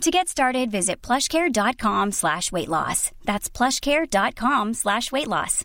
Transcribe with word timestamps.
To 0.00 0.10
get 0.10 0.28
started, 0.28 0.70
visit 0.70 1.00
plushcare.com 1.02 2.12
slash 2.12 2.52
weight 2.52 2.68
loss. 2.68 3.10
That's 3.24 3.48
plushcare.com 3.48 4.74
slash 4.74 5.10
weight 5.12 5.28
loss. 5.28 5.64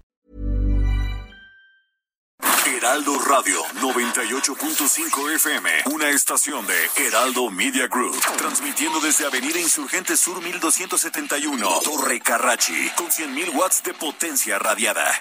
Heraldo 2.66 3.20
Radio 3.27 3.62
98.5 3.81 5.36
FM, 5.36 5.70
una 5.91 6.09
estación 6.09 6.66
de 6.66 7.05
Heraldo 7.05 7.50
Media 7.50 7.88
Group, 7.88 8.16
transmitiendo 8.38 9.02
desde 9.02 9.26
Avenida 9.26 9.59
Insurgente 9.59 10.16
Sur 10.16 10.41
1271, 10.41 11.81
Torre 11.84 12.22
Carrachi, 12.22 12.89
con 12.95 13.08
100.000 13.08 13.53
watts 13.55 13.84
de 13.84 13.94
potencia 13.94 14.58
radiada. 14.59 15.11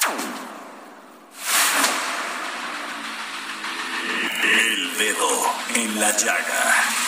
El 4.45 4.99
dedo 4.99 5.29
en 5.75 6.01
la 6.01 6.17
llaga. 6.17 7.08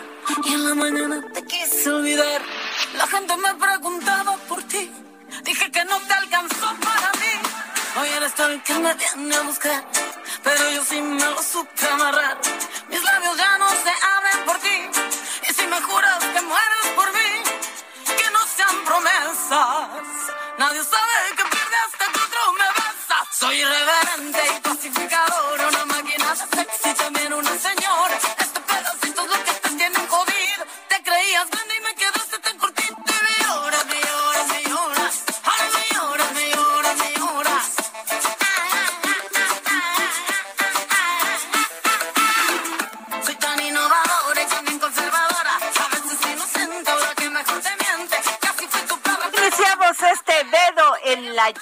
y 0.45 0.53
en 0.53 0.69
la 0.69 0.75
mañana 0.75 1.23
te 1.33 1.43
quise 1.43 1.89
olvidar. 1.89 2.41
La 2.97 3.07
gente 3.07 3.33
me 3.37 3.55
preguntaba 3.55 4.37
por 4.47 4.63
ti, 4.63 4.91
dije 5.43 5.71
que 5.71 5.85
no 5.85 5.99
te 5.99 6.13
alcanzó 6.13 6.67
para 6.81 7.11
mí. 7.21 7.33
Hoy 7.99 8.09
eres 8.17 8.33
tú 8.35 8.43
el 8.43 8.61
que 8.63 8.73
me 8.75 8.93
viene 8.93 9.35
a 9.35 9.41
buscar, 9.41 9.83
pero 10.43 10.71
yo 10.71 10.83
sí 10.85 11.01
me 11.01 11.25
lo 11.25 11.43
supe 11.43 11.87
amarrar. 11.87 12.37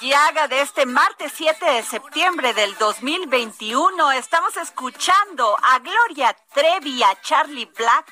Llaga 0.00 0.48
de 0.48 0.62
este 0.62 0.86
martes 0.86 1.32
7 1.36 1.64
de 1.64 1.82
septiembre 1.82 2.54
del 2.54 2.74
2021. 2.78 4.12
Estamos 4.12 4.56
escuchando 4.56 5.56
a 5.62 5.78
Gloria 5.78 6.34
Trevi 6.54 7.02
a 7.02 7.20
Charlie 7.20 7.66
Black 7.76 8.06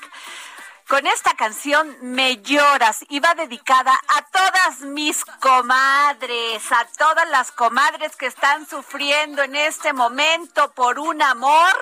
con 0.86 1.06
esta 1.06 1.34
canción 1.34 1.96
Me 2.02 2.42
lloras 2.42 3.04
y 3.08 3.20
va 3.20 3.34
dedicada 3.34 3.98
a 4.08 4.22
todas 4.22 4.80
mis 4.80 5.24
comadres, 5.24 6.70
a 6.72 6.86
todas 6.98 7.28
las 7.30 7.52
comadres 7.52 8.16
que 8.16 8.26
están 8.26 8.68
sufriendo 8.68 9.42
en 9.42 9.56
este 9.56 9.94
momento 9.94 10.70
por 10.72 10.98
un 10.98 11.22
amor. 11.22 11.72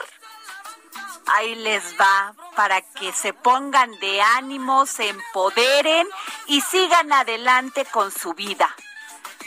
Ahí 1.27 1.56
les 1.56 1.83
va 2.00 2.33
para 2.55 2.81
que 2.81 3.12
se 3.12 3.33
pongan 3.33 3.91
de 3.99 4.22
ánimo, 4.22 4.87
se 4.87 5.09
empoderen 5.09 6.06
y 6.47 6.61
sigan 6.61 7.12
adelante 7.12 7.84
con 7.87 8.12
su 8.12 8.34
vida. 8.34 8.75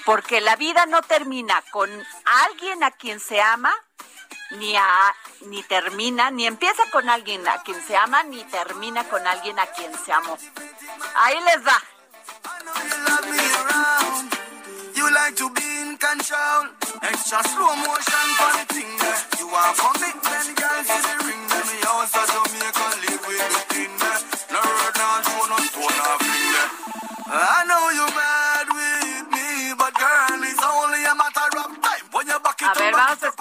Porque 0.09 0.41
la 0.41 0.55
vida 0.55 0.87
no 0.87 1.03
termina 1.03 1.61
con 1.69 1.87
alguien 2.47 2.83
a 2.83 2.89
quien 2.89 3.19
se 3.19 3.39
ama, 3.41 3.71
ni, 4.57 4.73
ni 5.41 5.61
termina, 5.61 6.31
ni 6.31 6.47
empieza 6.47 6.81
con 6.91 7.07
alguien 7.11 7.47
a 7.47 7.61
quien 7.61 7.79
se 7.85 7.95
ama, 7.95 8.23
ni 8.23 8.43
termina 8.45 9.03
con 9.03 9.27
alguien 9.27 9.59
a 9.59 9.67
quien 9.67 9.91
se 10.03 10.11
amó. 10.11 10.35
Ahí 11.13 11.39
les 11.41 11.63
va. 11.63 11.79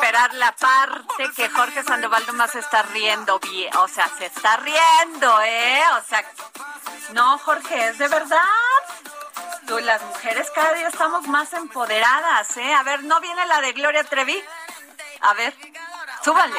Esperar 0.08 0.32
la 0.34 0.52
parte 0.52 1.30
que 1.36 1.50
Jorge 1.50 1.82
Sandoval 1.82 2.24
nomás 2.26 2.52
se 2.52 2.60
está 2.60 2.82
riendo 2.82 3.38
bien. 3.40 3.76
O 3.76 3.88
sea, 3.88 4.08
se 4.16 4.24
está 4.24 4.56
riendo, 4.56 5.42
¿eh? 5.42 5.82
O 6.00 6.08
sea, 6.08 6.24
no, 7.12 7.36
Jorge, 7.38 7.88
es 7.88 7.98
de 7.98 8.08
verdad. 8.08 8.38
Tú, 9.66 9.78
las 9.80 10.00
mujeres 10.00 10.50
cada 10.54 10.72
día 10.72 10.88
estamos 10.88 11.28
más 11.28 11.52
empoderadas, 11.52 12.56
¿eh? 12.56 12.72
A 12.72 12.82
ver, 12.84 13.04
¿no 13.04 13.20
viene 13.20 13.44
la 13.46 13.60
de 13.60 13.72
Gloria 13.74 14.02
Trevi? 14.04 14.42
A 15.20 15.34
ver, 15.34 15.54
súbanle. 16.24 16.58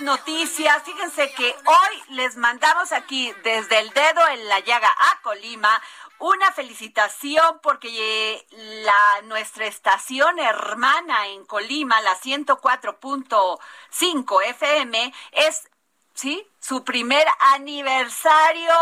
Noticias. 0.00 0.82
Fíjense 0.84 1.32
que 1.32 1.56
hoy 1.64 2.02
les 2.10 2.36
mandamos 2.36 2.92
aquí 2.92 3.34
desde 3.42 3.80
el 3.80 3.90
dedo 3.90 4.28
en 4.28 4.46
la 4.48 4.60
llaga 4.60 4.88
a 4.88 5.20
Colima 5.22 5.82
una 6.18 6.52
felicitación 6.52 7.58
porque 7.62 7.88
eh, 7.90 8.46
la 8.84 9.22
nuestra 9.24 9.66
estación 9.66 10.38
hermana 10.38 11.26
en 11.28 11.44
Colima, 11.44 12.00
la 12.00 12.16
104.5 12.16 14.44
FM, 14.44 15.12
es 15.32 15.68
sí, 16.14 16.48
su 16.60 16.84
primer 16.84 17.26
aniversario 17.54 18.72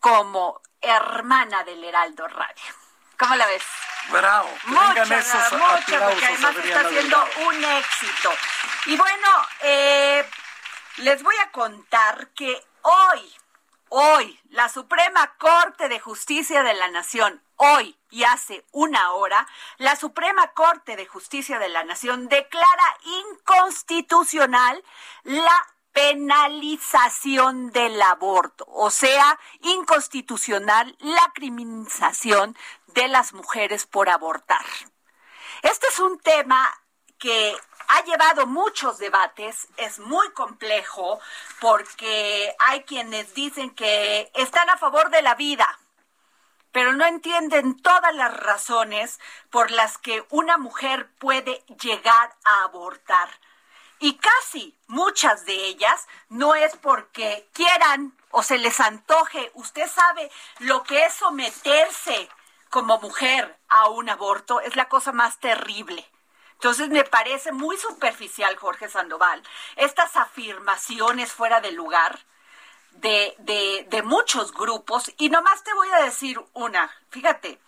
como 0.00 0.62
hermana 0.80 1.62
del 1.64 1.84
Heraldo 1.84 2.26
Radio. 2.28 2.77
¿Cómo 3.18 3.34
la 3.34 3.46
ves? 3.46 3.64
Bravo, 4.10 4.48
Mucho, 4.64 5.02
esos 5.02 5.52
mucho, 5.52 5.98
porque 6.00 6.24
además 6.24 6.56
está 6.56 6.80
Adriana 6.80 6.88
Delgado. 6.88 7.26
un 7.48 7.64
éxito. 7.64 8.30
Y 8.86 8.96
bueno, 8.96 9.28
eh, 9.60 10.24
les 10.98 11.22
voy 11.22 11.34
a 11.44 11.50
contar 11.50 12.28
que 12.28 12.64
hoy, 12.82 13.36
hoy, 13.88 14.40
la 14.50 14.68
Suprema 14.68 15.34
Corte 15.36 15.88
de 15.88 16.00
Justicia 16.00 16.62
de 16.62 16.74
la 16.74 16.88
Nación, 16.88 17.42
hoy 17.56 17.98
y 18.10 18.24
hace 18.24 18.64
una 18.72 19.12
hora, 19.12 19.46
la 19.76 19.96
Suprema 19.96 20.52
Corte 20.52 20.96
de 20.96 21.04
Justicia 21.06 21.58
de 21.58 21.68
la 21.68 21.84
Nación 21.84 22.28
declara 22.28 22.96
inconstitucional 23.30 24.82
la 25.24 25.66
penalización 25.92 27.70
del 27.72 28.00
aborto, 28.00 28.64
o 28.68 28.90
sea, 28.90 29.38
inconstitucional 29.62 30.96
la 31.00 31.32
criminalización 31.34 32.56
de 32.86 33.08
las 33.08 33.32
mujeres 33.32 33.86
por 33.86 34.08
abortar. 34.08 34.64
Este 35.62 35.86
es 35.88 35.98
un 35.98 36.18
tema 36.20 36.68
que 37.18 37.56
ha 37.88 38.04
llevado 38.04 38.46
muchos 38.46 38.98
debates, 38.98 39.66
es 39.76 39.98
muy 39.98 40.30
complejo 40.32 41.20
porque 41.60 42.54
hay 42.58 42.84
quienes 42.84 43.34
dicen 43.34 43.70
que 43.70 44.30
están 44.34 44.68
a 44.70 44.76
favor 44.76 45.10
de 45.10 45.22
la 45.22 45.34
vida, 45.34 45.78
pero 46.70 46.92
no 46.92 47.06
entienden 47.06 47.80
todas 47.80 48.14
las 48.14 48.36
razones 48.36 49.18
por 49.50 49.70
las 49.70 49.98
que 49.98 50.24
una 50.30 50.58
mujer 50.58 51.10
puede 51.18 51.64
llegar 51.80 52.36
a 52.44 52.64
abortar. 52.64 53.30
Y 54.00 54.18
casi 54.18 54.76
muchas 54.86 55.44
de 55.44 55.54
ellas 55.54 56.06
no 56.28 56.54
es 56.54 56.76
porque 56.76 57.48
quieran 57.52 58.16
o 58.30 58.42
se 58.42 58.58
les 58.58 58.80
antoje. 58.80 59.50
Usted 59.54 59.88
sabe 59.88 60.30
lo 60.60 60.82
que 60.84 61.04
es 61.04 61.14
someterse 61.14 62.28
como 62.70 63.00
mujer 63.00 63.58
a 63.68 63.88
un 63.88 64.08
aborto, 64.08 64.60
es 64.60 64.76
la 64.76 64.88
cosa 64.88 65.12
más 65.12 65.38
terrible. 65.40 66.06
Entonces 66.54 66.88
me 66.88 67.04
parece 67.04 67.52
muy 67.52 67.76
superficial, 67.76 68.56
Jorge 68.56 68.88
Sandoval, 68.88 69.42
estas 69.76 70.16
afirmaciones 70.16 71.32
fuera 71.32 71.60
de 71.60 71.70
lugar 71.70 72.18
de, 72.92 73.34
de, 73.38 73.86
de 73.88 74.02
muchos 74.02 74.52
grupos. 74.52 75.12
Y 75.18 75.30
nomás 75.30 75.62
te 75.62 75.72
voy 75.74 75.88
a 75.90 76.02
decir 76.04 76.40
una, 76.54 76.90
fíjate, 77.10 77.60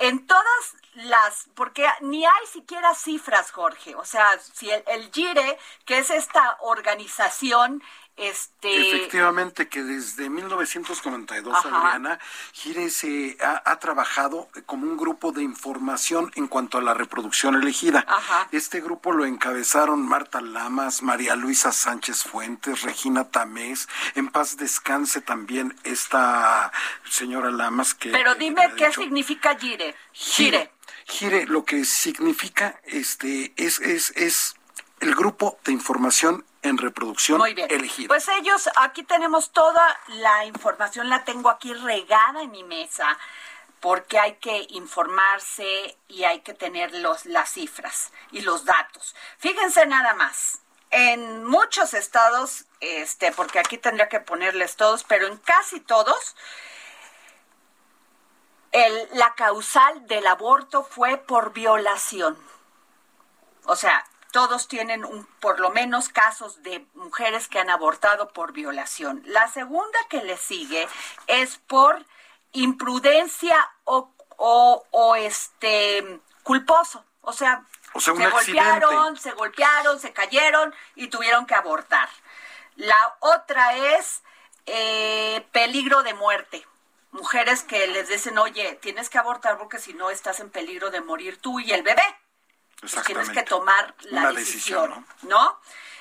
en 0.00 0.26
todas 0.26 0.76
las, 0.94 1.48
porque 1.54 1.86
ni 2.00 2.24
hay 2.24 2.46
siquiera 2.50 2.94
cifras, 2.94 3.52
Jorge. 3.52 3.94
O 3.94 4.04
sea, 4.04 4.26
si 4.40 4.70
el, 4.70 4.82
el 4.88 5.12
GIRE, 5.12 5.58
que 5.84 5.98
es 5.98 6.10
esta 6.10 6.56
organización 6.60 7.82
este... 8.20 8.90
Efectivamente, 8.90 9.68
que 9.68 9.82
desde 9.82 10.28
1992, 10.28 11.56
Adriana, 11.64 12.18
Gire 12.52 12.90
se 12.90 13.36
ha, 13.40 13.78
trabajado 13.78 14.48
como 14.66 14.86
un 14.86 14.96
grupo 14.96 15.32
de 15.32 15.42
información 15.42 16.30
en 16.34 16.46
cuanto 16.46 16.78
a 16.78 16.82
la 16.82 16.94
reproducción 16.94 17.54
elegida. 17.54 18.06
Este 18.52 18.80
grupo 18.80 19.12
lo 19.12 19.24
encabezaron 19.24 20.06
Marta 20.06 20.40
Lamas, 20.40 21.02
María 21.02 21.34
Luisa 21.34 21.72
Sánchez 21.72 22.24
Fuentes, 22.24 22.82
Regina 22.82 23.24
Tamés, 23.24 23.88
en 24.14 24.28
paz 24.28 24.56
descanse 24.56 25.20
también 25.20 25.74
esta 25.84 26.70
señora 27.08 27.50
Lamas 27.50 27.94
que... 27.94 28.10
Pero 28.10 28.34
dime 28.34 28.74
qué 28.76 28.92
significa 28.92 29.56
Gire. 29.58 29.94
Gire. 30.12 30.72
Gire, 31.06 31.46
lo 31.46 31.64
que 31.64 31.84
significa 31.84 32.80
este 32.84 33.52
es, 33.56 33.80
es, 33.80 34.10
es 34.16 34.54
el 35.00 35.14
grupo 35.14 35.58
de 35.64 35.72
información 35.72 36.44
en 36.62 36.78
reproducción 36.78 37.38
Muy 37.38 37.54
bien. 37.54 37.68
elegida. 37.70 38.08
Pues 38.08 38.28
ellos, 38.28 38.68
aquí 38.76 39.02
tenemos 39.02 39.50
toda 39.50 39.98
la 40.08 40.44
información, 40.44 41.08
la 41.08 41.24
tengo 41.24 41.48
aquí 41.48 41.72
regada 41.74 42.42
en 42.42 42.50
mi 42.50 42.64
mesa, 42.64 43.18
porque 43.80 44.18
hay 44.18 44.34
que 44.34 44.66
informarse 44.70 45.96
y 46.08 46.24
hay 46.24 46.40
que 46.40 46.52
tener 46.54 46.92
los, 46.94 47.24
las 47.24 47.50
cifras 47.50 48.12
y 48.30 48.42
los 48.42 48.64
datos. 48.64 49.14
Fíjense 49.38 49.86
nada 49.86 50.14
más. 50.14 50.60
En 50.90 51.44
muchos 51.44 51.94
estados, 51.94 52.66
este, 52.80 53.32
porque 53.32 53.58
aquí 53.60 53.78
tendría 53.78 54.08
que 54.08 54.20
ponerles 54.20 54.76
todos, 54.76 55.04
pero 55.04 55.28
en 55.28 55.38
casi 55.38 55.80
todos, 55.80 56.36
el, 58.72 59.08
la 59.12 59.34
causal 59.34 60.06
del 60.08 60.26
aborto 60.26 60.82
fue 60.82 61.16
por 61.16 61.52
violación. 61.52 62.36
O 63.64 63.76
sea, 63.76 64.04
todos 64.30 64.68
tienen 64.68 65.04
un, 65.04 65.26
por 65.40 65.60
lo 65.60 65.70
menos 65.70 66.08
casos 66.08 66.62
de 66.62 66.86
mujeres 66.94 67.48
que 67.48 67.58
han 67.58 67.70
abortado 67.70 68.28
por 68.28 68.52
violación. 68.52 69.22
La 69.26 69.48
segunda 69.48 69.98
que 70.08 70.22
le 70.22 70.36
sigue 70.36 70.88
es 71.26 71.58
por 71.66 72.04
imprudencia 72.52 73.70
o, 73.84 74.12
o, 74.36 75.16
este 75.16 76.20
culposo. 76.42 77.04
O 77.22 77.32
sea, 77.32 77.64
se 77.98 78.12
golpearon, 78.12 79.16
se 79.16 79.32
golpearon, 79.32 80.00
se 80.00 80.12
cayeron 80.12 80.74
y 80.94 81.08
tuvieron 81.08 81.46
que 81.46 81.54
abortar. 81.54 82.08
La 82.76 83.16
otra 83.20 83.76
es 83.76 84.22
eh, 84.66 85.46
peligro 85.52 86.02
de 86.02 86.14
muerte. 86.14 86.66
Mujeres 87.12 87.62
que 87.64 87.88
les 87.88 88.08
dicen, 88.08 88.38
oye, 88.38 88.78
tienes 88.80 89.10
que 89.10 89.18
abortar 89.18 89.58
porque 89.58 89.78
si 89.78 89.92
no 89.94 90.10
estás 90.10 90.40
en 90.40 90.48
peligro 90.50 90.90
de 90.90 91.00
morir 91.00 91.38
tú 91.40 91.60
y 91.60 91.72
el 91.72 91.82
bebé 91.82 92.02
tienes 93.06 93.30
que 93.30 93.42
tomar 93.42 93.94
la 94.10 94.32
decisión, 94.32 95.06
¿no? 95.22 95.58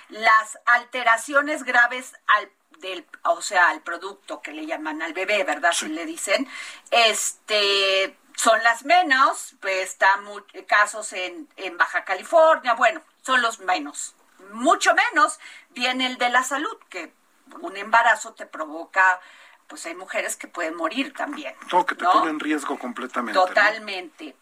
Las 0.10 0.60
alteraciones 0.66 1.64
graves 1.64 2.14
al 2.28 2.52
del, 2.80 3.06
o 3.24 3.42
sea, 3.42 3.70
al 3.70 3.82
producto 3.82 4.42
que 4.42 4.54
le 4.54 4.66
llaman 4.66 5.02
al 5.02 5.14
bebé, 5.14 5.44
¿verdad? 5.44 5.74
Si 5.74 5.90
le 5.90 6.06
dicen, 6.06 6.48
este, 6.92 8.18
son 8.36 8.62
las 8.64 8.86
menos, 8.86 9.56
pues 9.60 9.90
están 9.90 10.26
casos 10.68 11.14
en, 11.14 11.48
en 11.58 11.78
Baja 11.78 12.06
California, 12.06 12.74
bueno, 12.74 13.02
son 13.22 13.42
los 13.42 13.60
menos. 13.60 14.16
Mucho 14.52 14.94
menos 14.94 15.40
viene 15.72 16.08
el 16.08 16.18
de 16.18 16.30
la 16.30 16.44
salud, 16.44 16.78
que 16.90 17.14
un 17.62 17.76
embarazo 17.78 18.34
te 18.34 18.46
provoca 18.46 19.20
pues 19.68 19.86
hay 19.86 19.94
mujeres 19.94 20.36
que 20.36 20.48
pueden 20.48 20.76
morir 20.76 21.14
también. 21.14 21.54
No, 21.72 21.86
que 21.86 21.94
te 21.94 22.04
ponen 22.04 22.30
en 22.30 22.40
riesgo 22.40 22.80
completamente. 22.80 23.40
Totalmente 23.40 24.36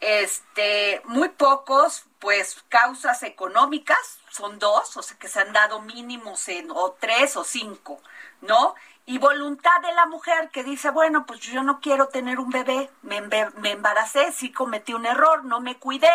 este, 0.00 1.02
muy 1.04 1.28
pocos, 1.30 2.04
pues, 2.18 2.62
causas 2.68 3.22
económicas, 3.22 4.20
son 4.30 4.58
dos, 4.58 4.96
o 4.96 5.02
sea, 5.02 5.18
que 5.18 5.28
se 5.28 5.40
han 5.40 5.52
dado 5.52 5.80
mínimos 5.80 6.48
en, 6.48 6.70
o 6.70 6.96
tres 6.98 7.36
o 7.36 7.44
cinco, 7.44 8.00
¿no? 8.40 8.74
Y 9.06 9.18
voluntad 9.18 9.80
de 9.80 9.92
la 9.92 10.06
mujer 10.06 10.50
que 10.50 10.64
dice, 10.64 10.90
bueno, 10.90 11.24
pues 11.26 11.40
yo 11.40 11.62
no 11.62 11.80
quiero 11.80 12.08
tener 12.08 12.38
un 12.38 12.50
bebé, 12.50 12.90
me, 13.02 13.20
me 13.22 13.70
embaracé, 13.70 14.32
sí 14.32 14.52
cometí 14.52 14.92
un 14.92 15.06
error, 15.06 15.44
no 15.44 15.60
me 15.60 15.78
cuidé, 15.78 16.12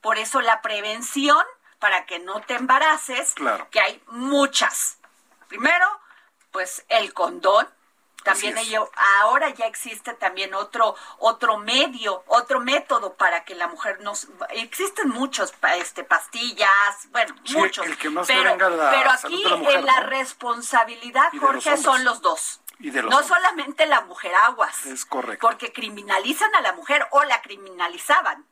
por 0.00 0.18
eso 0.18 0.40
la 0.40 0.60
prevención 0.60 1.44
para 1.78 2.06
que 2.06 2.18
no 2.18 2.40
te 2.42 2.54
embaraces, 2.54 3.34
claro. 3.34 3.68
que 3.70 3.80
hay 3.80 4.02
muchas. 4.06 4.98
Primero, 5.48 5.86
pues 6.52 6.84
el 6.88 7.12
condón, 7.12 7.68
también 8.22 8.56
ello, 8.58 8.90
ahora 9.20 9.50
ya 9.50 9.66
existe 9.66 10.14
también 10.14 10.54
otro 10.54 10.94
otro 11.18 11.58
medio, 11.58 12.22
otro 12.26 12.60
método 12.60 13.14
para 13.14 13.44
que 13.44 13.54
la 13.54 13.68
mujer 13.68 14.00
no 14.00 14.12
existen 14.50 15.08
muchos 15.08 15.52
este 15.76 16.04
pastillas, 16.04 17.08
bueno, 17.10 17.34
muchos. 17.52 17.86
pero, 18.26 18.56
pero 18.56 19.10
aquí 19.10 19.44
en 19.44 19.86
la 19.86 20.00
responsabilidad, 20.00 21.30
Jorge, 21.38 21.76
son 21.76 22.04
los 22.04 22.20
dos. 22.20 22.60
no 22.78 23.22
solamente 23.22 23.86
la 23.86 24.02
mujer 24.02 24.34
aguas. 24.34 24.86
Es 24.86 25.04
correcto. 25.04 25.46
Porque 25.46 25.72
criminalizan 25.72 26.54
a 26.56 26.60
la 26.60 26.72
mujer 26.72 27.06
o 27.10 27.22
la 27.24 27.40
criminalizaban. 27.42 28.46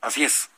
Así 0.00 0.24
es 0.24 0.51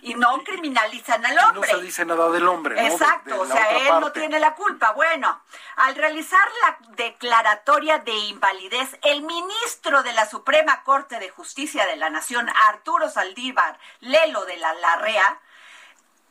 y 0.00 0.14
no 0.14 0.42
criminalizan 0.44 1.24
al 1.24 1.38
hombre. 1.38 1.72
No 1.72 1.78
se 1.78 1.82
dice 1.84 2.04
nada 2.04 2.30
del 2.30 2.46
hombre. 2.46 2.86
Exacto, 2.86 3.40
o 3.40 3.46
sea, 3.46 3.70
él 3.78 4.00
no 4.00 4.12
tiene 4.12 4.38
la 4.38 4.54
culpa. 4.54 4.92
Bueno, 4.92 5.42
al 5.76 5.94
realizar 5.96 6.46
la 6.62 6.78
declaratoria 6.94 7.98
de 7.98 8.14
invalidez, 8.14 8.98
el 9.02 9.22
ministro 9.22 10.02
de 10.02 10.12
la 10.12 10.28
Suprema 10.28 10.82
Corte 10.84 11.18
de 11.18 11.30
Justicia 11.30 11.86
de 11.86 11.96
la 11.96 12.10
Nación, 12.10 12.48
Arturo 12.68 13.10
Saldívar 13.10 13.78
Lelo 14.00 14.44
de 14.44 14.56
la 14.56 14.72
Larrea, 14.74 15.40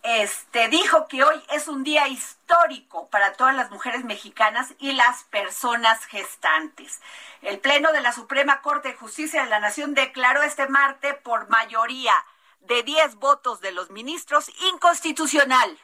este, 0.03 0.69
dijo 0.69 1.07
que 1.09 1.23
hoy 1.25 1.43
es 1.49 1.67
un 1.67 1.83
día 1.83 2.07
histórico 2.07 3.09
para 3.09 3.33
todas 3.33 3.53
las 3.53 3.71
mujeres 3.71 4.05
mexicanas 4.05 4.73
y 4.79 4.93
las 4.93 5.25
personas 5.25 6.05
gestantes. 6.05 7.01
El 7.41 7.59
Pleno 7.59 7.91
de 7.91 7.99
la 7.99 8.13
Suprema 8.13 8.61
Corte 8.61 8.89
de 8.89 8.95
Justicia 8.95 9.43
de 9.43 9.49
la 9.49 9.59
Nación 9.59 9.93
declaró 9.93 10.43
este 10.43 10.67
martes 10.69 11.15
por 11.15 11.49
mayoría 11.49 12.13
de 12.61 12.83
10 12.83 13.15
votos 13.15 13.61
de 13.61 13.71
los 13.71 13.89
ministros 13.89 14.51
inconstitucional. 14.71 15.77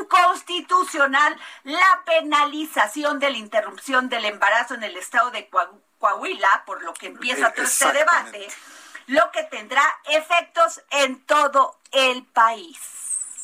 Inconstitucional 0.00 1.38
la 1.64 2.02
penalización 2.04 3.18
de 3.18 3.30
la 3.30 3.38
interrupción 3.38 4.08
del 4.08 4.24
embarazo 4.24 4.74
en 4.74 4.84
el 4.84 4.96
estado 4.96 5.30
de 5.30 5.50
Coahuila, 5.98 6.64
por 6.66 6.82
lo 6.82 6.94
que 6.94 7.06
empieza 7.06 7.52
todo 7.52 7.64
este 7.64 7.92
debate, 7.92 8.48
lo 9.06 9.30
que 9.32 9.42
tendrá 9.44 9.82
efectos 10.04 10.82
en 10.90 11.24
todo 11.24 11.78
el 11.90 12.24
país. 12.26 12.78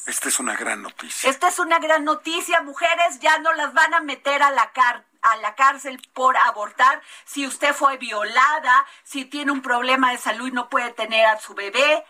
Esta 0.08 0.28
es 0.28 0.40
una 0.40 0.56
gran 0.56 0.80
noticia. 0.80 1.28
Esta 1.28 1.48
es 1.48 1.58
una 1.58 1.78
gran 1.78 2.02
noticia. 2.02 2.62
Mujeres 2.62 3.18
ya 3.20 3.38
no 3.40 3.52
las 3.52 3.74
van 3.74 3.92
a 3.92 4.00
meter 4.00 4.42
a 4.42 4.50
la, 4.50 4.72
a 5.20 5.36
la 5.36 5.54
cárcel 5.54 6.00
por 6.14 6.34
abortar 6.36 7.02
si 7.26 7.46
usted 7.46 7.74
fue 7.74 7.98
violada, 7.98 8.86
si 9.04 9.26
tiene 9.26 9.52
un 9.52 9.60
problema 9.60 10.12
de 10.12 10.18
salud 10.18 10.48
y 10.48 10.52
no 10.52 10.70
puede 10.70 10.92
tener 10.92 11.26
a 11.26 11.38
su 11.38 11.54
bebé. 11.54 12.06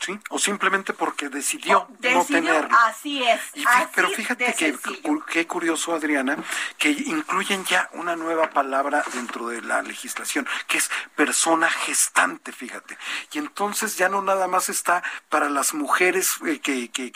Sí, 0.00 0.18
o 0.30 0.38
simplemente 0.38 0.92
porque 0.92 1.28
decidió, 1.28 1.88
no 2.00 2.24
tenerlo. 2.24 2.76
Así 2.86 3.22
es. 3.22 3.40
pero 3.94 4.08
fíjate 4.10 4.54
que 4.54 4.76
qué 5.26 5.46
curioso, 5.46 5.94
Adriana, 5.94 6.36
que 6.78 6.90
incluyen 6.90 7.64
ya 7.64 7.88
una 7.92 8.14
nueva 8.14 8.50
palabra 8.50 9.04
dentro 9.14 9.48
de 9.48 9.62
la 9.62 9.82
legislación, 9.82 10.46
que 10.68 10.78
es 10.78 10.90
persona 11.14 11.70
gestante, 11.70 12.52
fíjate. 12.52 12.96
Y 13.32 13.38
entonces 13.38 13.96
ya 13.96 14.08
no 14.08 14.22
nada 14.22 14.46
más 14.48 14.68
está 14.68 15.02
para 15.28 15.48
las 15.48 15.74
mujeres 15.74 16.36
eh, 16.46 16.60
que, 16.60 16.90
que, 16.90 17.10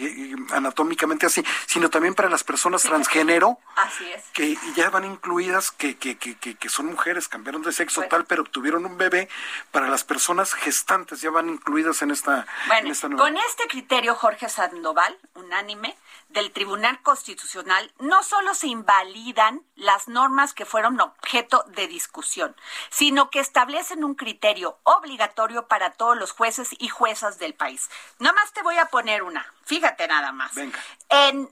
eh, 0.00 0.36
anatómicamente 0.52 1.26
así, 1.26 1.44
sino 1.66 1.90
también 1.90 2.14
para 2.14 2.28
las 2.28 2.44
personas 2.44 2.82
transgénero. 2.82 3.58
Así 3.76 4.04
es. 4.10 4.24
Que 4.32 4.58
ya 4.74 4.90
van 4.90 5.04
incluidas, 5.04 5.70
que, 5.70 5.96
que, 5.96 6.16
que, 6.16 6.36
que 6.36 6.68
son 6.68 6.86
mujeres, 6.86 7.28
cambiaron 7.28 7.62
de 7.62 7.72
sexo 7.72 8.02
tal, 8.08 8.24
pero 8.24 8.44
tuvieron 8.44 8.84
un 8.86 8.96
bebé. 8.96 9.28
Para 9.70 9.88
las 9.88 10.02
personas 10.04 10.54
gestantes 10.54 11.20
ya 11.20 11.30
van 11.30 11.48
incluidas 11.48 12.02
en 12.02 12.05
en 12.06 12.12
esta, 12.12 12.46
bueno, 12.68 13.16
Con 13.16 13.36
este 13.36 13.66
criterio, 13.68 14.14
Jorge 14.14 14.48
Sandoval, 14.48 15.18
unánime, 15.34 15.96
del 16.28 16.52
Tribunal 16.52 17.00
Constitucional, 17.02 17.92
no 17.98 18.22
solo 18.22 18.54
se 18.54 18.66
invalidan 18.66 19.62
las 19.74 20.08
normas 20.08 20.54
que 20.54 20.64
fueron 20.64 21.00
objeto 21.00 21.64
de 21.68 21.86
discusión, 21.88 22.56
sino 22.90 23.30
que 23.30 23.40
establecen 23.40 24.04
un 24.04 24.14
criterio 24.14 24.78
obligatorio 24.82 25.68
para 25.68 25.92
todos 25.92 26.16
los 26.16 26.32
jueces 26.32 26.70
y 26.78 26.88
juezas 26.88 27.38
del 27.38 27.54
país. 27.54 27.90
Nada 28.18 28.34
más 28.34 28.52
te 28.52 28.62
voy 28.62 28.78
a 28.78 28.86
poner 28.86 29.22
una, 29.22 29.46
fíjate 29.64 30.06
nada 30.08 30.32
más. 30.32 30.54
Venga. 30.54 30.78
En, 31.08 31.48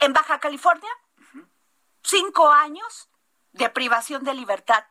en 0.00 0.12
Baja 0.12 0.38
California, 0.38 0.90
cinco 2.02 2.50
años 2.50 3.08
de 3.52 3.68
privación 3.68 4.24
de 4.24 4.34
libertad 4.34 4.84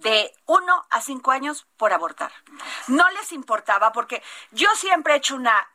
de 0.00 0.32
uno 0.46 0.86
a 0.90 1.00
cinco 1.00 1.30
años 1.30 1.66
por 1.76 1.92
abortar. 1.92 2.32
No 2.86 3.08
les 3.10 3.32
importaba 3.32 3.92
porque 3.92 4.22
yo 4.50 4.68
siempre 4.76 5.14
he 5.14 5.16
hecho 5.18 5.36
una, 5.36 5.68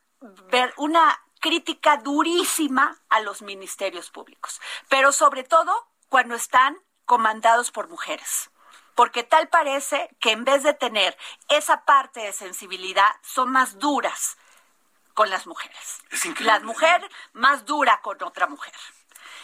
una 0.77 1.21
crítica 1.39 1.97
durísima 1.97 2.97
a 3.09 3.19
los 3.19 3.41
ministerios 3.41 4.09
públicos, 4.09 4.61
pero 4.89 5.11
sobre 5.11 5.43
todo 5.43 5.87
cuando 6.09 6.35
están 6.35 6.77
comandados 7.05 7.71
por 7.71 7.89
mujeres. 7.89 8.49
Porque 8.95 9.23
tal 9.23 9.47
parece 9.49 10.15
que 10.19 10.31
en 10.31 10.45
vez 10.45 10.63
de 10.63 10.73
tener 10.73 11.17
esa 11.49 11.83
parte 11.83 12.21
de 12.21 12.31
sensibilidad, 12.31 13.15
son 13.23 13.51
más 13.51 13.79
duras 13.79 14.37
con 15.13 15.29
las 15.29 15.47
mujeres. 15.47 16.01
La 16.39 16.59
mujer 16.59 17.09
más 17.33 17.65
dura 17.65 18.01
con 18.01 18.21
otra 18.23 18.47
mujer. 18.47 18.73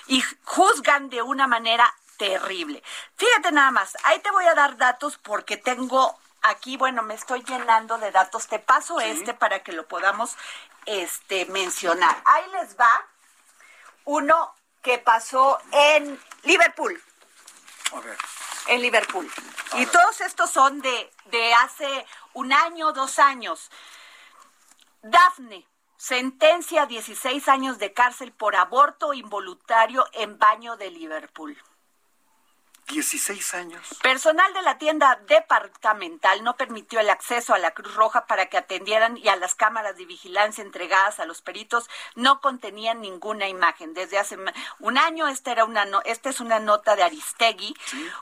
Y 0.08 0.24
juzgan 0.44 1.10
de 1.10 1.22
una 1.22 1.48
manera 1.48 1.94
terrible. 2.20 2.84
Fíjate 3.16 3.52
nada 3.52 3.72
más, 3.72 3.98
ahí 4.04 4.20
te 4.20 4.30
voy 4.30 4.46
a 4.46 4.54
dar 4.54 4.78
datos 4.78 5.18
porque 5.18 5.58
tengo 5.58 6.20
aquí, 6.44 6.78
bueno, 6.78 7.02
me 7.02 7.16
estoy 7.16 7.44
llenando 7.44 7.98
de 7.98 8.12
datos. 8.12 8.48
Te 8.48 8.60
paso 8.60 9.00
este 9.00 9.34
para 9.34 9.64
que 9.64 9.72
lo 9.72 9.88
podamos 9.88 10.36
este, 10.86 11.46
mencionar. 11.46 12.22
Ahí 12.26 12.44
les 12.52 12.78
va 12.78 13.08
uno 14.06 14.54
que 14.84 15.00
pasó 15.00 15.58
en 15.72 16.20
Liverpool. 16.44 17.02
A 17.94 18.00
ver. 18.02 18.18
En 18.68 18.82
Liverpool. 18.82 19.32
y 19.74 19.86
todos 19.88 20.22
estos 20.22 20.52
son 20.52 20.80
de, 20.82 21.12
de 21.26 21.54
hace 21.56 22.06
un 22.34 22.54
año, 22.54 22.92
dos 22.92 23.18
años. 23.18 23.72
Dafne, 25.02 25.66
sentencia 25.98 26.84
a 26.84 26.86
16 26.86 27.48
años 27.48 27.80
de 27.80 27.94
cárcel 27.94 28.32
por 28.32 28.56
aborto 28.56 29.14
involuntario 29.14 30.06
en 30.14 30.38
baño 30.38 30.76
de 30.76 30.92
Liverpool. 30.92 31.58
16 32.90 33.54
años. 33.54 33.88
Personal 34.02 34.54
de 34.54 34.62
la 34.62 34.78
tienda 34.78 35.20
departamental 35.28 36.44
no 36.44 36.58
permitió 36.58 37.00
el 37.00 37.10
acceso 37.10 37.54
a 37.54 37.60
la 37.60 37.72
Cruz 37.72 37.96
Roja 37.96 38.26
para 38.26 38.48
que 38.48 38.58
atendieran 38.58 39.16
y 39.18 39.30
a 39.30 39.36
las 39.36 39.56
cámaras 39.56 39.96
de 39.96 40.06
vigilancia 40.06 40.64
entregadas 40.64 41.20
a 41.20 41.26
los 41.26 41.42
peritos 41.42 41.90
no 42.16 42.42
contenían 42.42 43.02
ninguna 43.02 43.48
imagen. 43.48 43.94
Desde 43.94 44.18
hace 44.18 44.38
un 44.80 44.98
año 44.98 45.28
esta 45.28 45.52
era 45.52 45.66
una 45.66 45.88
esta 46.06 46.30
es 46.30 46.40
una 46.40 46.60
nota 46.60 46.96
de 46.96 47.04
Aristegui, 47.04 47.76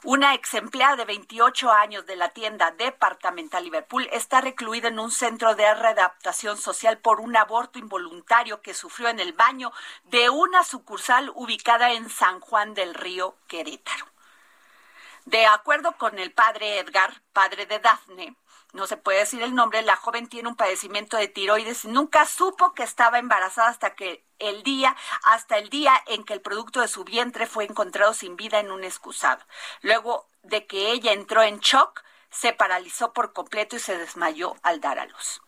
una 0.03 0.35
ex 0.35 0.53
empleada 0.53 0.97
de 0.97 1.05
28 1.05 1.71
años 1.71 2.05
de 2.05 2.15
la 2.15 2.29
tienda 2.29 2.71
departamental 2.71 3.63
Liverpool 3.63 4.07
está 4.11 4.41
recluida 4.41 4.89
en 4.89 4.99
un 4.99 5.11
centro 5.11 5.55
de 5.55 5.73
readaptación 5.73 6.57
social 6.57 6.97
por 6.97 7.19
un 7.19 7.35
aborto 7.35 7.79
involuntario 7.79 8.61
que 8.61 8.73
sufrió 8.73 9.09
en 9.09 9.19
el 9.19 9.33
baño 9.33 9.71
de 10.05 10.29
una 10.29 10.63
sucursal 10.63 11.31
ubicada 11.35 11.93
en 11.93 12.09
San 12.09 12.39
Juan 12.39 12.73
del 12.73 12.93
Río, 12.93 13.35
Querétaro. 13.47 14.16
De 15.27 15.45
acuerdo 15.45 15.91
con 15.97 16.19
el 16.19 16.31
padre 16.31 16.79
Edgar, 16.79 17.21
padre 17.33 17.65
de 17.65 17.79
Daphne, 17.79 18.37
no 18.71 18.87
se 18.87 18.95
puede 18.95 19.19
decir 19.19 19.41
el 19.41 19.53
nombre, 19.53 19.81
la 19.81 19.97
joven 19.97 20.29
tiene 20.29 20.47
un 20.47 20.55
padecimiento 20.55 21.17
de 21.17 21.27
tiroides 21.27 21.83
y 21.83 21.89
nunca 21.89 22.25
supo 22.25 22.73
que 22.73 22.83
estaba 22.83 23.19
embarazada 23.19 23.67
hasta 23.67 23.93
que 23.93 24.25
el 24.39 24.63
día, 24.63 24.95
hasta 25.23 25.57
el 25.57 25.69
día 25.69 26.01
en 26.07 26.23
que 26.23 26.31
el 26.31 26.39
producto 26.39 26.79
de 26.79 26.87
su 26.87 27.03
vientre 27.03 27.45
fue 27.45 27.65
encontrado 27.65 28.13
sin 28.13 28.37
vida 28.37 28.61
en 28.61 28.71
un 28.71 28.85
excusado. 28.85 29.43
Luego 29.81 30.29
de 30.43 30.65
que 30.65 30.91
ella 30.91 31.11
entró 31.11 31.43
en 31.43 31.59
shock, 31.59 32.05
se 32.29 32.53
paralizó 32.53 33.11
por 33.11 33.33
completo 33.33 33.75
y 33.75 33.79
se 33.79 33.97
desmayó 33.97 34.55
al 34.63 34.79
dar 34.79 34.97
a 34.97 35.07
luz. 35.07 35.41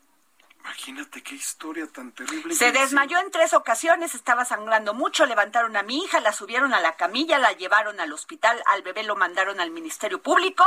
Imagínate 0.69 1.23
qué 1.23 1.33
historia 1.33 1.87
tan 1.87 2.11
terrible. 2.11 2.53
Se 2.53 2.71
desmayó 2.71 3.17
en 3.17 3.31
tres 3.31 3.55
ocasiones, 3.55 4.13
estaba 4.13 4.45
sangrando 4.45 4.93
mucho, 4.93 5.25
levantaron 5.25 5.75
a 5.75 5.81
mi 5.81 6.03
hija, 6.03 6.19
la 6.19 6.31
subieron 6.31 6.75
a 6.75 6.79
la 6.79 6.95
camilla, 6.95 7.39
la 7.39 7.53
llevaron 7.53 7.99
al 7.99 8.13
hospital, 8.13 8.61
al 8.67 8.83
bebé 8.83 9.01
lo 9.01 9.15
mandaron 9.15 9.59
al 9.59 9.71
Ministerio 9.71 10.21
Público 10.21 10.63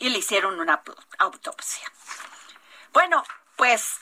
y 0.00 0.08
le 0.08 0.18
hicieron 0.18 0.58
una 0.58 0.82
autopsia. 1.18 1.90
Bueno, 2.92 3.22
pues 3.54 4.00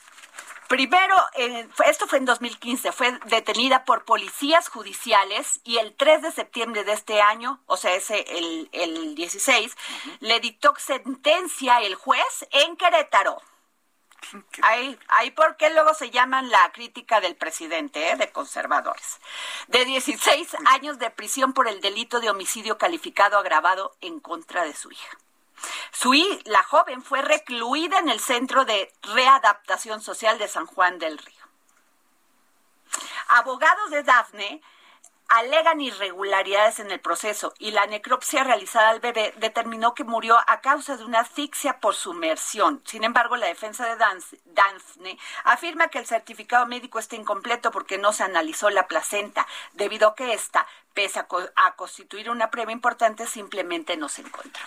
Primero, 0.69 1.15
eh, 1.35 1.69
esto 1.85 2.07
fue 2.07 2.17
en 2.19 2.25
2015, 2.25 2.91
fue 2.93 3.13
detenida 3.27 3.85
por 3.85 4.07
policías 4.07 4.71
judiciales 4.71 5.61
y 5.63 5.77
el 5.77 5.95
3 5.95 6.23
de 6.23 6.33
septiembre 6.33 6.85
de 6.85 6.95
este 6.95 7.21
año, 7.21 7.61
o 7.67 7.77
sea, 7.77 7.95
ese 7.95 8.25
el, 8.39 8.71
el 8.73 9.15
16, 9.15 9.77
le 10.21 10.41
dictó 10.41 10.75
sentencia 10.79 11.81
el 11.83 11.95
juez 11.95 12.47
en 12.51 12.79
Querétaro. 12.79 13.43
Ahí, 14.63 14.99
ahí 15.09 15.31
porque 15.31 15.71
luego 15.71 15.95
se 15.95 16.11
llaman 16.11 16.51
la 16.51 16.73
crítica 16.73 17.21
del 17.21 17.37
presidente, 17.37 18.11
¿eh? 18.11 18.17
de 18.17 18.31
conservadores. 18.31 19.21
De 19.69 19.85
16 19.85 20.57
años 20.67 20.99
de 20.99 21.11
prisión 21.11 21.53
por 21.53 21.69
el 21.69 21.81
delito 21.81 22.21
de 22.21 22.31
homicidio 22.31 22.79
calificado 22.79 23.39
agravado 23.39 23.97
en 24.01 24.21
contra 24.21 24.65
de 24.65 24.75
su 24.75 24.91
hija. 24.91 25.19
Su 25.93 26.13
la 26.45 26.63
joven 26.63 27.03
fue 27.03 27.23
recluida 27.23 27.99
en 27.99 28.09
el 28.09 28.21
Centro 28.21 28.65
de 28.65 28.93
Readaptación 29.03 30.01
Social 30.03 30.39
de 30.39 30.49
San 30.49 30.67
Juan 30.67 30.99
del 30.99 31.19
Río. 31.19 31.45
Abogados 33.29 33.91
de 33.91 34.03
Dafne 34.03 34.63
alegan 35.29 35.81
irregularidades 35.81 36.81
en 36.81 36.91
el 36.91 37.01
proceso 37.01 37.55
y 37.59 37.71
la 37.71 37.87
necropsia 37.87 38.45
realizada 38.45 38.91
al 38.91 39.01
bebé 39.01 39.33
determinó 39.39 39.95
que 39.95 40.05
murió 40.05 40.39
a 40.47 40.61
causa 40.61 40.97
de 40.97 41.05
una 41.05 41.21
asfixia 41.21 41.81
por 41.81 41.95
sumersión. 41.95 42.83
Sin 42.85 43.05
embargo, 43.05 43.37
la 43.37 43.47
defensa 43.47 43.87
de 43.87 43.97
Daphne 44.45 45.19
afirma 45.45 45.89
que 45.89 45.99
el 45.99 46.07
certificado 46.07 46.67
médico 46.67 46.99
está 46.99 47.17
incompleto 47.17 47.71
porque 47.71 47.99
no 47.99 48.13
se 48.13 48.23
analizó 48.23 48.71
la 48.71 48.87
placenta, 48.87 49.47
debido 49.73 50.09
a 50.09 50.15
que 50.15 50.35
ésta, 50.35 50.67
pese 50.93 51.21
a, 51.21 51.75
constituir 51.77 52.31
una 52.31 52.51
prueba 52.51 52.73
importante, 52.73 53.27
simplemente 53.27 53.97
no 53.97 54.09
se 54.09 54.23
encuentra. 54.23 54.63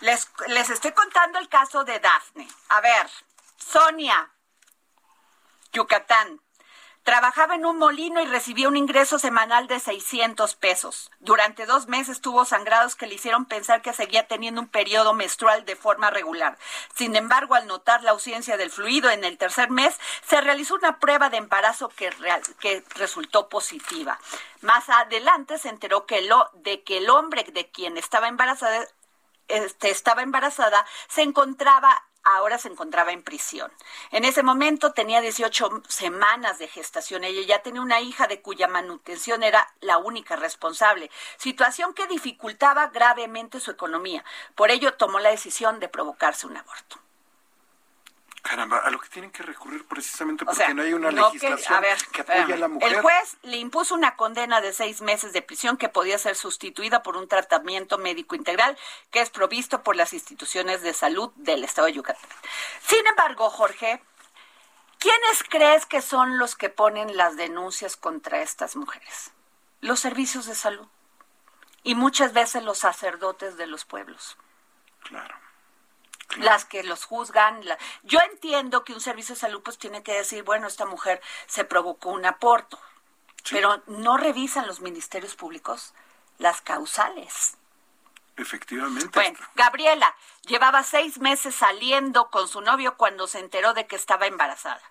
Les, 0.00 0.30
les 0.48 0.70
estoy 0.70 0.92
contando 0.92 1.38
el 1.38 1.48
caso 1.48 1.84
de 1.84 1.98
Daphne. 1.98 2.48
A 2.68 2.80
ver, 2.80 3.08
Sonia, 3.56 4.30
Yucatán, 5.72 6.40
Trabajaba 7.06 7.54
en 7.54 7.64
un 7.64 7.78
molino 7.78 8.20
y 8.20 8.26
recibía 8.26 8.66
un 8.66 8.76
ingreso 8.76 9.20
semanal 9.20 9.68
de 9.68 9.78
600 9.78 10.56
pesos. 10.56 11.12
Durante 11.20 11.64
dos 11.64 11.86
meses 11.86 12.20
tuvo 12.20 12.44
sangrados 12.44 12.96
que 12.96 13.06
le 13.06 13.14
hicieron 13.14 13.44
pensar 13.44 13.80
que 13.80 13.92
seguía 13.92 14.26
teniendo 14.26 14.60
un 14.60 14.66
periodo 14.66 15.14
menstrual 15.14 15.64
de 15.64 15.76
forma 15.76 16.10
regular. 16.10 16.58
Sin 16.96 17.14
embargo, 17.14 17.54
al 17.54 17.68
notar 17.68 18.02
la 18.02 18.10
ausencia 18.10 18.56
del 18.56 18.72
fluido 18.72 19.08
en 19.08 19.22
el 19.22 19.38
tercer 19.38 19.70
mes, 19.70 19.94
se 20.26 20.40
realizó 20.40 20.74
una 20.74 20.98
prueba 20.98 21.30
de 21.30 21.36
embarazo 21.36 21.90
que, 21.90 22.10
resultó 22.96 23.48
positiva. 23.48 24.18
Más 24.62 24.88
adelante 24.88 25.58
se 25.58 25.68
enteró 25.68 26.06
que 26.06 26.22
lo, 26.22 26.50
de 26.54 26.82
que 26.82 26.96
el 26.96 27.08
hombre 27.08 27.44
de 27.44 27.70
quien 27.70 27.98
estaba 27.98 28.26
embarazada 28.26 28.84
este, 29.46 29.90
estaba 29.90 30.22
embarazada, 30.22 30.84
se 31.06 31.22
encontraba 31.22 32.02
ahora 32.26 32.58
se 32.58 32.68
encontraba 32.68 33.12
en 33.12 33.22
prisión. 33.22 33.72
En 34.10 34.24
ese 34.24 34.42
momento 34.42 34.92
tenía 34.92 35.20
18 35.20 35.82
semanas 35.88 36.58
de 36.58 36.68
gestación. 36.68 37.24
Ella 37.24 37.42
ya 37.46 37.62
tenía 37.62 37.80
una 37.80 38.00
hija 38.00 38.26
de 38.26 38.42
cuya 38.42 38.68
manutención 38.68 39.42
era 39.42 39.72
la 39.80 39.98
única 39.98 40.36
responsable, 40.36 41.10
situación 41.38 41.94
que 41.94 42.06
dificultaba 42.06 42.88
gravemente 42.88 43.60
su 43.60 43.70
economía. 43.70 44.24
Por 44.54 44.70
ello 44.70 44.94
tomó 44.94 45.20
la 45.20 45.30
decisión 45.30 45.80
de 45.80 45.88
provocarse 45.88 46.46
un 46.46 46.56
aborto. 46.56 47.05
Caramba, 48.46 48.78
a 48.78 48.90
lo 48.90 49.00
que 49.00 49.08
tienen 49.08 49.32
que 49.32 49.42
recurrir 49.42 49.84
precisamente 49.86 50.44
porque 50.44 50.72
no 50.72 50.82
hay 50.82 50.92
una 50.92 51.10
legislación 51.10 51.82
que, 52.12 52.20
apoye 52.20 52.54
a 52.54 52.56
la 52.56 52.68
mujer. 52.68 52.92
El 52.92 53.00
juez 53.00 53.36
le 53.42 53.56
impuso 53.56 53.94
una 53.94 54.14
condena 54.14 54.60
de 54.60 54.72
seis 54.72 55.00
meses 55.02 55.32
de 55.32 55.42
prisión 55.42 55.76
que 55.76 55.88
podía 55.88 56.16
ser 56.16 56.36
sustituida 56.36 57.02
por 57.02 57.16
un 57.16 57.26
tratamiento 57.26 57.98
médico 57.98 58.36
integral 58.36 58.78
que 59.10 59.20
es 59.20 59.30
provisto 59.30 59.82
por 59.82 59.96
las 59.96 60.12
instituciones 60.12 60.82
de 60.82 60.94
salud 60.94 61.32
del 61.34 61.64
Estado 61.64 61.88
de 61.88 61.94
Yucatán. 61.94 62.22
Sin 62.86 63.04
embargo, 63.08 63.50
Jorge, 63.50 64.00
¿quiénes 64.98 65.42
crees 65.48 65.84
que 65.84 66.00
son 66.00 66.38
los 66.38 66.54
que 66.54 66.68
ponen 66.68 67.16
las 67.16 67.36
denuncias 67.36 67.96
contra 67.96 68.42
estas 68.42 68.76
mujeres? 68.76 69.32
Los 69.80 69.98
servicios 69.98 70.46
de 70.46 70.54
salud 70.54 70.86
y 71.82 71.96
muchas 71.96 72.32
veces 72.32 72.62
los 72.62 72.78
sacerdotes 72.78 73.56
de 73.56 73.66
los 73.66 73.84
pueblos. 73.84 74.36
Claro 75.02 75.45
las 76.38 76.64
que 76.64 76.82
los 76.82 77.04
juzgan. 77.04 77.62
Yo 78.02 78.20
entiendo 78.20 78.84
que 78.84 78.92
un 78.92 79.00
servicio 79.00 79.34
de 79.34 79.40
salud 79.40 79.62
pues 79.62 79.78
tiene 79.78 80.02
que 80.02 80.14
decir, 80.14 80.42
bueno, 80.42 80.66
esta 80.66 80.86
mujer 80.86 81.20
se 81.46 81.64
provocó 81.64 82.10
un 82.10 82.26
aporto, 82.26 82.78
pero 83.50 83.82
no 83.86 84.16
revisan 84.16 84.66
los 84.66 84.80
ministerios 84.80 85.36
públicos 85.36 85.94
las 86.38 86.60
causales. 86.60 87.56
Efectivamente. 88.36 89.08
Bueno, 89.14 89.38
Gabriela 89.54 90.14
llevaba 90.42 90.82
seis 90.82 91.18
meses 91.18 91.54
saliendo 91.54 92.30
con 92.30 92.48
su 92.48 92.60
novio 92.60 92.96
cuando 92.96 93.26
se 93.26 93.38
enteró 93.38 93.72
de 93.72 93.86
que 93.86 93.96
estaba 93.96 94.26
embarazada. 94.26 94.82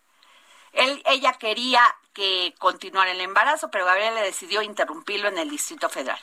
Él, 0.74 1.04
ella 1.06 1.34
quería 1.34 1.84
que 2.14 2.56
continuara 2.58 3.12
el 3.12 3.22
embarazo, 3.22 3.70
pero 3.70 3.86
Gabriela 3.86 4.22
decidió 4.22 4.62
interrumpirlo 4.62 5.28
en 5.28 5.38
el 5.38 5.50
Distrito 5.50 5.90
Federal. 5.90 6.20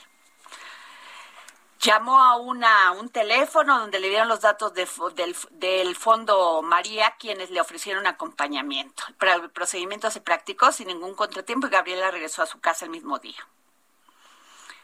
Llamó 1.82 2.20
a 2.20 2.36
un 2.36 3.08
teléfono 3.08 3.80
donde 3.80 3.98
le 3.98 4.08
dieron 4.08 4.28
los 4.28 4.40
datos 4.40 4.72
del, 4.72 5.96
Fondo 5.96 6.62
María, 6.62 7.16
quienes 7.18 7.50
le 7.50 7.60
ofrecieron 7.60 8.06
acompañamiento. 8.06 9.02
El 9.20 9.50
procedimiento 9.50 10.08
se 10.08 10.20
practicó 10.20 10.70
sin 10.70 10.86
ningún 10.86 11.16
contratiempo 11.16 11.66
y 11.66 11.70
Gabriela 11.70 12.12
regresó 12.12 12.42
a 12.42 12.46
su 12.46 12.60
casa 12.60 12.84
el 12.84 12.92
mismo 12.92 13.18
día. 13.18 13.48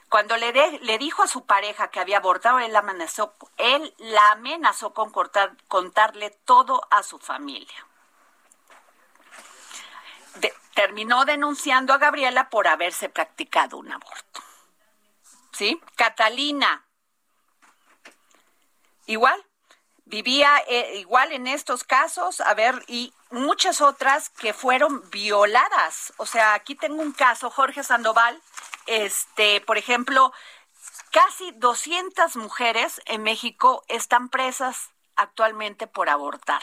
Cuando 0.09 0.37
le, 0.37 0.53
le 0.81 0.99
dijo 0.99 1.23
a 1.23 1.29
su 1.29 1.47
pareja 1.47 1.89
que 1.89 2.01
había 2.01 2.17
abortado, 2.17 2.59
él, 2.59 2.75
amenazó, 2.75 3.33
él 3.59 3.95
la 3.99 4.33
amenazó 4.33 4.93
con 4.93 5.13
cortar, 5.13 5.57
contarle 5.69 6.31
todo 6.31 6.81
a 6.91 7.05
su 7.05 7.21
familia. 7.21 7.87
terminó 10.75 11.25
denunciando 11.25 11.93
a 11.93 11.99
Gabriela 11.99 12.51
por 12.51 12.67
haberse 12.67 13.09
practicado 13.09 13.79
un 13.79 13.93
aborto. 13.93 14.43
¿Sí? 15.53 15.81
Catalina. 15.97 16.88
Igual, 19.09 19.43
vivía 20.05 20.63
eh, 20.69 20.99
igual 20.99 21.33
en 21.33 21.47
estos 21.47 21.83
casos, 21.83 22.43
a 22.43 22.53
ver, 22.53 22.85
y 22.89 23.15
muchas 23.31 23.81
otras 23.81 24.29
que 24.29 24.53
fueron 24.53 25.09
violadas. 25.09 26.13
O 26.19 26.27
sea, 26.27 26.53
aquí 26.53 26.75
tengo 26.75 27.01
un 27.01 27.13
caso, 27.13 27.49
Jorge 27.49 27.83
Sandoval, 27.83 28.39
este, 28.87 29.63
por 29.63 29.79
ejemplo, 29.79 30.31
casi 31.11 31.53
200 31.53 32.37
mujeres 32.37 33.01
en 33.07 33.23
México 33.23 33.83
están 33.89 34.29
presas 34.29 34.91
actualmente 35.17 35.87
por 35.87 36.11
abortar. 36.11 36.63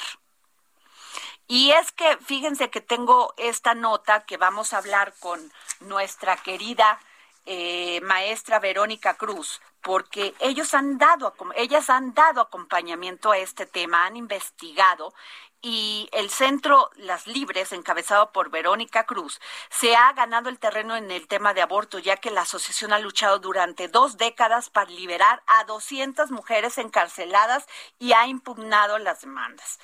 Y 1.47 1.71
es 1.71 1.91
que 1.91 2.17
fíjense 2.17 2.69
que 2.69 2.81
tengo 2.81 3.33
esta 3.37 3.73
nota 3.73 4.23
que 4.25 4.37
vamos 4.37 4.71
a 4.71 4.77
hablar 4.77 5.15
con 5.19 5.51
nuestra 5.79 6.37
querida 6.37 6.99
eh, 7.45 8.01
maestra 8.01 8.59
Verónica 8.59 9.15
Cruz, 9.15 9.61
porque 9.81 10.33
ellos 10.39 10.73
han 10.73 10.97
dado, 10.97 11.33
ellas 11.55 11.89
han 11.89 12.13
dado 12.13 12.41
acompañamiento 12.41 13.31
a 13.31 13.37
este 13.37 13.65
tema, 13.65 14.05
han 14.05 14.17
investigado 14.17 15.13
y 15.61 16.09
el 16.11 16.29
centro 16.29 16.91
Las 16.95 17.25
Libres, 17.25 17.71
encabezado 17.71 18.31
por 18.31 18.51
Verónica 18.51 19.05
Cruz, 19.05 19.41
se 19.71 19.95
ha 19.95 20.13
ganado 20.13 20.49
el 20.49 20.59
terreno 20.59 20.95
en 20.95 21.09
el 21.09 21.27
tema 21.27 21.55
de 21.55 21.63
aborto, 21.63 21.97
ya 21.97 22.17
que 22.17 22.29
la 22.29 22.41
asociación 22.41 22.93
ha 22.93 22.99
luchado 22.99 23.39
durante 23.39 23.87
dos 23.87 24.17
décadas 24.17 24.69
para 24.69 24.91
liberar 24.91 25.41
a 25.47 25.63
200 25.63 26.29
mujeres 26.29 26.77
encarceladas 26.77 27.65
y 27.97 28.13
ha 28.13 28.27
impugnado 28.27 28.99
las 28.99 29.21
demandas. 29.21 29.79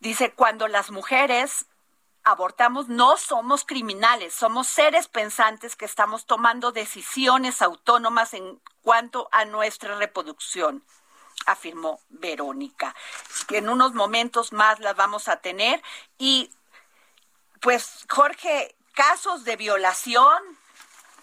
Dice, 0.00 0.32
cuando 0.32 0.66
las 0.66 0.90
mujeres 0.90 1.66
abortamos, 2.24 2.88
no 2.88 3.16
somos 3.16 3.64
criminales, 3.64 4.34
somos 4.34 4.66
seres 4.66 5.08
pensantes 5.08 5.76
que 5.76 5.84
estamos 5.84 6.26
tomando 6.26 6.72
decisiones 6.72 7.62
autónomas 7.62 8.34
en 8.34 8.60
cuanto 8.82 9.28
a 9.30 9.44
nuestra 9.44 9.96
reproducción 9.96 10.82
afirmó 11.46 12.00
Verónica. 12.08 12.94
En 13.50 13.68
unos 13.68 13.94
momentos 13.94 14.52
más 14.52 14.80
las 14.80 14.96
vamos 14.96 15.28
a 15.28 15.36
tener. 15.36 15.82
Y 16.18 16.50
pues, 17.60 18.06
Jorge, 18.08 18.74
casos 18.94 19.44
de 19.44 19.56
violación, 19.56 20.42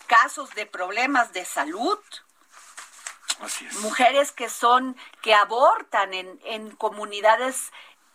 casos 0.08 0.50
de 0.52 0.66
problemas 0.66 1.34
de 1.34 1.46
salud. 1.46 2.00
Mujeres 3.82 4.32
que 4.32 4.50
son, 4.50 4.96
que 5.22 5.34
abortan 5.34 6.14
en, 6.14 6.40
en 6.44 6.76
comunidades 6.76 7.72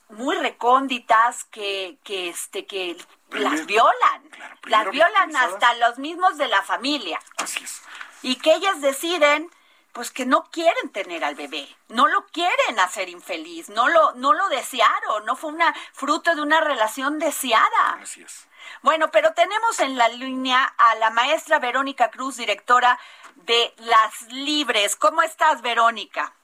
muy 0.08 0.36
recónditas 0.36 1.44
que, 1.44 1.98
que 2.04 2.28
este 2.28 2.66
que 2.66 2.96
las 3.30 3.66
violan, 3.66 4.30
las 4.64 4.90
violan 4.90 5.34
hasta 5.36 5.75
los 5.75 5.98
mismos 5.98 6.38
de 6.38 6.49
la 6.49 6.62
familia. 6.62 7.19
Así 7.36 7.62
es. 7.62 7.82
Y 8.23 8.36
que 8.36 8.54
ellas 8.54 8.80
deciden 8.80 9.50
pues 9.92 10.10
que 10.10 10.26
no 10.26 10.45
quieren 10.50 10.90
tener 10.90 11.25
al 11.25 11.36
bebé, 11.36 11.66
no 11.88 12.06
lo 12.06 12.26
quieren 12.26 12.78
hacer 12.80 13.08
infeliz, 13.08 13.71
no 13.71 13.88
lo, 13.88 14.12
no 14.12 14.34
lo 14.34 14.50
desearon, 14.50 15.25
no 15.25 15.36
fue 15.36 15.50
una 15.50 15.75
fruto 15.95 16.34
de 16.34 16.42
una 16.42 16.60
relación 16.60 17.19
deseada. 17.19 17.99
Así 18.02 18.23
es. 18.23 18.47
Bueno, 18.82 19.10
pero 19.10 19.32
tenemos 19.32 19.80
en 19.80 19.97
la 19.97 20.08
línea 20.08 20.64
a 20.64 20.97
la 20.97 21.08
maestra 21.08 21.58
Verónica 21.60 22.10
Cruz, 22.10 22.36
directora 22.36 22.99
de 23.36 23.73
Las 23.78 24.21
Libres. 24.32 24.97
¿Cómo 24.97 25.23
estás, 25.23 25.62
Verónica? 25.62 26.34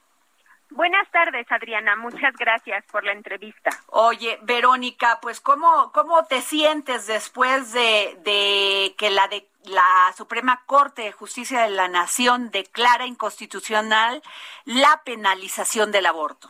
Buenas 0.75 1.07
tardes, 1.11 1.45
Adriana. 1.51 1.95
Muchas 1.95 2.35
gracias 2.35 2.83
por 2.91 3.03
la 3.03 3.11
entrevista. 3.11 3.69
Oye, 3.87 4.39
Verónica, 4.41 5.19
pues 5.21 5.39
¿cómo, 5.39 5.91
cómo 5.91 6.25
te 6.25 6.41
sientes 6.41 7.05
después 7.05 7.73
de, 7.73 8.17
de 8.23 8.95
que 8.97 9.11
la, 9.11 9.27
de, 9.27 9.47
la 9.65 10.11
Suprema 10.17 10.63
Corte 10.65 11.03
de 11.03 11.11
Justicia 11.11 11.61
de 11.61 11.69
la 11.69 11.87
Nación 11.89 12.49
declara 12.49 13.05
inconstitucional 13.05 14.23
la 14.65 15.01
penalización 15.05 15.91
del 15.91 16.07
aborto? 16.07 16.49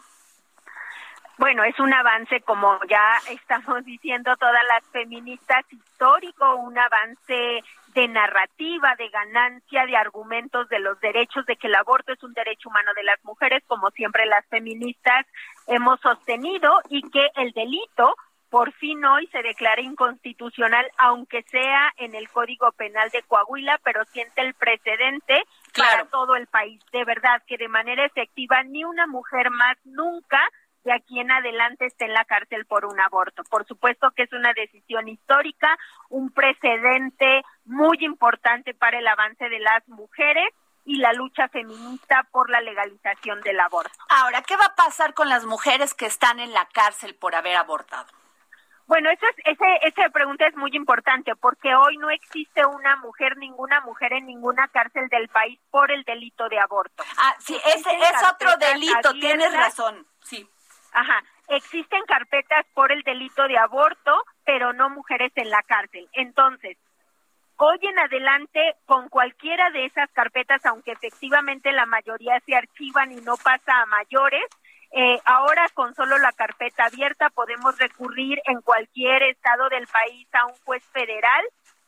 Bueno, 1.38 1.66
es 1.66 1.78
un 1.80 1.94
avance, 1.94 2.40
como 2.42 2.80
ya 2.88 3.18
estamos 3.30 3.84
diciendo 3.84 4.36
todas 4.38 4.64
las 4.70 4.86
feministas, 4.94 5.66
histórico, 5.70 6.56
un 6.56 6.78
avance 6.78 7.62
de 7.94 8.08
narrativa, 8.08 8.96
de 8.96 9.10
ganancia, 9.10 9.86
de 9.86 9.96
argumentos 9.96 10.68
de 10.70 10.80
los 10.80 11.00
derechos, 11.00 11.46
de 11.46 11.56
que 11.56 11.68
el 11.68 11.76
aborto 11.76 12.14
es 12.14 12.24
un 12.24 12.34
derecho 12.34 12.70
humano 12.70 12.92
de 12.96 13.04
las 13.04 13.24
mujeres, 13.24 13.64
como 13.68 13.90
siempre 13.92 14.26
las 14.26 14.46
feministas 14.48 15.26
hemos 15.68 16.00
sostenido, 16.02 16.80
y 16.90 17.02
que 17.10 17.30
el 17.36 17.52
delito 17.52 18.16
por 18.54 18.72
fin 18.74 19.04
hoy 19.04 19.26
se 19.32 19.42
declara 19.42 19.82
inconstitucional, 19.82 20.88
aunque 21.00 21.42
sea 21.42 21.92
en 21.98 22.14
el 22.14 22.30
Código 22.30 22.72
Penal 22.74 23.10
de 23.10 23.24
Coahuila, 23.24 23.80
pero 23.84 24.06
siente 24.06 24.42
el 24.42 24.54
precedente 24.54 25.44
para 25.76 26.06
todo 26.06 26.36
el 26.36 26.46
país. 26.46 26.80
De 26.92 27.04
verdad 27.04 27.42
que 27.48 27.58
de 27.58 27.68
manera 27.68 28.06
efectiva 28.06 28.62
ni 28.62 28.84
una 28.84 29.08
mujer 29.08 29.50
más 29.50 29.76
nunca 29.86 30.40
de 30.84 30.94
aquí 30.94 31.20
en 31.20 31.32
adelante 31.32 31.86
esté 31.86 32.06
en 32.06 32.14
la 32.14 32.26
cárcel 32.26 32.66
por 32.66 32.86
un 32.86 33.00
aborto. 33.00 33.44
Por 33.44 33.66
supuesto 33.66 34.12
que 34.12 34.24
es 34.24 34.34
una 34.34 34.54
decisión 34.54 35.08
histórica, 35.08 35.78
un 36.10 36.32
precedente 36.32 37.44
muy 37.66 37.98
importante 38.02 38.74
para 38.74 39.00
el 39.00 39.08
avance 39.08 39.48
de 39.50 39.60
las 39.60 39.88
mujeres 39.88 40.54
y 40.86 40.98
la 40.98 41.14
lucha 41.14 41.48
feminista 41.48 42.28
por 42.32 42.50
la 42.50 42.60
legalización 42.62 43.42
del 43.42 43.60
aborto. 43.60 43.98
Ahora, 44.10 44.42
¿qué 44.42 44.58
va 44.58 44.66
a 44.66 44.76
pasar 44.76 45.14
con 45.14 45.30
las 45.30 45.46
mujeres 45.46 45.94
que 45.94 46.06
están 46.06 46.40
en 46.40 46.54
la 46.54 46.68
cárcel 46.74 47.16
por 47.16 47.36
haber 47.36 47.56
abortado? 47.56 48.08
Bueno, 48.86 49.10
eso 49.10 49.26
es, 49.28 49.36
ese, 49.46 49.88
esa 49.88 50.10
pregunta 50.10 50.46
es 50.46 50.56
muy 50.58 50.72
importante 50.74 51.36
porque 51.38 51.74
hoy 51.74 51.98
no 51.98 52.10
existe 52.10 52.66
una 52.66 52.98
mujer, 52.98 53.38
ninguna 53.38 53.80
mujer 53.82 54.12
en 54.12 54.26
ninguna 54.26 54.68
cárcel 54.68 55.08
del 55.08 55.30
país 55.30 55.58
por 55.72 55.90
el 55.90 56.04
delito 56.04 56.50
de 56.50 56.60
aborto. 56.60 57.04
Ah, 57.18 57.34
sí, 57.40 57.56
ese 57.66 57.90
es 57.90 58.30
otro 58.30 58.58
delito, 58.58 59.14
tienes 59.14 59.54
razón, 59.54 60.06
sí. 60.22 60.50
Ajá, 60.94 61.24
existen 61.50 62.04
carpetas 62.06 62.66
por 62.74 62.92
el 62.92 63.02
delito 63.02 63.48
de 63.48 63.58
aborto, 63.58 64.24
pero 64.46 64.74
no 64.74 64.90
mujeres 64.90 65.32
en 65.36 65.50
la 65.50 65.64
cárcel. 65.64 66.08
Entonces, 66.14 66.78
hoy 67.58 67.80
en 67.82 67.98
adelante, 67.98 68.76
con 68.86 69.10
cualquiera 69.10 69.72
de 69.72 69.86
esas 69.86 70.10
carpetas, 70.12 70.64
aunque 70.66 70.92
efectivamente 70.92 71.72
la 71.72 71.88
mayoría 71.88 72.40
se 72.46 72.56
archivan 72.56 73.12
y 73.12 73.22
no 73.22 73.38
pasa 73.38 73.82
a 73.82 73.86
mayores, 73.88 74.46
eh, 74.92 75.20
ahora 75.26 75.68
con 75.74 75.96
solo 75.96 76.20
la 76.20 76.32
carpeta 76.34 76.86
abierta 76.86 77.32
podemos 77.32 77.78
recurrir 77.80 78.40
en 78.46 78.62
cualquier 78.62 79.24
estado 79.24 79.68
del 79.70 79.88
país 79.88 80.28
a 80.34 80.46
un 80.46 80.54
juez 80.66 80.84
federal 80.94 81.44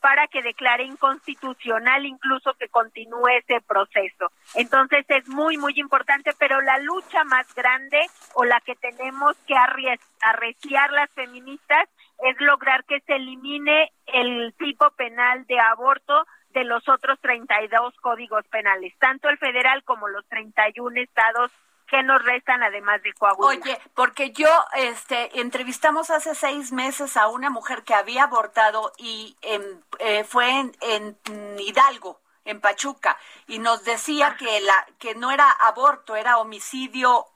para 0.06 0.28
que 0.28 0.44
declare 0.44 0.84
inconstitucional 0.84 2.06
incluso 2.06 2.54
que 2.60 2.70
continúe 2.70 3.28
ese 3.40 3.60
proceso. 3.62 4.32
Entonces 4.54 5.04
es 5.10 5.28
muy, 5.28 5.58
muy 5.58 5.74
importante, 5.78 6.30
pero 6.38 6.62
la 6.62 6.78
lucha 6.78 7.24
más 7.24 7.52
grande 7.56 8.06
o 8.36 8.46
la 8.46 8.62
que 8.62 8.76
tenemos 8.76 9.36
que 9.48 9.56
arreciar 9.56 10.92
las 10.92 11.10
feministas 11.14 11.90
es 12.20 12.40
lograr 12.40 12.86
que 12.86 13.00
se 13.00 13.16
elimine 13.16 13.92
el 14.06 14.54
tipo 14.60 14.92
penal 14.92 15.44
de 15.48 15.60
aborto 15.60 16.28
de 16.52 16.66
los 16.66 16.88
otros 16.88 17.20
32 17.22 17.96
códigos 18.00 18.46
penales, 18.50 18.94
tanto 19.00 19.28
el 19.30 19.40
federal 19.40 19.84
como 19.86 20.08
los 20.08 20.24
31 20.28 21.02
estados 21.02 21.52
que 21.96 22.04
nos 22.04 22.22
restan 22.24 22.62
además 22.62 23.02
de 23.04 23.14
Coahuila. 23.14 23.62
Oye, 23.64 23.80
porque 23.94 24.32
yo 24.32 24.50
este 24.76 25.40
entrevistamos 25.40 26.10
hace 26.10 26.36
seis 26.36 26.74
meses 26.74 27.16
a 27.16 27.28
una 27.30 27.50
mujer 27.50 27.84
que 27.84 27.94
había 27.94 28.24
abortado 28.24 28.92
y 28.98 29.38
eh, 29.42 30.24
fue 30.26 30.50
en, 30.82 31.18
Hidalgo, 31.58 32.20
en 32.44 32.60
Pachuca, 32.60 33.18
y 33.48 33.60
nos 33.60 33.86
decía 33.86 34.28
ah. 34.28 34.38
que 34.38 34.60
la 34.60 34.86
que 35.00 35.16
no 35.16 35.32
era 35.32 35.50
aborto, 35.50 36.18
era 36.18 36.38
homicidio 36.38 37.28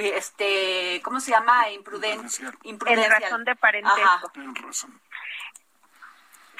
este, 0.00 1.02
¿cómo 1.04 1.20
se 1.20 1.32
llama? 1.32 1.68
Imprudencia. 1.70 2.50
En 2.64 3.10
razón 3.10 3.44
de 3.44 3.56
parentesco. 3.56 4.32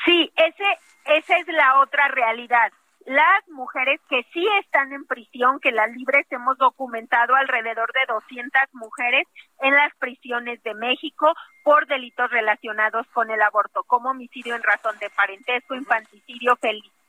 Sí, 0.05 0.31
ese 0.37 0.79
esa 1.07 1.39
es 1.39 1.49
la 1.49 1.81
otra 1.81 2.09
realidad 2.09 2.71
las 3.07 3.49
mujeres 3.49 4.01
que 4.09 4.23
sí 4.33 4.47
están 4.61 4.93
en 4.93 5.07
prisión, 5.07 5.61
que 5.61 5.73
las 5.73 5.91
libres 5.93 6.27
hemos 6.31 6.59
documentado 6.59 7.35
alrededor 7.35 7.93
de 7.93 8.13
200 8.13 8.63
mujeres 8.73 9.27
en 9.61 9.75
las 9.75 9.95
prisiones 9.97 10.63
de 10.63 10.75
México 10.75 11.33
por 11.65 11.87
delitos 11.87 12.31
relacionados 12.31 13.07
con 13.09 13.31
el 13.31 13.41
aborto, 13.41 13.83
como 13.85 14.11
homicidio 14.11 14.55
en 14.57 14.63
razón 14.63 14.99
de 14.99 15.11
parentesco, 15.11 15.75
infanticidio, 15.75 16.59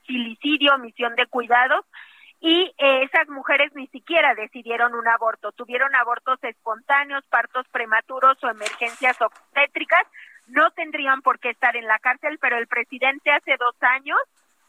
filicidio, 0.06 0.76
omisión 0.76 1.16
de 1.16 1.26
cuidados. 1.28 1.86
Y 2.42 2.74
eh, 2.78 3.04
esas 3.04 3.28
mujeres 3.28 3.74
ni 3.76 3.88
siquiera 3.88 4.34
decidieron 4.34 4.96
un 4.96 5.08
aborto, 5.10 5.52
tuvieron 5.52 5.94
abortos 5.96 6.40
espontáneos, 6.42 7.26
partos 7.30 7.68
prematuros 7.70 8.42
o 8.42 8.50
emergencias 8.50 9.22
obstétricas, 9.22 10.08
no 10.48 10.72
tendrían 10.72 11.22
por 11.22 11.40
qué 11.40 11.50
estar 11.50 11.76
en 11.76 11.86
la 11.86 12.00
cárcel, 12.00 12.38
pero 12.40 12.58
el 12.58 12.68
presidente 12.68 13.32
hace 13.32 13.58
dos 13.58 13.76
años 13.82 14.18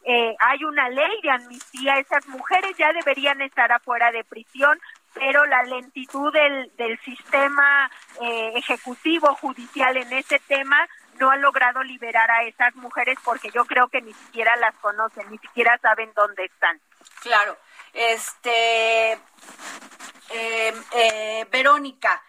eh, 0.03 0.35
hay 0.39 0.63
una 0.63 0.89
ley 0.89 1.21
de 1.21 1.29
amnistía, 1.29 1.99
esas 1.99 2.25
mujeres 2.27 2.75
ya 2.77 2.91
deberían 2.91 3.39
estar 3.41 3.71
afuera 3.71 4.11
de 4.11 4.23
prisión, 4.23 4.79
pero 5.13 5.45
la 5.45 5.63
lentitud 5.63 6.33
del, 6.33 6.71
del 6.75 6.99
sistema 7.01 7.89
eh, 8.19 8.53
ejecutivo 8.55 9.35
judicial 9.35 9.95
en 9.97 10.11
ese 10.13 10.39
tema 10.47 10.87
no 11.19 11.29
ha 11.29 11.35
logrado 11.35 11.83
liberar 11.83 12.31
a 12.31 12.43
esas 12.43 12.73
mujeres 12.75 13.19
porque 13.23 13.51
yo 13.51 13.65
creo 13.65 13.89
que 13.89 14.01
ni 14.01 14.13
siquiera 14.13 14.55
las 14.55 14.73
conocen, 14.75 15.29
ni 15.29 15.37
siquiera 15.37 15.77
saben 15.79 16.11
dónde 16.15 16.45
están. 16.45 16.81
Claro, 17.21 17.55
este, 17.93 19.19
eh, 20.31 21.45
Verónica, 21.51 22.23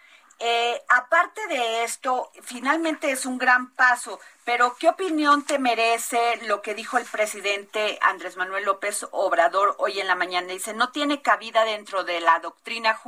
aparte 0.90 1.46
de 1.46 1.84
esto, 1.84 2.30
finalmente 2.42 3.12
es 3.12 3.24
un 3.24 3.38
gran 3.38 3.72
paso 3.74 4.20
pero, 4.44 4.74
¿qué 4.76 4.88
opinión 4.88 5.44
te 5.44 5.60
merece 5.60 6.36
lo 6.46 6.62
que 6.62 6.74
dijo 6.74 6.98
el 6.98 7.04
presidente 7.04 7.98
Andrés 8.00 8.36
Manuel 8.36 8.64
López 8.64 9.06
Obrador 9.12 9.76
hoy 9.78 10.00
en 10.00 10.08
la 10.08 10.16
mañana? 10.16 10.48
Dice, 10.48 10.74
no 10.74 10.90
tiene 10.90 11.22
cabida 11.22 11.64
dentro 11.64 12.02
de 12.02 12.20
la 12.20 12.40
doctrina 12.40 12.98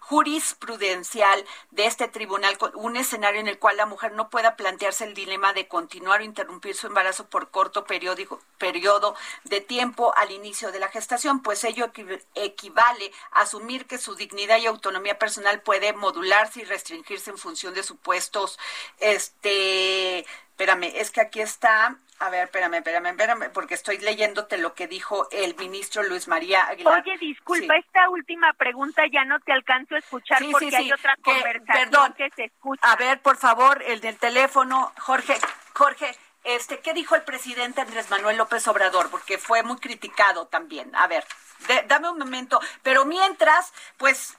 jurisprudencial 0.00 1.46
de 1.70 1.86
este 1.86 2.08
tribunal 2.08 2.58
un 2.74 2.96
escenario 2.96 3.40
en 3.40 3.48
el 3.48 3.58
cual 3.58 3.78
la 3.78 3.86
mujer 3.86 4.12
no 4.12 4.28
pueda 4.28 4.56
plantearse 4.56 5.04
el 5.04 5.14
dilema 5.14 5.54
de 5.54 5.66
continuar 5.66 6.20
o 6.20 6.24
interrumpir 6.24 6.74
su 6.74 6.88
embarazo 6.88 7.30
por 7.30 7.50
corto 7.50 7.84
periodo 7.84 9.14
de 9.44 9.60
tiempo 9.62 10.12
al 10.16 10.30
inicio 10.30 10.72
de 10.72 10.80
la 10.80 10.88
gestación, 10.88 11.42
pues 11.42 11.64
ello 11.64 11.90
equivale 12.34 13.12
a 13.32 13.42
asumir 13.42 13.86
que 13.86 13.96
su 13.96 14.14
dignidad 14.14 14.58
y 14.58 14.66
autonomía 14.66 15.18
personal 15.18 15.62
puede 15.62 15.94
modularse 15.94 16.60
y 16.60 16.64
restringirse 16.64 17.30
en 17.30 17.38
función 17.38 17.72
de 17.72 17.82
supuestos 17.82 18.58
este 18.98 20.26
Espérame, 20.60 20.92
es 20.94 21.10
que 21.10 21.22
aquí 21.22 21.40
está. 21.40 21.96
A 22.18 22.28
ver, 22.28 22.44
espérame, 22.44 22.74
espérame, 22.74 23.06
espérame, 23.06 23.50
porque 23.50 23.72
estoy 23.72 23.96
leyéndote 23.96 24.58
lo 24.58 24.74
que 24.74 24.88
dijo 24.88 25.26
el 25.30 25.56
ministro 25.56 26.02
Luis 26.02 26.28
María 26.28 26.64
Aguilar. 26.66 27.00
Oye, 27.00 27.16
disculpa, 27.16 27.76
esta 27.76 28.10
última 28.10 28.52
pregunta 28.52 29.04
ya 29.10 29.24
no 29.24 29.40
te 29.40 29.52
alcanzo 29.52 29.94
a 29.94 30.00
escuchar 30.00 30.42
porque 30.52 30.76
hay 30.76 30.92
otra 30.92 31.16
conversación 31.22 32.12
que 32.12 32.28
se 32.36 32.44
escucha. 32.44 32.92
A 32.92 32.96
ver, 32.96 33.22
por 33.22 33.38
favor, 33.38 33.82
el 33.86 34.02
del 34.02 34.18
teléfono, 34.18 34.92
Jorge, 34.98 35.38
Jorge, 35.72 36.14
este, 36.44 36.80
¿qué 36.80 36.92
dijo 36.92 37.14
el 37.14 37.22
presidente 37.22 37.80
Andrés 37.80 38.10
Manuel 38.10 38.36
López 38.36 38.68
Obrador? 38.68 39.10
Porque 39.10 39.38
fue 39.38 39.62
muy 39.62 39.78
criticado 39.78 40.46
también. 40.46 40.94
A 40.94 41.06
ver, 41.06 41.24
dame 41.86 42.10
un 42.10 42.18
momento. 42.18 42.60
Pero 42.82 43.06
mientras, 43.06 43.72
pues, 43.96 44.36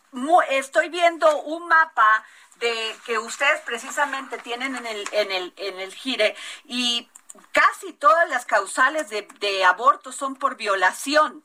estoy 0.49 0.89
viendo 0.89 1.41
un 1.41 1.67
mapa 1.67 2.23
de 2.62 2.95
que 3.06 3.17
ustedes 3.17 3.60
precisamente 3.62 4.38
tienen 4.38 4.76
en 4.76 4.86
el, 4.86 5.10
en 5.12 5.32
el, 5.32 5.54
en 5.58 5.80
el 5.80 5.93
gire 5.93 6.36
y 6.63 7.10
casi 7.52 7.91
todas 7.93 8.30
las 8.30 8.45
causales 8.45 9.10
de, 9.10 9.28
de 9.39 9.65
aborto 9.65 10.12
son 10.12 10.36
por 10.36 10.56
violación, 10.56 11.43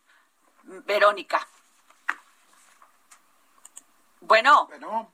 Verónica. 0.62 1.46
Bueno. 4.20 4.66
Bueno. 4.66 5.12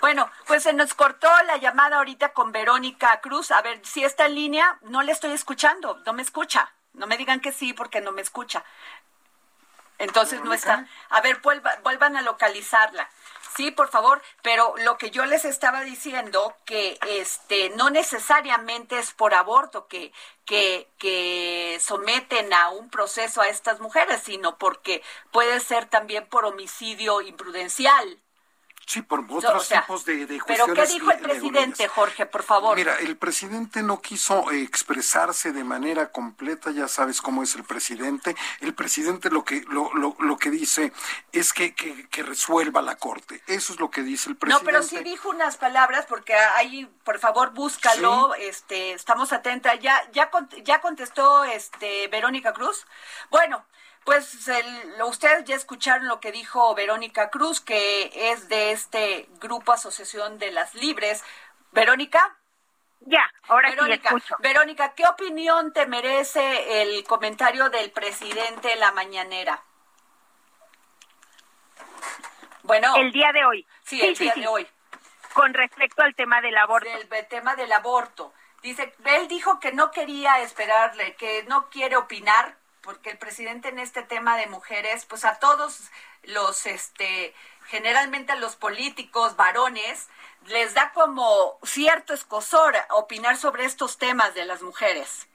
Bueno, 0.00 0.30
pues 0.46 0.64
se 0.64 0.72
nos 0.72 0.92
cortó 0.92 1.30
la 1.44 1.56
llamada 1.56 1.96
ahorita 1.96 2.32
con 2.32 2.52
Verónica 2.52 3.20
Cruz. 3.20 3.50
A 3.50 3.62
ver, 3.62 3.80
si 3.86 4.04
está 4.04 4.26
en 4.26 4.34
línea, 4.34 4.78
no 4.82 5.02
le 5.02 5.12
estoy 5.12 5.32
escuchando, 5.32 6.02
no 6.04 6.12
me 6.12 6.22
escucha. 6.22 6.70
No 6.92 7.06
me 7.06 7.16
digan 7.16 7.40
que 7.40 7.52
sí 7.52 7.72
porque 7.72 8.00
no 8.00 8.12
me 8.12 8.22
escucha. 8.22 8.64
Entonces 9.98 10.42
no 10.42 10.52
está. 10.52 10.86
A 11.08 11.20
ver, 11.20 11.40
vuelvan 11.82 12.16
a 12.16 12.22
localizarla. 12.22 13.08
Sí, 13.56 13.70
por 13.70 13.88
favor, 13.88 14.20
pero 14.42 14.74
lo 14.78 14.98
que 14.98 15.10
yo 15.12 15.24
les 15.26 15.44
estaba 15.44 15.82
diciendo 15.82 16.56
que 16.64 16.98
este 17.06 17.70
no 17.70 17.88
necesariamente 17.90 18.98
es 18.98 19.12
por 19.12 19.32
aborto 19.34 19.86
que 19.86 20.12
que 20.44 20.88
que 20.98 21.78
someten 21.80 22.52
a 22.52 22.70
un 22.70 22.90
proceso 22.90 23.40
a 23.42 23.48
estas 23.48 23.78
mujeres, 23.80 24.22
sino 24.24 24.58
porque 24.58 25.02
puede 25.30 25.60
ser 25.60 25.86
también 25.88 26.26
por 26.28 26.44
homicidio 26.44 27.20
imprudencial. 27.22 28.20
Sí, 28.86 29.02
por 29.02 29.24
otros 29.28 29.68
tipos 29.68 30.04
de, 30.04 30.26
de 30.26 30.40
¿Pero 30.46 30.66
qué 30.66 30.86
dijo 30.86 31.10
el 31.10 31.18
presidente, 31.18 31.88
Jorge, 31.88 32.26
por 32.26 32.42
favor? 32.42 32.76
Mira, 32.76 32.98
el 32.98 33.16
presidente 33.16 33.82
no 33.82 34.00
quiso 34.00 34.50
expresarse 34.50 35.52
de 35.52 35.64
manera 35.64 36.10
completa, 36.10 36.70
ya 36.70 36.86
sabes 36.86 37.22
cómo 37.22 37.42
es 37.42 37.54
el 37.54 37.64
presidente. 37.64 38.36
El 38.60 38.74
presidente 38.74 39.30
lo 39.30 39.44
que, 39.44 39.62
lo, 39.68 39.92
lo, 39.94 40.16
lo 40.18 40.36
que 40.36 40.50
dice 40.50 40.92
es 41.32 41.52
que, 41.52 41.74
que, 41.74 42.22
resuelva 42.22 42.82
la 42.82 42.96
Corte. 42.96 43.42
Eso 43.46 43.72
es 43.72 43.80
lo 43.80 43.90
que 43.90 44.02
dice 44.02 44.30
el 44.30 44.36
presidente. 44.36 44.64
No, 44.64 44.70
pero 44.70 44.82
sí 44.82 45.02
dijo 45.02 45.28
unas 45.30 45.56
palabras, 45.56 46.06
porque 46.06 46.34
ahí, 46.34 46.86
por 47.04 47.18
favor, 47.18 47.52
búscalo, 47.52 48.34
este, 48.34 48.92
estamos 48.92 49.32
atentas. 49.32 49.78
Ya, 49.80 50.00
ya, 50.12 50.30
ya 50.62 50.80
contestó 50.80 51.44
este 51.44 52.08
Verónica 52.08 52.52
Cruz. 52.52 52.86
Bueno, 53.30 53.64
pues 54.04 54.48
el, 54.48 55.02
ustedes 55.02 55.44
ya 55.44 55.56
escucharon 55.56 56.08
lo 56.08 56.20
que 56.20 56.30
dijo 56.30 56.74
Verónica 56.74 57.30
Cruz, 57.30 57.60
que 57.60 58.10
es 58.32 58.48
de 58.48 58.72
este 58.72 59.28
grupo 59.40 59.72
Asociación 59.72 60.38
de 60.38 60.52
las 60.52 60.74
Libres. 60.74 61.24
Verónica. 61.72 62.36
Ya, 63.00 63.30
ahora 63.48 63.70
Verónica, 63.70 64.10
sí 64.10 64.16
escucho. 64.16 64.36
Verónica, 64.40 64.94
¿qué 64.94 65.04
opinión 65.06 65.72
te 65.72 65.86
merece 65.86 66.82
el 66.82 67.04
comentario 67.04 67.70
del 67.70 67.90
presidente 67.90 68.72
en 68.72 68.80
la 68.80 68.92
mañanera? 68.92 69.62
Bueno. 72.62 72.94
El 72.96 73.12
día 73.12 73.32
de 73.32 73.44
hoy. 73.44 73.66
Sí, 73.82 74.00
el 74.00 74.14
día 74.14 74.34
de 74.34 74.46
hoy. 74.46 74.66
Con 75.34 75.52
respecto 75.52 76.02
al 76.02 76.14
tema 76.14 76.40
del 76.40 76.56
aborto. 76.56 76.88
El 76.88 77.28
tema 77.28 77.56
del 77.56 77.72
aborto. 77.72 78.32
Dice, 78.62 78.94
él 79.04 79.28
dijo 79.28 79.60
que 79.60 79.72
no 79.72 79.90
quería 79.90 80.40
esperarle, 80.40 81.16
que 81.16 81.42
no 81.44 81.68
quiere 81.68 81.96
opinar 81.96 82.56
porque 82.84 83.10
el 83.10 83.18
presidente 83.18 83.68
en 83.68 83.78
este 83.78 84.02
tema 84.02 84.36
de 84.36 84.46
mujeres, 84.46 85.06
pues 85.06 85.24
a 85.24 85.38
todos 85.38 85.90
los, 86.24 86.66
este, 86.66 87.34
generalmente 87.66 88.32
a 88.32 88.36
los 88.36 88.56
políticos 88.56 89.36
varones, 89.36 90.10
les 90.48 90.74
da 90.74 90.92
como 90.92 91.58
cierto 91.62 92.12
escosor 92.12 92.74
opinar 92.90 93.36
sobre 93.36 93.64
estos 93.64 93.98
temas 93.98 94.34
de 94.34 94.44
las 94.44 94.62
mujeres. 94.62 95.28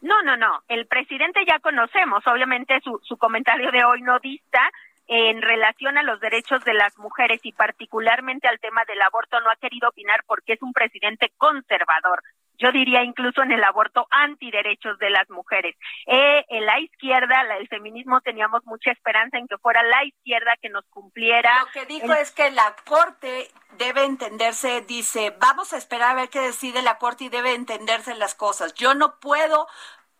No, 0.00 0.22
no, 0.22 0.36
no. 0.36 0.62
El 0.68 0.86
presidente 0.86 1.44
ya 1.46 1.58
conocemos, 1.60 2.26
obviamente 2.26 2.80
su, 2.82 3.00
su 3.02 3.16
comentario 3.16 3.70
de 3.72 3.84
hoy 3.84 4.02
no 4.02 4.18
dista 4.20 4.70
en 5.06 5.42
relación 5.42 5.98
a 5.98 6.02
los 6.02 6.20
derechos 6.20 6.64
de 6.64 6.74
las 6.74 6.96
mujeres 6.98 7.40
y 7.42 7.52
particularmente 7.52 8.48
al 8.48 8.60
tema 8.60 8.84
del 8.86 9.02
aborto 9.02 9.38
no 9.40 9.50
ha 9.50 9.56
querido 9.56 9.88
opinar 9.88 10.24
porque 10.26 10.54
es 10.54 10.62
un 10.62 10.72
presidente 10.72 11.30
conservador 11.36 12.22
yo 12.58 12.70
diría 12.72 13.02
incluso 13.02 13.42
en 13.42 13.52
el 13.52 13.64
aborto 13.64 14.06
antiderechos 14.10 14.98
de 14.98 15.10
las 15.10 15.28
mujeres. 15.30 15.76
Eh, 16.06 16.44
en 16.48 16.66
la 16.66 16.78
izquierda, 16.80 17.42
el 17.58 17.68
feminismo 17.68 18.20
teníamos 18.20 18.64
mucha 18.64 18.92
esperanza 18.92 19.38
en 19.38 19.48
que 19.48 19.58
fuera 19.58 19.82
la 19.82 20.04
izquierda 20.04 20.56
que 20.60 20.68
nos 20.68 20.84
cumpliera. 20.86 21.50
Lo 21.60 21.72
que 21.72 21.86
dijo 21.86 22.12
es 22.14 22.30
que 22.30 22.50
la 22.50 22.74
Corte 22.86 23.48
debe 23.78 24.04
entenderse, 24.04 24.82
dice, 24.82 25.34
vamos 25.40 25.72
a 25.72 25.78
esperar 25.78 26.12
a 26.12 26.14
ver 26.14 26.28
qué 26.28 26.40
decide 26.40 26.82
la 26.82 26.98
Corte 26.98 27.24
y 27.24 27.28
debe 27.28 27.54
entenderse 27.54 28.14
las 28.14 28.34
cosas. 28.34 28.74
Yo 28.74 28.94
no 28.94 29.18
puedo 29.18 29.66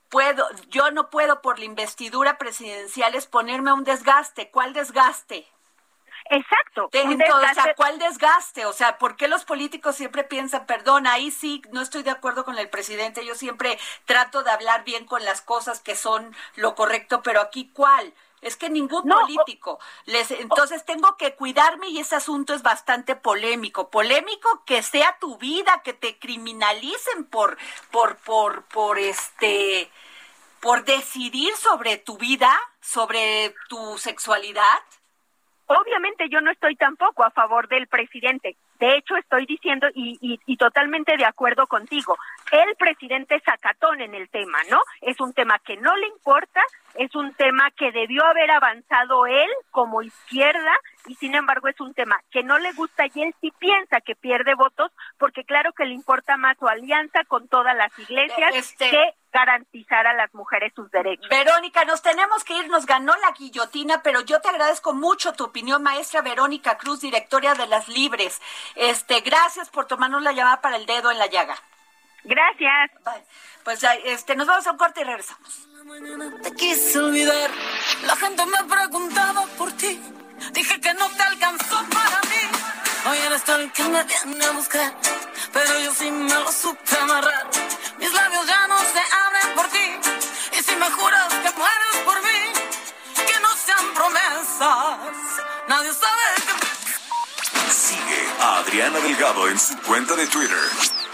puedo, 0.08 0.46
yo 0.70 0.92
no 0.92 1.10
puedo 1.10 1.42
por 1.42 1.58
la 1.58 1.64
investidura 1.64 2.38
presidencial 2.38 3.16
exponerme 3.16 3.70
a 3.70 3.74
un 3.74 3.82
desgaste. 3.82 4.48
¿Cuál 4.50 4.72
desgaste? 4.72 5.44
Exacto. 6.30 6.88
o 6.92 7.54
sea, 7.54 7.74
¿cuál 7.76 7.98
desgaste? 7.98 8.66
O 8.66 8.72
sea, 8.72 8.98
¿por 8.98 9.16
qué 9.16 9.28
los 9.28 9.44
políticos 9.44 9.96
siempre 9.96 10.24
piensan, 10.24 10.66
perdón, 10.66 11.06
ahí 11.06 11.30
sí 11.30 11.62
no 11.70 11.80
estoy 11.80 12.02
de 12.02 12.10
acuerdo 12.10 12.44
con 12.44 12.58
el 12.58 12.68
presidente, 12.68 13.24
yo 13.24 13.34
siempre 13.34 13.78
trato 14.06 14.42
de 14.42 14.50
hablar 14.50 14.84
bien 14.84 15.04
con 15.04 15.24
las 15.24 15.42
cosas 15.42 15.80
que 15.80 15.94
son 15.96 16.34
lo 16.56 16.74
correcto, 16.74 17.22
pero 17.22 17.40
aquí 17.40 17.70
cuál? 17.72 18.14
Es 18.40 18.56
que 18.56 18.68
ningún 18.68 19.08
político 19.08 19.78
les 20.04 20.30
entonces 20.30 20.84
tengo 20.84 21.16
que 21.16 21.34
cuidarme 21.34 21.88
y 21.88 22.00
ese 22.00 22.16
asunto 22.16 22.52
es 22.52 22.62
bastante 22.62 23.16
polémico. 23.16 23.88
Polémico 23.88 24.62
que 24.66 24.82
sea 24.82 25.16
tu 25.18 25.38
vida, 25.38 25.80
que 25.82 25.94
te 25.94 26.18
criminalicen 26.18 27.24
por 27.24 27.56
por 27.90 28.18
por 28.18 28.64
por 28.64 28.98
este 28.98 29.90
por 30.60 30.84
decidir 30.84 31.56
sobre 31.56 31.96
tu 31.96 32.18
vida, 32.18 32.54
sobre 32.82 33.54
tu 33.70 33.96
sexualidad. 33.96 34.82
Obviamente 35.66 36.28
yo 36.28 36.40
no 36.40 36.50
estoy 36.50 36.76
tampoco 36.76 37.24
a 37.24 37.30
favor 37.30 37.68
del 37.68 37.86
presidente. 37.86 38.56
De 38.78 38.96
hecho, 38.96 39.16
estoy 39.16 39.46
diciendo 39.46 39.86
y, 39.94 40.18
y, 40.20 40.56
totalmente 40.56 41.16
de 41.16 41.24
acuerdo 41.24 41.66
contigo. 41.66 42.18
El 42.50 42.74
presidente 42.76 43.40
sacatón 43.40 44.00
en 44.00 44.14
el 44.14 44.28
tema, 44.28 44.58
¿no? 44.70 44.80
Es 45.00 45.20
un 45.20 45.32
tema 45.32 45.58
que 45.60 45.76
no 45.76 45.96
le 45.96 46.08
importa, 46.08 46.60
es 46.96 47.14
un 47.14 47.32
tema 47.34 47.70
que 47.76 47.92
debió 47.92 48.24
haber 48.26 48.50
avanzado 48.50 49.26
él 49.26 49.48
como 49.70 50.02
izquierda 50.02 50.72
y 51.06 51.14
sin 51.16 51.34
embargo 51.34 51.68
es 51.68 51.80
un 51.80 51.94
tema 51.94 52.20
que 52.30 52.42
no 52.42 52.58
le 52.58 52.72
gusta 52.72 53.04
y 53.12 53.22
él 53.22 53.34
sí 53.40 53.52
piensa 53.58 54.00
que 54.00 54.14
pierde 54.14 54.54
votos 54.54 54.90
porque 55.18 55.44
claro 55.44 55.72
que 55.72 55.84
le 55.84 55.94
importa 55.94 56.36
más 56.36 56.56
su 56.58 56.66
alianza 56.66 57.24
con 57.24 57.48
todas 57.48 57.76
las 57.76 57.96
iglesias 57.98 58.54
este 58.54 58.90
que 58.90 59.14
garantizar 59.32 60.06
a 60.06 60.14
las 60.14 60.32
mujeres 60.32 60.72
sus 60.76 60.88
derechos. 60.92 61.28
Verónica, 61.28 61.84
nos 61.84 62.00
tenemos 62.02 62.44
que 62.44 62.56
ir, 62.56 62.68
nos 62.68 62.86
ganó 62.86 63.12
la 63.16 63.32
guillotina, 63.32 64.00
pero 64.02 64.20
yo 64.20 64.40
te 64.40 64.48
agradezco 64.48 64.94
mucho 64.94 65.32
tu 65.32 65.44
opinión, 65.44 65.82
maestra 65.82 66.22
Verónica 66.22 66.78
Cruz, 66.78 67.00
directora 67.00 67.54
de 67.54 67.66
Las 67.66 67.88
Libres. 67.88 68.40
Este, 68.76 69.20
gracias 69.22 69.70
por 69.70 69.86
tomarnos 69.86 70.22
la 70.22 70.32
llamada 70.32 70.60
para 70.60 70.76
el 70.76 70.86
dedo 70.86 71.10
en 71.10 71.18
la 71.18 71.26
llaga. 71.26 71.56
Gracias. 72.22 72.90
Pues 73.64 73.84
este, 74.04 74.36
nos 74.36 74.46
vamos 74.46 74.66
a 74.66 74.70
un 74.70 74.78
corte 74.78 75.00
y 75.00 75.04
regresamos. 75.04 75.68
te 76.42 76.52
quise 76.54 76.98
olvidar, 76.98 77.50
la 78.06 78.16
gente 78.16 78.46
me 78.46 78.64
preguntaba 78.68 79.46
por 79.58 79.72
ti, 79.72 80.00
dije 80.52 80.80
que 80.80 80.94
no 80.94 81.08
te 81.10 81.22
alcanzó 81.22 81.84
para 81.90 82.20
mí. 82.30 82.42
Hoy 83.08 83.18
eres 83.18 83.44
tú 83.44 83.52
el 83.52 83.70
que 83.72 83.84
me 83.84 84.04
viene 84.04 84.44
a 84.44 84.50
buscar, 84.52 84.94
pero 85.52 85.78
yo 85.80 85.94
sí 85.94 86.10
me 86.10 86.34
lo 86.34 86.50
supe 86.50 86.96
amarrar. 87.00 87.46
Mis 87.98 88.12
labios 88.12 88.46
ya 88.46 88.66
no 88.66 88.78
se 88.78 89.02
abren 89.24 89.54
por 89.56 89.68
ti, 89.68 89.86
y 90.58 90.62
si 90.62 90.76
me 90.76 90.90
juras 90.90 91.28
que 91.28 91.50
mueres 91.58 91.96
por 92.04 92.22
mí, 92.22 92.40
que 93.26 93.40
no 93.40 93.48
sean 93.66 93.94
promesas, 93.94 94.98
nadie 95.68 95.92
sabe 95.92 96.24
que... 96.46 97.72
Sigue 97.72 98.22
a 98.40 98.58
Adriana 98.58 98.98
Delgado 99.00 99.48
en 99.48 99.58
su 99.58 99.76
cuenta 99.78 100.14
de 100.14 100.26
Twitter 100.26 101.13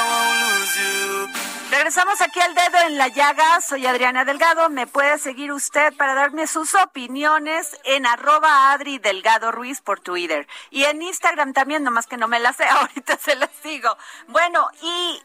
Regresamos 1.81 2.21
aquí 2.21 2.39
al 2.39 2.53
dedo 2.53 2.77
en 2.85 2.99
la 2.99 3.07
llaga. 3.07 3.59
Soy 3.59 3.87
Adriana 3.87 4.23
Delgado. 4.23 4.69
Me 4.69 4.85
puede 4.85 5.17
seguir 5.17 5.51
usted 5.51 5.91
para 5.95 6.13
darme 6.13 6.45
sus 6.45 6.75
opiniones 6.75 7.75
en 7.85 8.05
arroba 8.05 8.71
Adri 8.71 8.99
Delgado 8.99 9.51
Ruiz 9.51 9.81
por 9.81 9.99
Twitter. 9.99 10.47
Y 10.69 10.83
en 10.83 11.01
Instagram 11.01 11.53
también, 11.53 11.83
nomás 11.83 12.05
que 12.05 12.17
no 12.17 12.27
me 12.27 12.39
la 12.39 12.53
sé, 12.53 12.65
ahorita 12.69 13.17
se 13.17 13.35
las 13.35 13.49
sigo. 13.63 13.97
Bueno, 14.27 14.69
y 14.83 15.23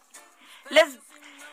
les, 0.70 0.98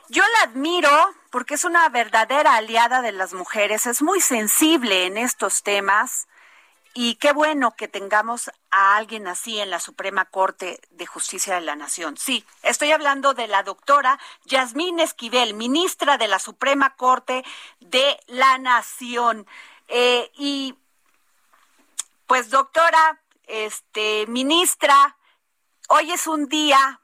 yo 0.08 0.24
la 0.24 0.50
admiro 0.50 1.14
porque 1.32 1.56
es 1.56 1.66
una 1.66 1.90
verdadera 1.90 2.56
aliada 2.56 3.02
de 3.02 3.12
las 3.12 3.34
mujeres. 3.34 3.86
Es 3.88 4.02
muy 4.02 4.22
sensible 4.22 5.06
en 5.06 5.18
estos 5.18 5.64
temas. 5.64 6.30
Y 6.94 7.16
qué 7.16 7.34
bueno 7.34 7.76
que 7.76 7.90
tengamos 7.90 8.52
a 8.74 8.96
alguien 8.96 9.28
así 9.28 9.60
en 9.60 9.70
la 9.70 9.80
Suprema 9.80 10.26
Corte 10.26 10.82
de 10.90 11.06
Justicia 11.06 11.54
de 11.54 11.62
la 11.62 11.76
Nación. 11.76 12.18
Sí, 12.18 12.44
estoy 12.64 12.92
hablando 12.92 13.36
de 13.36 13.48
la 13.48 13.62
doctora 13.62 14.20
Yasmín 14.46 15.00
Esquivel, 15.00 15.54
ministra 15.54 16.18
de 16.18 16.28
la 16.28 16.40
Suprema 16.40 16.96
Corte 16.96 17.46
de 17.80 18.20
la 18.26 18.58
Nación. 18.58 19.46
Eh, 19.90 20.32
y 20.36 20.76
pues 22.26 22.50
doctora, 22.50 23.22
este, 23.46 24.26
ministra, 24.26 25.18
hoy 25.90 26.12
es 26.12 26.26
un 26.26 26.48
día 26.48 27.00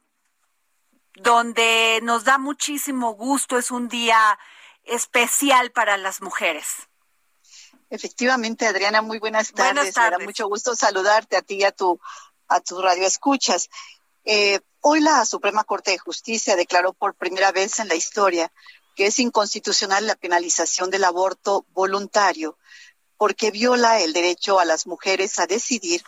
donde 1.13 1.99
nos 2.01 2.23
da 2.23 2.39
muchísimo 2.39 3.13
gusto, 3.13 3.60
es 3.60 3.69
un 3.69 3.89
día 3.89 4.39
especial 4.86 5.71
para 5.71 5.97
las 5.97 6.23
mujeres. 6.23 6.88
Efectivamente, 7.89 8.67
Adriana, 8.67 9.02
muy 9.02 9.19
buenas 9.19 9.52
tardes. 9.52 9.95
Me 9.95 10.10
da 10.12 10.19
mucho 10.19 10.47
gusto 10.47 10.75
saludarte 10.75 11.38
a 11.38 11.41
ti 11.41 11.56
y 11.56 11.63
a 11.63 11.71
tu, 11.71 11.99
a 12.47 12.60
tu 12.62 12.82
radio 12.82 13.06
escuchas. 13.08 13.69
Eh, 14.25 14.60
hoy 14.82 15.02
la 15.02 15.25
Suprema 15.25 15.63
Corte 15.63 15.91
de 15.91 15.97
Justicia 15.97 16.56
declaró 16.56 16.93
por 16.93 17.15
primera 17.15 17.52
vez 17.52 17.80
en 17.80 17.88
la 17.88 17.95
historia 17.95 18.52
que 18.95 19.08
es 19.08 19.19
inconstitucional 19.19 20.06
la 20.06 20.15
penalización 20.15 20.89
del 20.89 21.06
aborto 21.06 21.65
voluntario 21.69 22.58
porque 23.17 23.52
viola 23.52 23.99
el 24.02 24.13
derecho 24.13 24.60
a 24.60 24.65
las 24.65 24.88
mujeres 24.88 25.39
a 25.39 25.47
decidir 25.47 26.04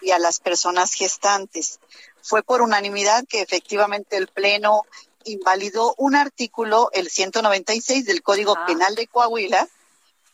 y 0.00 0.10
a 0.10 0.18
las 0.18 0.40
personas 0.40 0.92
gestantes. 0.92 1.80
Fue 2.22 2.42
por 2.42 2.60
unanimidad 2.60 3.24
que 3.28 3.40
efectivamente 3.40 4.16
el 4.16 4.26
Pleno 4.26 4.82
invalidó 5.24 5.94
un 5.96 6.16
artículo, 6.16 6.90
el 6.92 7.08
196 7.08 8.04
del 8.04 8.22
Código 8.22 8.56
ah. 8.56 8.66
Penal 8.66 8.94
de 8.94 9.06
Coahuila, 9.06 9.68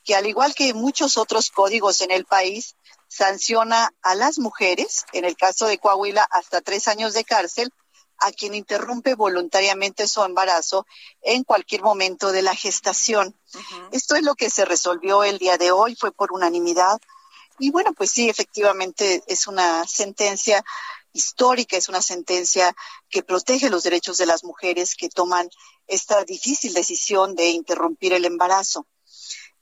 que 0.04 0.14
al 0.14 0.26
igual 0.26 0.54
que 0.54 0.74
muchos 0.74 1.16
otros 1.16 1.50
códigos 1.50 2.00
en 2.00 2.10
el 2.10 2.24
país, 2.24 2.76
sanciona 3.08 3.92
a 4.02 4.14
las 4.14 4.38
mujeres, 4.38 5.04
en 5.12 5.24
el 5.24 5.36
caso 5.36 5.66
de 5.66 5.78
Coahuila, 5.78 6.26
hasta 6.30 6.62
tres 6.62 6.88
años 6.88 7.12
de 7.12 7.24
cárcel, 7.24 7.72
a 8.18 8.32
quien 8.32 8.54
interrumpe 8.54 9.14
voluntariamente 9.14 10.06
su 10.06 10.22
embarazo 10.22 10.86
en 11.20 11.44
cualquier 11.44 11.82
momento 11.82 12.32
de 12.32 12.42
la 12.42 12.54
gestación. 12.54 13.36
Esto 13.90 14.14
es 14.14 14.22
lo 14.22 14.34
que 14.34 14.48
se 14.48 14.64
resolvió 14.64 15.24
el 15.24 15.38
día 15.38 15.58
de 15.58 15.72
hoy, 15.72 15.96
fue 15.96 16.12
por 16.12 16.32
unanimidad. 16.32 17.00
Y 17.58 17.70
bueno, 17.70 17.92
pues 17.92 18.10
sí, 18.12 18.28
efectivamente 18.28 19.22
es 19.26 19.46
una 19.46 19.86
sentencia 19.86 20.64
histórica, 21.12 21.76
es 21.76 21.88
una 21.88 22.00
sentencia 22.00 22.74
que 23.10 23.22
protege 23.22 23.68
los 23.68 23.82
derechos 23.82 24.18
de 24.18 24.26
las 24.26 24.44
mujeres 24.44 24.94
que 24.94 25.08
toman 25.08 25.50
esta 25.86 26.24
difícil 26.24 26.72
decisión 26.72 27.34
de 27.34 27.50
interrumpir 27.50 28.14
el 28.14 28.24
embarazo. 28.24 28.86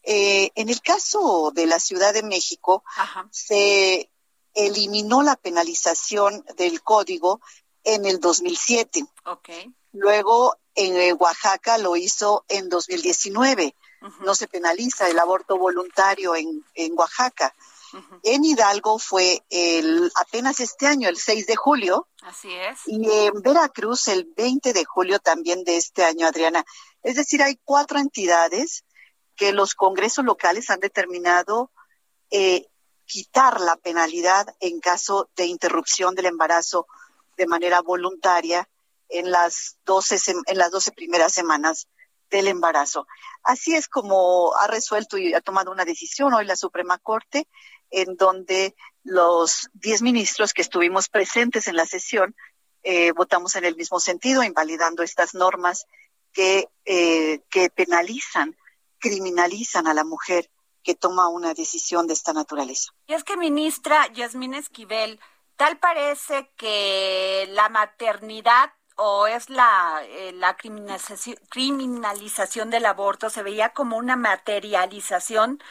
Eh, 0.03 0.51
en 0.55 0.69
el 0.69 0.81
caso 0.81 1.53
de 1.55 1.67
la 1.67 1.79
Ciudad 1.79 2.15
de 2.15 2.23
México, 2.23 2.83
se 3.31 4.11
eliminó 4.55 5.23
la 5.23 5.37
penalización 5.37 6.45
del 6.57 6.83
código 6.83 7.41
en 7.85 8.07
el 8.07 8.21
2007. 8.21 9.05
Luego 9.93 10.57
en 10.75 10.97
eh, 10.97 11.13
Oaxaca 11.13 11.79
lo 11.79 11.97
hizo 11.97 12.45
en 12.49 12.69
2019. 12.69 13.75
No 14.21 14.35
se 14.35 14.49
penaliza 14.49 15.09
el 15.09 15.19
aborto 15.19 15.59
voluntario 15.59 16.35
en, 16.35 16.65
Oaxaca. 16.97 17.55
En 18.23 18.45
Hidalgo 18.45 18.99
fue 18.99 19.45
el, 19.51 20.11
apenas 20.15 20.61
este 20.61 20.87
año, 20.87 21.09
el 21.09 21.19
6 21.19 21.47
de 21.47 21.57
julio. 21.57 22.09
Así 22.23 22.55
es. 22.55 22.79
Y 22.87 23.11
en 23.11 23.43
Veracruz 23.43 24.09
el 24.09 24.25
20 24.37 24.73
de 24.73 24.85
julio 24.87 25.19
también 25.19 25.65
de 25.65 25.77
este 25.77 26.05
año, 26.05 26.27
Adriana. 26.27 26.65
Es 27.03 27.17
decir, 27.17 27.43
hay 27.43 27.59
cuatro 27.63 27.99
entidades 27.99 28.85
que 29.41 29.53
los 29.55 29.75
congresos 29.75 30.23
locales 30.23 30.69
han 30.69 30.81
determinado 30.81 31.71
eh, 32.31 32.67
quitar 33.07 33.59
la 33.59 33.77
penalidad 33.77 34.55
en 34.61 34.81
caso 34.81 35.31
de 35.35 35.47
interrupción 35.47 36.15
del 36.15 36.27
embarazo 36.27 36.87
de 37.39 37.47
manera 37.47 37.81
voluntaria 37.81 38.69
en 39.09 39.31
las 39.31 39.79
12, 39.87 40.19
en 40.47 40.59
las 40.59 40.71
12 40.71 40.93
primeras 40.93 41.33
semanas 41.33 41.89
del 42.31 42.49
embarazo. 42.49 43.07
Así 43.43 43.75
es 43.75 43.89
como 43.89 44.55
ha 44.57 44.67
resuelto 44.67 45.17
y 45.17 45.33
ha 45.33 45.41
tomado 45.41 45.73
una 45.73 45.87
decisión 45.87 46.35
hoy 46.35 46.45
la 46.45 46.55
Suprema 46.55 46.99
Corte, 46.99 47.49
en 47.89 48.17
donde 48.17 48.77
los 49.05 49.71
10 49.73 50.03
ministros 50.03 50.53
que 50.53 50.61
estuvimos 50.61 51.09
presentes 51.09 51.67
en 51.67 51.77
la 51.77 51.87
sesión 51.87 52.37
eh, 52.83 53.13
votamos 53.13 53.57
en 53.57 53.65
el 53.65 53.75
mismo 53.75 54.01
sentido, 54.01 54.43
invalidando 54.43 55.03
estas 55.03 55.33
normas 55.33 55.87
que, 56.31 56.69
eh, 56.85 57.41
que 57.49 57.71
penalizan, 57.71 58.55
criminalizan 59.01 59.87
a 59.87 59.95
la 59.95 60.05
mujer 60.05 60.51
que 60.83 60.95
toma 60.95 61.29
una 61.29 61.55
decisión 61.55 62.07
de 62.07 62.15
esta 62.15 62.33
naturaleza. 62.33 62.93
Y 63.07 63.15
es 63.15 63.25
que, 63.25 63.37
ministra 63.37 64.07
Yasmín 64.13 64.55
Esquivel, 64.55 65.21
tal 65.57 65.79
parece 65.79 66.51
que 66.57 67.47
la 67.51 67.69
maternidad 67.69 68.73
o 68.97 69.27
es 69.27 69.49
la, 69.49 70.03
eh, 70.05 70.35
criminalización 71.49 72.71
del 72.71 72.87
aborto, 72.87 73.31
se 73.31 73.43
veía 73.43 73.71
como 73.71 73.97
una 73.97 74.17
materialización 74.17 75.63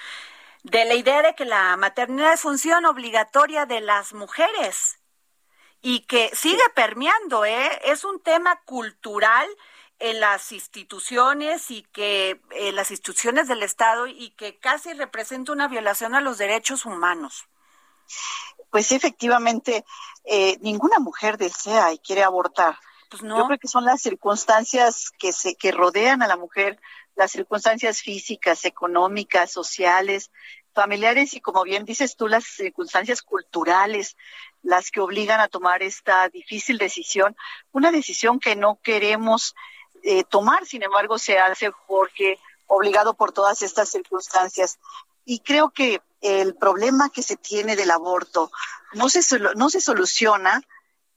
de 0.64 0.86
la 0.86 0.96
idea 0.96 1.22
de 1.22 1.36
que 1.36 1.46
la 1.46 1.78
maternidad 1.78 2.34
es 2.34 2.42
función 2.42 2.86
obligatoria 2.86 3.66
de 3.66 3.82
las 3.82 4.14
mujeres 4.14 5.00
y 5.82 6.02
que 6.02 6.32
sigue 6.34 6.64
permeando, 6.76 7.46
¿eh? 7.46 7.80
Es 7.86 8.04
un 8.04 8.20
tema 8.20 8.62
cultural 8.66 9.48
en 10.00 10.20
las 10.20 10.52
instituciones 10.52 11.72
y 11.72 11.84
que 11.84 12.42
en 12.52 12.76
las 12.76 12.92
instituciones 12.92 13.48
del 13.48 13.64
Estado 13.64 14.08
y 14.08 14.32
que 14.32 14.58
casi 14.58 14.94
representa 14.94 15.52
una 15.52 15.68
violación 15.68 16.16
a 16.16 16.22
los 16.22 16.38
derechos 16.38 16.86
humanos. 16.86 17.46
Pues 18.70 18.92
efectivamente, 18.92 19.86
eh, 20.24 20.58
ninguna 20.62 21.00
mujer 21.00 21.38
desea 21.38 21.94
y 21.94 22.00
quiere 22.00 22.24
abortar. 22.24 22.78
Pues 23.10 23.24
no. 23.24 23.38
Yo 23.38 23.48
creo 23.48 23.60
que 23.60 23.68
son 23.68 23.86
las 23.86 24.02
circunstancias 24.02 25.12
que 25.18 25.34
se 25.34 25.56
que 25.56 25.72
rodean 25.72 26.22
a 26.22 26.28
la 26.28 26.38
mujer, 26.38 26.80
las 27.16 27.32
circunstancias 27.32 28.02
físicas, 28.02 28.66
económicas, 28.66 29.52
sociales, 29.52 30.32
familiares 30.74 31.34
y 31.34 31.42
como 31.42 31.64
bien 31.64 31.84
dices 31.86 32.16
tú, 32.16 32.28
las 32.28 32.46
circunstancias 32.46 33.22
culturales, 33.22 34.16
las 34.62 34.92
que 34.92 35.02
obligan 35.02 35.40
a 35.40 35.48
tomar 35.48 35.84
esta 35.84 36.30
difícil 36.30 36.78
decisión, 36.78 37.36
una 37.72 37.92
decisión 37.92 38.40
que 38.40 38.56
no 38.56 38.80
queremos 38.82 39.56
eh, 40.04 40.24
tomar, 40.24 40.66
sin 40.66 40.84
embargo, 40.84 41.18
se 41.18 41.38
hace 41.40 41.72
porque 41.88 42.40
obligado 42.68 43.14
por 43.14 43.32
todas 43.32 43.62
estas 43.62 43.90
circunstancias. 43.90 44.80
Y 45.26 45.40
creo 45.40 45.72
que 45.72 46.02
el 46.22 46.56
problema 46.56 47.10
que 47.10 47.24
se 47.24 47.36
tiene 47.36 47.76
del 47.76 47.92
aborto 47.92 48.52
no 48.94 49.10
se, 49.10 49.22
no 49.56 49.70
se 49.70 49.82
soluciona 49.82 50.62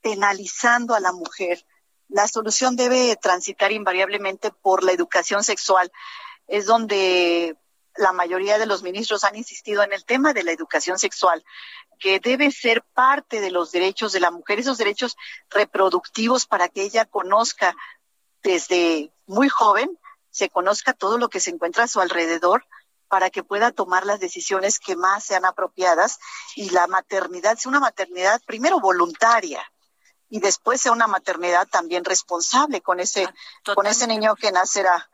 penalizando 0.00 0.94
a 0.94 1.00
la 1.00 1.12
mujer. 1.12 1.64
La 2.08 2.28
solución 2.28 2.76
debe 2.76 3.16
transitar 3.16 3.72
invariablemente 3.72 4.50
por 4.50 4.82
la 4.82 4.92
educación 4.92 5.44
sexual. 5.44 5.90
Es 6.46 6.66
donde 6.66 7.56
la 7.96 8.12
mayoría 8.12 8.58
de 8.58 8.66
los 8.66 8.82
ministros 8.82 9.24
han 9.24 9.36
insistido 9.36 9.82
en 9.82 9.92
el 9.92 10.04
tema 10.04 10.32
de 10.32 10.44
la 10.44 10.52
educación 10.52 10.98
sexual, 10.98 11.44
que 11.98 12.20
debe 12.20 12.50
ser 12.50 12.82
parte 12.94 13.40
de 13.40 13.50
los 13.50 13.70
derechos 13.70 14.12
de 14.12 14.20
la 14.20 14.30
mujer, 14.30 14.58
esos 14.58 14.78
derechos 14.78 15.16
reproductivos 15.50 16.46
para 16.46 16.68
que 16.68 16.82
ella 16.82 17.04
conozca 17.04 17.76
desde 18.42 19.12
muy 19.26 19.48
joven, 19.48 19.98
se 20.31 20.48
conozca 20.48 20.92
todo 20.92 21.18
lo 21.18 21.28
que 21.28 21.40
se 21.40 21.50
encuentra 21.50 21.85
a 21.85 21.88
su 21.88 22.00
alrededor 22.00 22.64
para 23.09 23.28
que 23.28 23.42
pueda 23.42 23.72
tomar 23.72 24.07
las 24.07 24.20
decisiones 24.20 24.78
que 24.78 24.96
más 24.96 25.24
sean 25.24 25.44
apropiadas 25.44 26.18
y 26.57 26.70
la 26.70 26.87
maternidad 26.87 27.59
sea 27.59 27.68
una 27.68 27.81
maternidad 27.81 28.40
primero 28.46 28.81
voluntaria 28.81 29.62
y 30.31 30.40
después 30.40 30.81
sea 30.81 30.92
una 30.92 31.07
maternidad 31.07 31.68
también 31.68 32.07
responsable 32.07 32.81
con 32.81 33.00
ese 33.00 33.24
ah, 33.24 33.74
con 33.74 33.87
ese 33.87 34.07
niño 34.07 34.35
que 34.35 34.50
nacerá 34.50 35.11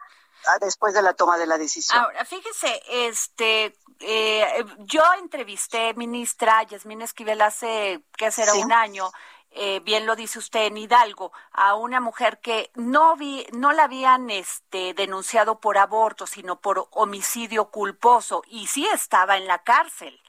ah, 0.46 0.58
después 0.60 0.94
de 0.94 1.02
la 1.02 1.12
toma 1.14 1.38
de 1.38 1.48
la 1.48 1.58
decisión. 1.58 1.98
Ahora, 1.98 2.24
fíjese, 2.24 2.80
este, 2.88 3.76
eh, 3.98 4.64
yo 4.78 5.02
entrevisté 5.18 5.92
ministra 5.94 6.62
Yasmín 6.62 7.02
Esquivel 7.02 7.42
hace, 7.42 8.00
que 8.16 8.30
será 8.30 8.54
un 8.54 8.72
año, 8.72 9.10
eh, 9.50 9.80
bien 9.80 10.06
lo 10.06 10.14
dice 10.16 10.38
usted 10.38 10.66
en 10.66 10.76
Hidalgo, 10.76 11.32
a 11.52 11.74
una 11.74 12.00
mujer 12.00 12.38
que 12.40 12.70
no 12.74 13.16
vi, 13.16 13.46
no 13.52 13.72
la 13.72 13.84
habían 13.84 14.30
este, 14.30 14.94
denunciado 14.94 15.60
por 15.60 15.78
aborto, 15.78 16.26
sino 16.26 16.60
por 16.60 16.88
homicidio 16.90 17.70
culposo, 17.70 18.42
y 18.46 18.66
sí 18.66 18.86
estaba 18.86 19.36
en 19.36 19.46
la 19.46 19.62
cárcel. 19.62 20.20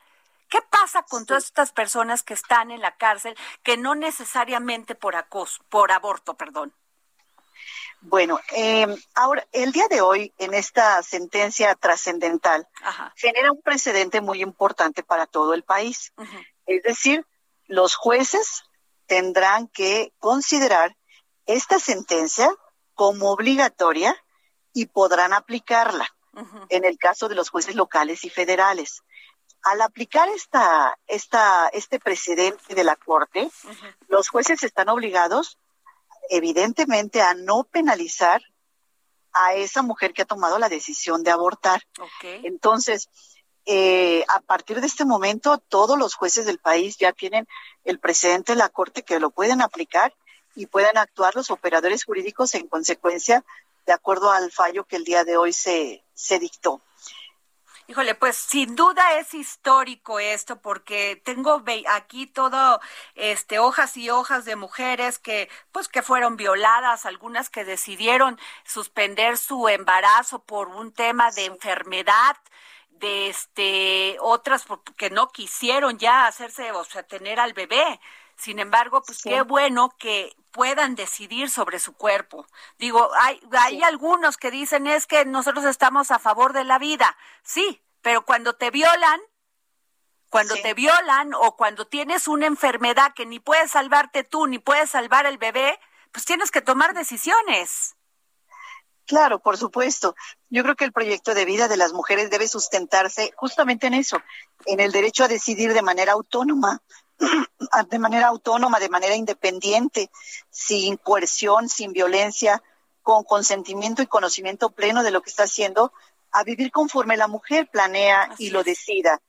¿Qué 0.50 0.62
pasa 0.64 1.04
con 1.04 1.26
todas 1.26 1.46
estas 1.46 1.72
personas 1.72 2.24
que 2.24 2.34
están 2.34 2.72
en 2.72 2.82
la 2.82 2.98
cárcel, 2.98 3.38
que 3.62 3.78
no 3.78 3.94
necesariamente 3.94 4.96
por 4.96 5.16
acoso, 5.16 5.62
por 5.70 5.92
aborto, 5.92 6.34
perdón? 6.36 6.74
Bueno, 8.02 8.40
eh, 8.56 8.88
ahora, 9.14 9.46
el 9.52 9.72
día 9.72 9.88
de 9.90 10.02
hoy, 10.02 10.34
en 10.38 10.54
esta 10.54 11.04
sentencia 11.04 11.76
trascendental, 11.76 12.68
genera 13.16 13.52
un 13.52 13.62
precedente 13.62 14.22
muy 14.22 14.42
importante 14.42 15.04
para 15.04 15.28
todo 15.28 15.54
el 15.54 15.64
país. 15.64 16.14
Es 16.66 16.82
decir, 16.82 17.26
los 17.68 17.96
jueces 17.96 18.64
tendrán 19.10 19.68
que 19.68 20.14
considerar 20.20 20.96
esta 21.48 21.80
sentencia 21.80 22.50
como 22.94 23.32
obligatoria 23.32 24.16
y 24.72 24.86
podrán 24.86 25.34
aplicarla 25.34 26.08
en 26.70 26.86
el 26.86 26.98
caso 26.98 27.28
de 27.28 27.36
los 27.36 27.50
jueces 27.50 27.76
locales 27.76 28.24
y 28.24 28.30
federales. 28.30 29.02
Al 29.64 29.82
aplicar 29.82 30.30
esta, 30.30 30.98
esta, 31.08 31.68
este 31.70 32.00
precedente 32.00 32.76
de 32.76 32.84
la 32.84 32.96
Corte, 32.96 33.50
los 34.08 34.30
jueces 34.30 34.64
están 34.64 34.88
obligados, 34.90 35.58
evidentemente, 36.30 37.22
a 37.22 37.34
no 37.34 37.64
penalizar 37.64 38.42
a 39.34 39.56
esa 39.56 39.82
mujer 39.82 40.14
que 40.14 40.22
ha 40.22 40.26
tomado 40.26 40.60
la 40.60 40.70
decisión 40.70 41.24
de 41.24 41.32
abortar. 41.32 41.82
Entonces, 42.22 43.10
eh, 43.66 44.24
a 44.28 44.40
partir 44.42 44.82
de 44.82 44.88
este 44.88 45.06
momento 45.06 45.58
todos 45.58 45.98
los 45.98 46.16
jueces 46.16 46.46
del 46.46 46.60
país 46.60 46.98
ya 46.98 47.12
tienen 47.12 47.48
el 47.84 48.00
precedente 48.00 48.54
de 48.54 48.58
la 48.58 48.70
Corte 48.70 49.04
que 49.04 49.20
lo 49.20 49.30
pueden 49.30 49.62
aplicar 49.62 50.14
y 50.56 50.66
pueden 50.66 50.98
actuar 50.98 51.36
los 51.36 51.52
operadores 51.52 52.04
jurídicos 52.04 52.54
en 52.56 52.68
consecuencia 52.68 53.44
de 53.86 53.94
acuerdo 53.94 54.32
al 54.32 54.52
fallo 54.52 54.84
que 54.84 54.98
el 54.98 55.04
día 55.04 55.24
de 55.24 55.38
hoy 55.38 55.54
se, 55.54 56.04
se 56.14 56.40
dictó. 56.40 56.82
Híjole, 57.90 58.14
pues 58.14 58.36
sin 58.36 58.76
duda 58.76 59.18
es 59.18 59.34
histórico 59.34 60.20
esto 60.20 60.62
porque 60.62 61.20
tengo 61.26 61.64
aquí 61.88 62.28
todo 62.28 62.80
este 63.16 63.58
hojas 63.58 63.98
y 63.98 64.12
hojas 64.12 64.46
de 64.46 64.56
mujeres 64.56 65.18
que 65.18 65.50
pues 65.72 65.88
que 65.88 66.04
fueron 66.04 66.38
violadas, 66.38 67.08
algunas 67.08 67.50
que 67.50 67.66
decidieron 67.66 68.40
suspender 68.64 69.40
su 69.40 69.68
embarazo 69.70 70.38
por 70.38 70.68
un 70.68 70.92
tema 70.92 71.32
de 71.32 71.46
enfermedad, 71.46 72.38
de 73.00 73.30
este 73.30 74.18
otras 74.22 74.66
que 74.98 75.10
no 75.10 75.30
quisieron 75.30 75.98
ya 75.98 76.28
hacerse, 76.28 76.72
o 76.72 76.84
sea, 76.84 77.04
tener 77.04 77.40
al 77.40 77.54
bebé. 77.54 78.00
Sin 78.36 78.60
embargo, 78.60 79.02
pues 79.06 79.22
qué 79.22 79.42
bueno 79.42 79.90
que 80.00 80.36
puedan 80.52 80.96
decidir 80.96 81.50
sobre 81.50 81.80
su 81.80 81.94
cuerpo. 81.94 82.48
Digo, 82.78 83.10
hay, 83.20 83.42
hay 83.52 83.84
algunos 83.84 84.38
que 84.38 84.52
dicen 84.52 84.88
es 84.88 85.08
que 85.08 85.26
nosotros 85.26 85.66
estamos 85.66 86.12
a 86.12 86.20
favor 86.20 86.54
de 86.54 86.64
la 86.64 86.80
vida. 86.80 87.18
Sí, 87.44 87.82
pero 88.02 88.24
cuando 88.24 88.54
te 88.54 88.72
violan, 88.72 89.20
cuando 90.30 90.56
te 90.56 90.74
violan 90.74 91.34
o 91.34 91.58
cuando 91.58 91.88
tienes 91.88 92.28
una 92.28 92.46
enfermedad 92.46 93.14
que 93.14 93.26
ni 93.26 93.40
puedes 93.40 93.72
salvarte 93.72 94.24
tú 94.24 94.48
ni 94.48 94.60
puedes 94.60 94.90
salvar 94.90 95.26
el 95.26 95.38
bebé, 95.38 95.80
pues 96.12 96.26
tienes 96.26 96.52
que 96.52 96.62
tomar 96.62 96.94
decisiones. 96.94 97.96
Claro, 99.10 99.40
por 99.40 99.58
supuesto. 99.58 100.16
Yo 100.52 100.62
creo 100.62 100.76
que 100.76 100.86
el 100.86 100.92
proyecto 100.92 101.34
de 101.34 101.44
vida 101.44 101.68
de 101.68 101.78
las 101.78 101.94
mujeres 101.94 102.30
debe 102.30 102.48
sustentarse 102.48 103.34
justamente 103.36 103.88
en 103.88 103.96
eso, 103.96 104.22
en 104.68 104.80
el 104.80 104.92
derecho 104.92 105.24
a 105.24 105.28
decidir 105.28 105.74
de 105.74 105.82
manera 105.82 106.12
autónoma, 106.12 106.84
de 107.90 107.98
manera 107.98 108.28
autónoma, 108.28 108.80
de 108.80 108.90
manera 108.90 109.16
independiente, 109.16 110.12
sin 110.52 110.98
coerción, 110.98 111.70
sin 111.70 111.92
violencia, 111.92 112.62
con 113.02 113.24
consentimiento 113.24 114.04
y 114.04 114.06
conocimiento 114.06 114.70
pleno 114.70 115.02
de 115.02 115.10
lo 115.10 115.24
que 115.24 115.32
está 115.32 115.46
haciendo, 115.46 115.92
a 116.32 116.44
vivir 116.44 116.72
conforme 116.72 117.18
la 117.18 117.28
mujer 117.28 117.68
planea 117.68 118.30
y 118.38 118.52
lo 118.52 118.64
decida. 118.64 119.20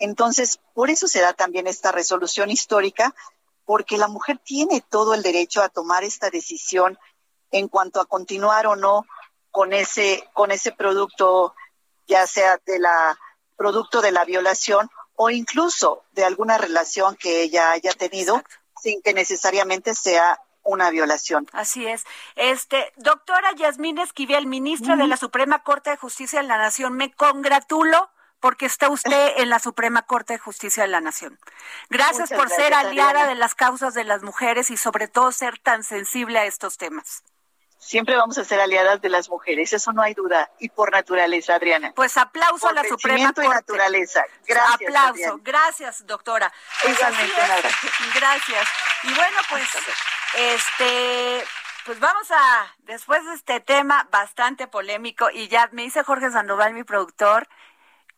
Entonces, 0.00 0.58
por 0.74 0.90
eso 0.90 1.06
se 1.06 1.20
da 1.20 1.32
también 1.32 1.68
esta 1.68 1.92
resolución 1.92 2.50
histórica, 2.50 3.14
porque 3.64 3.98
la 3.98 4.08
mujer 4.08 4.40
tiene 4.44 4.80
todo 4.80 5.14
el 5.14 5.22
derecho 5.22 5.62
a 5.62 5.68
tomar 5.68 6.02
esta 6.02 6.28
decisión 6.28 6.98
en 7.52 7.68
cuanto 7.68 8.00
a 8.00 8.06
continuar 8.06 8.66
o 8.66 8.74
no 8.74 9.06
con 9.50 9.72
ese, 9.72 10.28
con 10.32 10.50
ese 10.50 10.72
producto, 10.72 11.54
ya 12.06 12.26
sea 12.26 12.58
de 12.64 12.78
la 12.78 13.18
producto 13.56 14.00
de 14.00 14.12
la 14.12 14.24
violación 14.24 14.88
o 15.16 15.30
incluso 15.30 16.04
de 16.12 16.24
alguna 16.24 16.58
relación 16.58 17.16
que 17.16 17.42
ella 17.42 17.72
haya 17.72 17.92
tenido 17.92 18.42
sin 18.80 19.02
que 19.02 19.12
necesariamente 19.12 19.94
sea 19.94 20.40
una 20.62 20.90
violación. 20.90 21.46
Así 21.52 21.86
es. 21.86 22.04
Este, 22.36 22.92
doctora 22.96 23.52
Yasmín 23.56 23.98
Esquivel, 23.98 24.46
ministra 24.46 24.96
de 24.96 25.06
la 25.06 25.16
Suprema 25.16 25.62
Corte 25.64 25.90
de 25.90 25.96
Justicia 25.96 26.40
de 26.40 26.46
la 26.46 26.58
Nación, 26.58 26.92
me 26.92 27.12
congratulo 27.12 28.10
porque 28.38 28.66
está 28.66 28.88
usted 28.90 29.32
en 29.38 29.48
la 29.48 29.58
Suprema 29.58 30.02
Corte 30.02 30.34
de 30.34 30.38
Justicia 30.38 30.84
de 30.84 30.88
la 30.90 31.00
Nación. 31.00 31.38
Gracias 31.90 32.30
por 32.30 32.48
ser 32.50 32.74
aliada 32.74 33.26
de 33.26 33.34
las 33.34 33.54
causas 33.54 33.94
de 33.94 34.04
las 34.04 34.22
mujeres 34.22 34.70
y 34.70 34.76
sobre 34.76 35.08
todo 35.08 35.32
ser 35.32 35.58
tan 35.58 35.82
sensible 35.82 36.38
a 36.38 36.44
estos 36.44 36.76
temas. 36.76 37.24
Siempre 37.78 38.16
vamos 38.16 38.36
a 38.38 38.44
ser 38.44 38.60
aliadas 38.60 39.00
de 39.00 39.08
las 39.08 39.28
mujeres, 39.28 39.72
eso 39.72 39.92
no 39.92 40.02
hay 40.02 40.14
duda, 40.14 40.50
y 40.58 40.68
por 40.68 40.92
naturaleza, 40.92 41.54
Adriana. 41.54 41.92
Pues 41.94 42.16
aplauso 42.16 42.68
a 42.68 42.72
la 42.72 42.84
Suprema 42.84 43.32
Corte. 43.32 43.46
y 43.46 43.48
naturaleza. 43.48 44.24
Gracias. 44.46 44.90
Aplauso, 44.90 45.40
gracias, 45.42 46.06
doctora. 46.06 46.52
Gracias. 48.14 48.68
Y 49.04 49.14
bueno, 49.14 49.38
pues, 49.48 49.68
este, 50.34 51.44
pues 51.86 52.00
vamos 52.00 52.30
a, 52.30 52.74
después 52.80 53.24
de 53.24 53.34
este 53.34 53.60
tema 53.60 54.08
bastante 54.10 54.66
polémico, 54.66 55.30
y 55.30 55.48
ya 55.48 55.68
me 55.72 55.82
dice 55.82 56.02
Jorge 56.02 56.30
Sandoval, 56.30 56.74
mi 56.74 56.84
productor, 56.84 57.48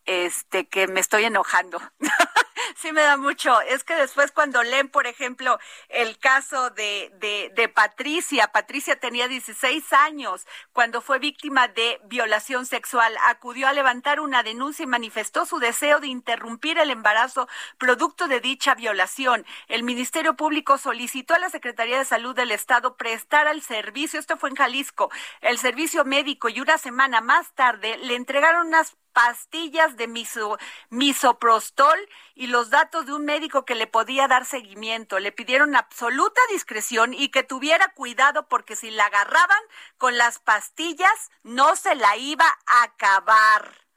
este, 0.06 0.66
que 0.68 0.86
me 0.88 1.00
estoy 1.00 1.24
enojando. 1.24 1.80
sí 2.80 2.92
me 2.92 3.02
da 3.02 3.16
mucho. 3.16 3.60
Es 3.62 3.84
que 3.84 3.94
después 3.94 4.32
cuando 4.32 4.62
leen, 4.62 4.88
por 4.88 5.06
ejemplo, 5.06 5.58
el 5.88 6.18
caso 6.18 6.70
de, 6.70 7.12
de, 7.20 7.52
de, 7.54 7.68
Patricia, 7.68 8.48
Patricia 8.48 8.98
tenía 8.98 9.28
16 9.28 9.92
años 9.92 10.46
cuando 10.72 11.00
fue 11.00 11.18
víctima 11.18 11.68
de 11.68 12.00
violación 12.04 12.66
sexual, 12.66 13.14
acudió 13.28 13.68
a 13.68 13.72
levantar 13.72 14.20
una 14.20 14.42
denuncia 14.42 14.82
y 14.84 14.86
manifestó 14.86 15.44
su 15.44 15.58
deseo 15.58 16.00
de 16.00 16.08
interrumpir 16.08 16.78
el 16.78 16.90
embarazo 16.90 17.48
producto 17.78 18.28
de 18.28 18.40
dicha 18.40 18.74
violación. 18.74 19.44
El 19.68 19.82
Ministerio 19.82 20.34
Público 20.34 20.78
solicitó 20.78 21.34
a 21.34 21.38
la 21.38 21.50
Secretaría 21.50 21.98
de 21.98 22.04
Salud 22.04 22.34
del 22.34 22.50
Estado 22.50 22.96
prestar 22.96 23.46
al 23.46 23.62
servicio, 23.62 24.18
esto 24.18 24.36
fue 24.36 24.50
en 24.50 24.56
Jalisco, 24.56 25.10
el 25.40 25.58
servicio 25.58 26.04
médico 26.04 26.48
y 26.48 26.60
una 26.60 26.78
semana 26.78 27.20
más 27.20 27.52
tarde 27.54 27.98
le 27.98 28.14
entregaron 28.14 28.68
unas 28.68 28.96
pastillas 29.12 29.96
de 29.96 30.08
miso, 30.08 30.58
misoprostol 30.88 31.98
y 32.34 32.46
los 32.46 32.70
datos 32.70 33.06
de 33.06 33.14
un 33.14 33.24
médico 33.24 33.64
que 33.64 33.74
le 33.74 33.86
podía 33.86 34.28
dar 34.28 34.44
seguimiento. 34.44 35.18
Le 35.18 35.32
pidieron 35.32 35.76
absoluta 35.76 36.40
discreción 36.50 37.14
y 37.14 37.28
que 37.30 37.42
tuviera 37.42 37.92
cuidado 37.94 38.48
porque 38.48 38.76
si 38.76 38.90
la 38.90 39.06
agarraban 39.06 39.62
con 39.98 40.16
las 40.16 40.38
pastillas 40.38 41.30
no 41.42 41.76
se 41.76 41.94
la 41.94 42.16
iba 42.16 42.46
a 42.66 42.82
acabar. 42.84 43.90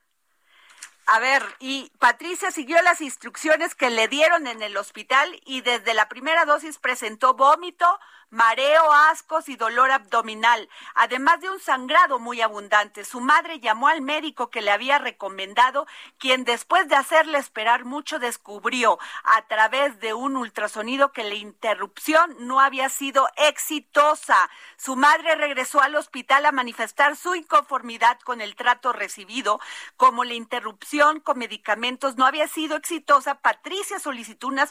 A 1.06 1.20
ver, 1.20 1.44
y 1.60 1.92
Patricia 2.00 2.50
siguió 2.52 2.82
las 2.82 3.02
instrucciones 3.02 3.76
que 3.76 3.90
le 3.90 4.08
dieron 4.08 4.48
en 4.48 4.62
el 4.62 4.78
hospital 4.78 5.42
y 5.46 5.60
desde 5.60 5.94
la 5.94 6.08
primera 6.08 6.46
dosis 6.46 6.80
presentó 6.80 7.34
vómito, 7.34 8.00
mareo, 8.34 8.92
ascos 8.92 9.48
y 9.48 9.56
dolor 9.56 9.92
abdominal, 9.92 10.68
además 10.96 11.40
de 11.40 11.52
un 11.52 11.60
sangrado 11.60 12.18
muy 12.18 12.42
abundante. 12.42 13.06
Su 13.06 13.22
madre 13.22 13.60
llamó 13.60 13.88
al 13.88 14.02
médico 14.02 14.50
que 14.50 14.62
le 14.62 14.72
había 14.72 14.98
recomendado, 14.98 15.86
quien 16.18 16.44
después 16.44 16.88
de 16.88 16.96
hacerle 16.96 17.38
esperar 17.38 17.86
mucho 17.86 18.18
descubrió 18.18 18.98
a 19.24 19.44
través 19.44 20.00
de 20.00 20.16
un 20.16 20.36
ultrasonido 20.36 21.12
que 21.12 21.24
la 21.24 21.36
interrupción 21.36 22.36
no 22.40 22.60
había 22.60 22.90
sido 22.90 23.28
exitosa. 23.38 24.50
Su 24.78 24.96
madre 24.96 25.36
regresó 25.36 25.82
al 25.82 25.96
hospital 25.96 26.48
a 26.48 26.52
manifestar 26.52 27.16
su 27.16 27.36
inconformidad 27.36 28.20
con 28.22 28.42
el 28.42 28.56
trato 28.56 28.94
recibido, 28.94 29.60
como 29.96 30.24
la 30.24 30.34
interrupción 30.34 31.20
con 31.20 31.38
medicamentos 31.38 32.18
no 32.18 32.26
había 32.26 32.48
sido 32.48 32.78
exitosa. 32.78 33.36
Patricia 33.36 34.00
solicitó 34.00 34.48
una 34.48 34.68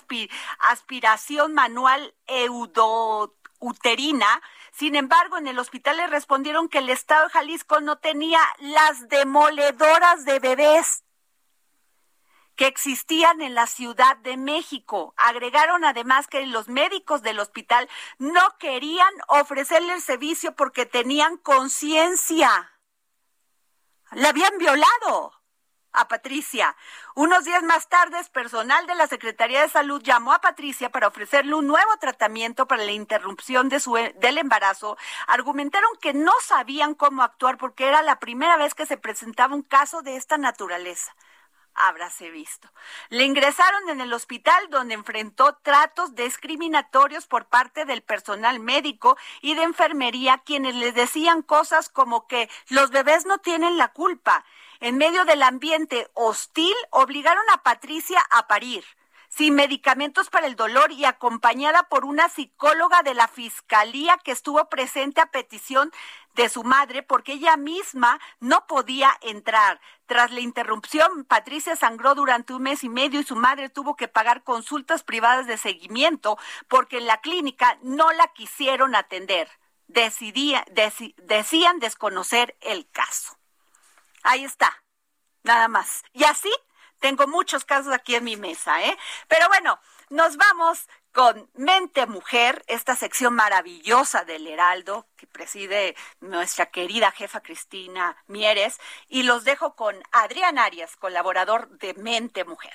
aspiración 0.58 1.54
manual 1.54 2.12
eudot 2.26 3.42
uterina. 3.62 4.42
Sin 4.72 4.96
embargo, 4.96 5.38
en 5.38 5.46
el 5.46 5.58
hospital 5.58 5.96
le 5.96 6.06
respondieron 6.08 6.68
que 6.68 6.78
el 6.78 6.90
Estado 6.90 7.24
de 7.24 7.30
Jalisco 7.30 7.80
no 7.80 7.96
tenía 7.96 8.40
las 8.58 9.08
demoledoras 9.08 10.24
de 10.26 10.38
bebés 10.40 11.04
que 12.56 12.66
existían 12.66 13.40
en 13.40 13.54
la 13.54 13.66
Ciudad 13.66 14.16
de 14.18 14.36
México. 14.36 15.14
Agregaron 15.16 15.84
además 15.84 16.26
que 16.26 16.44
los 16.46 16.68
médicos 16.68 17.22
del 17.22 17.40
hospital 17.40 17.88
no 18.18 18.58
querían 18.58 19.12
ofrecerle 19.28 19.94
el 19.94 20.02
servicio 20.02 20.54
porque 20.54 20.84
tenían 20.84 21.38
conciencia. 21.38 22.72
Le 24.12 24.28
habían 24.28 24.58
violado 24.58 25.41
a 25.92 26.08
Patricia. 26.08 26.76
Unos 27.14 27.44
días 27.44 27.62
más 27.62 27.88
tarde, 27.88 28.18
personal 28.32 28.86
de 28.86 28.94
la 28.94 29.06
Secretaría 29.06 29.62
de 29.62 29.68
Salud 29.68 30.02
llamó 30.02 30.32
a 30.32 30.40
Patricia 30.40 30.90
para 30.90 31.08
ofrecerle 31.08 31.54
un 31.54 31.66
nuevo 31.66 31.96
tratamiento 32.00 32.66
para 32.66 32.84
la 32.84 32.92
interrupción 32.92 33.68
del 33.68 34.38
embarazo. 34.38 34.96
Argumentaron 35.26 35.90
que 36.00 36.14
no 36.14 36.32
sabían 36.42 36.94
cómo 36.94 37.22
actuar 37.22 37.58
porque 37.58 37.86
era 37.88 38.02
la 38.02 38.18
primera 38.18 38.56
vez 38.56 38.74
que 38.74 38.86
se 38.86 38.96
presentaba 38.96 39.54
un 39.54 39.62
caso 39.62 40.02
de 40.02 40.16
esta 40.16 40.38
naturaleza 40.38 41.14
habráse 41.74 42.30
visto. 42.30 42.68
Le 43.08 43.24
ingresaron 43.24 43.88
en 43.88 44.00
el 44.00 44.12
hospital 44.12 44.68
donde 44.70 44.94
enfrentó 44.94 45.54
tratos 45.62 46.14
discriminatorios 46.14 47.26
por 47.26 47.46
parte 47.46 47.84
del 47.84 48.02
personal 48.02 48.60
médico 48.60 49.16
y 49.40 49.54
de 49.54 49.62
enfermería 49.62 50.42
quienes 50.44 50.74
le 50.74 50.92
decían 50.92 51.42
cosas 51.42 51.88
como 51.88 52.26
que 52.26 52.48
los 52.68 52.90
bebés 52.90 53.26
no 53.26 53.38
tienen 53.38 53.78
la 53.78 53.88
culpa 53.88 54.44
en 54.82 54.98
medio 54.98 55.24
del 55.24 55.44
ambiente 55.44 56.10
hostil, 56.12 56.74
obligaron 56.90 57.44
a 57.54 57.62
Patricia 57.62 58.20
a 58.30 58.48
parir 58.48 58.84
sin 59.28 59.54
medicamentos 59.54 60.28
para 60.28 60.46
el 60.46 60.56
dolor 60.56 60.90
y 60.90 61.04
acompañada 61.04 61.84
por 61.84 62.04
una 62.04 62.28
psicóloga 62.28 63.02
de 63.02 63.14
la 63.14 63.28
fiscalía 63.28 64.18
que 64.22 64.32
estuvo 64.32 64.68
presente 64.68 65.22
a 65.22 65.30
petición 65.30 65.90
de 66.34 66.48
su 66.48 66.64
madre 66.64 67.02
porque 67.02 67.34
ella 67.34 67.56
misma 67.56 68.20
no 68.40 68.66
podía 68.66 69.16
entrar. 69.22 69.80
Tras 70.06 70.32
la 70.32 70.40
interrupción, 70.40 71.24
Patricia 71.24 71.76
sangró 71.76 72.14
durante 72.14 72.52
un 72.52 72.62
mes 72.62 72.82
y 72.84 72.90
medio 72.90 73.20
y 73.20 73.24
su 73.24 73.36
madre 73.36 73.70
tuvo 73.70 73.94
que 73.96 74.08
pagar 74.08 74.42
consultas 74.42 75.04
privadas 75.04 75.46
de 75.46 75.56
seguimiento 75.56 76.36
porque 76.68 76.98
en 76.98 77.06
la 77.06 77.20
clínica 77.20 77.78
no 77.82 78.12
la 78.12 78.26
quisieron 78.34 78.96
atender. 78.96 79.48
Decían 79.86 81.78
desconocer 81.78 82.56
el 82.60 82.90
caso. 82.90 83.38
Ahí 84.22 84.44
está, 84.44 84.82
nada 85.42 85.68
más. 85.68 86.02
Y 86.12 86.24
así 86.24 86.52
tengo 87.00 87.26
muchos 87.26 87.64
casos 87.64 87.92
aquí 87.92 88.14
en 88.14 88.24
mi 88.24 88.36
mesa, 88.36 88.82
¿eh? 88.82 88.96
Pero 89.28 89.48
bueno, 89.48 89.80
nos 90.08 90.36
vamos 90.36 90.88
con 91.12 91.50
Mente 91.54 92.06
Mujer, 92.06 92.62
esta 92.68 92.96
sección 92.96 93.34
maravillosa 93.34 94.24
del 94.24 94.46
Heraldo 94.46 95.06
que 95.16 95.26
preside 95.26 95.94
nuestra 96.20 96.66
querida 96.66 97.10
jefa 97.10 97.40
Cristina 97.40 98.16
Mieres, 98.26 98.78
y 99.08 99.24
los 99.24 99.44
dejo 99.44 99.74
con 99.74 100.00
Adrián 100.12 100.58
Arias, 100.58 100.96
colaborador 100.96 101.68
de 101.78 101.94
Mente 101.94 102.44
Mujer. 102.44 102.74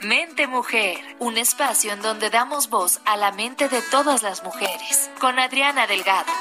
Mente 0.00 0.46
Mujer, 0.46 0.98
un 1.18 1.36
espacio 1.36 1.92
en 1.92 2.00
donde 2.00 2.30
damos 2.30 2.70
voz 2.70 3.00
a 3.04 3.16
la 3.16 3.32
mente 3.32 3.68
de 3.68 3.82
todas 3.82 4.22
las 4.22 4.42
mujeres, 4.42 5.10
con 5.20 5.38
Adriana 5.38 5.86
Delgado. 5.86 6.32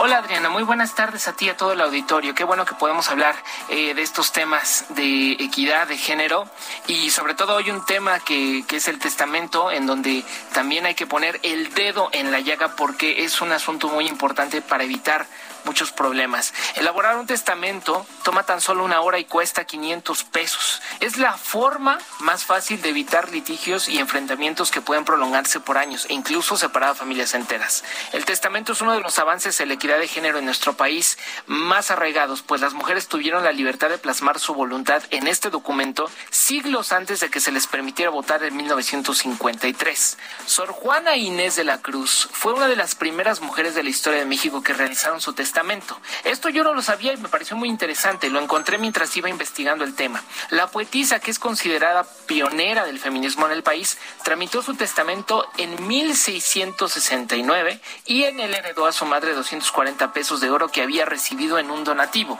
Hola 0.00 0.18
Adriana, 0.18 0.48
muy 0.48 0.62
buenas 0.62 0.94
tardes 0.94 1.26
a 1.26 1.32
ti 1.32 1.46
y 1.46 1.48
a 1.48 1.56
todo 1.56 1.72
el 1.72 1.80
auditorio. 1.80 2.32
Qué 2.32 2.44
bueno 2.44 2.64
que 2.64 2.76
podemos 2.76 3.10
hablar 3.10 3.34
eh, 3.68 3.94
de 3.94 4.02
estos 4.02 4.30
temas 4.30 4.84
de 4.90 5.32
equidad 5.32 5.88
de 5.88 5.96
género 5.96 6.48
y 6.86 7.10
sobre 7.10 7.34
todo 7.34 7.56
hoy 7.56 7.68
un 7.72 7.84
tema 7.84 8.20
que, 8.20 8.64
que 8.68 8.76
es 8.76 8.86
el 8.86 9.00
testamento 9.00 9.72
en 9.72 9.86
donde 9.86 10.22
también 10.54 10.86
hay 10.86 10.94
que 10.94 11.08
poner 11.08 11.40
el 11.42 11.74
dedo 11.74 12.10
en 12.12 12.30
la 12.30 12.38
llaga 12.38 12.76
porque 12.76 13.24
es 13.24 13.40
un 13.40 13.50
asunto 13.50 13.88
muy 13.88 14.06
importante 14.06 14.62
para 14.62 14.84
evitar 14.84 15.26
muchos 15.64 15.92
problemas. 15.92 16.54
Elaborar 16.76 17.16
un 17.16 17.26
testamento 17.26 18.06
toma 18.22 18.44
tan 18.44 18.60
solo 18.60 18.84
una 18.84 19.00
hora 19.00 19.18
y 19.18 19.24
cuesta 19.24 19.64
500 19.64 20.24
pesos. 20.24 20.82
Es 21.00 21.18
la 21.18 21.34
forma 21.36 21.98
más 22.20 22.44
fácil 22.44 22.80
de 22.82 22.90
evitar 22.90 23.30
litigios 23.30 23.88
y 23.88 23.98
enfrentamientos 23.98 24.70
que 24.70 24.80
pueden 24.80 25.04
prolongarse 25.04 25.60
por 25.60 25.78
años 25.78 26.06
e 26.08 26.14
incluso 26.14 26.56
separar 26.56 26.90
a 26.90 26.94
familias 26.94 27.34
enteras. 27.34 27.84
El 28.12 28.24
testamento 28.24 28.72
es 28.72 28.80
uno 28.80 28.92
de 28.92 29.00
los 29.00 29.18
avances 29.18 29.60
en 29.60 29.68
la 29.68 29.74
equidad 29.74 29.98
de 29.98 30.08
género 30.08 30.38
en 30.38 30.44
nuestro 30.44 30.76
país 30.76 31.18
más 31.46 31.90
arraigados, 31.90 32.42
pues 32.42 32.60
las 32.60 32.74
mujeres 32.74 33.08
tuvieron 33.08 33.44
la 33.44 33.52
libertad 33.52 33.88
de 33.88 33.98
plasmar 33.98 34.38
su 34.38 34.54
voluntad 34.54 35.02
en 35.10 35.26
este 35.26 35.50
documento 35.50 36.10
siglos 36.30 36.92
antes 36.92 37.20
de 37.20 37.30
que 37.30 37.40
se 37.40 37.52
les 37.52 37.66
permitiera 37.66 38.10
votar 38.10 38.42
en 38.42 38.56
1953. 38.56 40.18
Sor 40.46 40.68
Juana 40.68 41.16
Inés 41.16 41.56
de 41.56 41.64
la 41.64 41.78
Cruz 41.78 42.28
fue 42.32 42.52
una 42.52 42.68
de 42.68 42.76
las 42.76 42.94
primeras 42.94 43.40
mujeres 43.40 43.74
de 43.74 43.82
la 43.82 43.90
historia 43.90 44.20
de 44.20 44.26
México 44.26 44.62
que 44.62 44.72
realizaron 44.72 45.20
su 45.20 45.32
testamento 45.32 45.47
testamento. 45.48 45.98
Esto 46.24 46.50
yo 46.50 46.62
no 46.62 46.74
lo 46.74 46.82
sabía 46.82 47.14
y 47.14 47.16
me 47.16 47.30
pareció 47.30 47.56
muy 47.56 47.70
interesante, 47.70 48.28
lo 48.28 48.38
encontré 48.38 48.76
mientras 48.76 49.16
iba 49.16 49.30
investigando 49.30 49.82
el 49.82 49.94
tema. 49.94 50.22
La 50.50 50.66
poetisa, 50.66 51.20
que 51.20 51.30
es 51.30 51.38
considerada 51.38 52.04
pionera 52.26 52.84
del 52.84 52.98
feminismo 52.98 53.46
en 53.46 53.52
el 53.52 53.62
país, 53.62 53.96
tramitó 54.24 54.60
su 54.62 54.74
testamento 54.74 55.48
en 55.56 55.88
1669 55.88 57.80
y 58.04 58.24
en 58.24 58.40
él 58.40 58.52
heredó 58.52 58.84
a 58.84 58.92
su 58.92 59.06
madre 59.06 59.32
240 59.32 60.12
pesos 60.12 60.42
de 60.42 60.50
oro 60.50 60.68
que 60.68 60.82
había 60.82 61.06
recibido 61.06 61.58
en 61.58 61.70
un 61.70 61.82
donativo. 61.82 62.38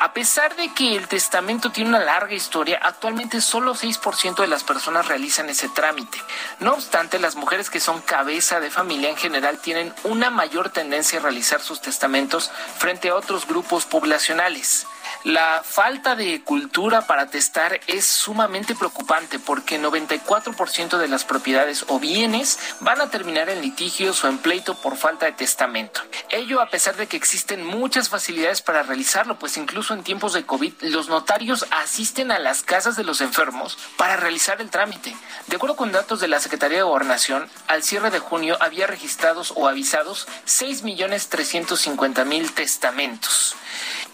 A 0.00 0.12
pesar 0.12 0.56
de 0.56 0.72
que 0.72 0.96
el 0.96 1.08
testamento 1.08 1.72
tiene 1.72 1.90
una 1.90 1.98
larga 2.00 2.34
historia, 2.34 2.78
actualmente 2.82 3.40
solo 3.40 3.74
6% 3.74 4.36
de 4.36 4.48
las 4.48 4.64
personas 4.64 5.06
realizan 5.08 5.48
ese 5.50 5.68
trámite. 5.68 6.18
No 6.58 6.72
obstante, 6.72 7.18
las 7.18 7.36
mujeres 7.36 7.68
que 7.68 7.80
son 7.80 8.00
cabeza 8.00 8.60
de 8.60 8.70
familia 8.70 9.10
en 9.10 9.16
general 9.16 9.58
tienen 9.58 9.94
una 10.04 10.30
mayor 10.30 10.70
tendencia 10.70 11.18
a 11.18 11.22
realizar 11.22 11.60
sus 11.60 11.80
testamentos 11.80 12.49
frente 12.78 13.08
a 13.08 13.14
otros 13.14 13.46
grupos 13.46 13.84
poblacionales. 13.84 14.86
La 15.24 15.62
falta 15.62 16.16
de 16.16 16.42
cultura 16.42 17.02
para 17.02 17.26
testar 17.26 17.78
es 17.86 18.06
sumamente 18.06 18.74
preocupante 18.74 19.38
porque 19.38 19.78
94% 19.78 20.96
de 20.96 21.08
las 21.08 21.24
propiedades 21.24 21.84
o 21.88 22.00
bienes 22.00 22.58
van 22.80 23.02
a 23.02 23.10
terminar 23.10 23.50
en 23.50 23.60
litigios 23.60 24.24
o 24.24 24.28
en 24.28 24.38
pleito 24.38 24.80
por 24.80 24.96
falta 24.96 25.26
de 25.26 25.32
testamento. 25.32 26.00
Ello 26.30 26.62
a 26.62 26.70
pesar 26.70 26.96
de 26.96 27.06
que 27.06 27.18
existen 27.18 27.66
muchas 27.66 28.08
facilidades 28.08 28.62
para 28.62 28.82
realizarlo, 28.82 29.38
pues 29.38 29.58
incluso 29.58 29.92
en 29.92 30.04
tiempos 30.04 30.32
de 30.32 30.46
COVID 30.46 30.72
los 30.80 31.10
notarios 31.10 31.66
asisten 31.70 32.32
a 32.32 32.38
las 32.38 32.62
casas 32.62 32.96
de 32.96 33.04
los 33.04 33.20
enfermos 33.20 33.76
para 33.98 34.16
realizar 34.16 34.62
el 34.62 34.70
trámite. 34.70 35.14
De 35.48 35.56
acuerdo 35.56 35.76
con 35.76 35.92
datos 35.92 36.20
de 36.20 36.28
la 36.28 36.40
Secretaría 36.40 36.78
de 36.78 36.84
Gobernación, 36.84 37.46
al 37.66 37.82
cierre 37.82 38.10
de 38.10 38.20
junio 38.20 38.56
había 38.60 38.86
registrados 38.86 39.52
o 39.54 39.68
avisados 39.68 40.26
6.350.000 40.46 42.54
testamentos. 42.54 43.54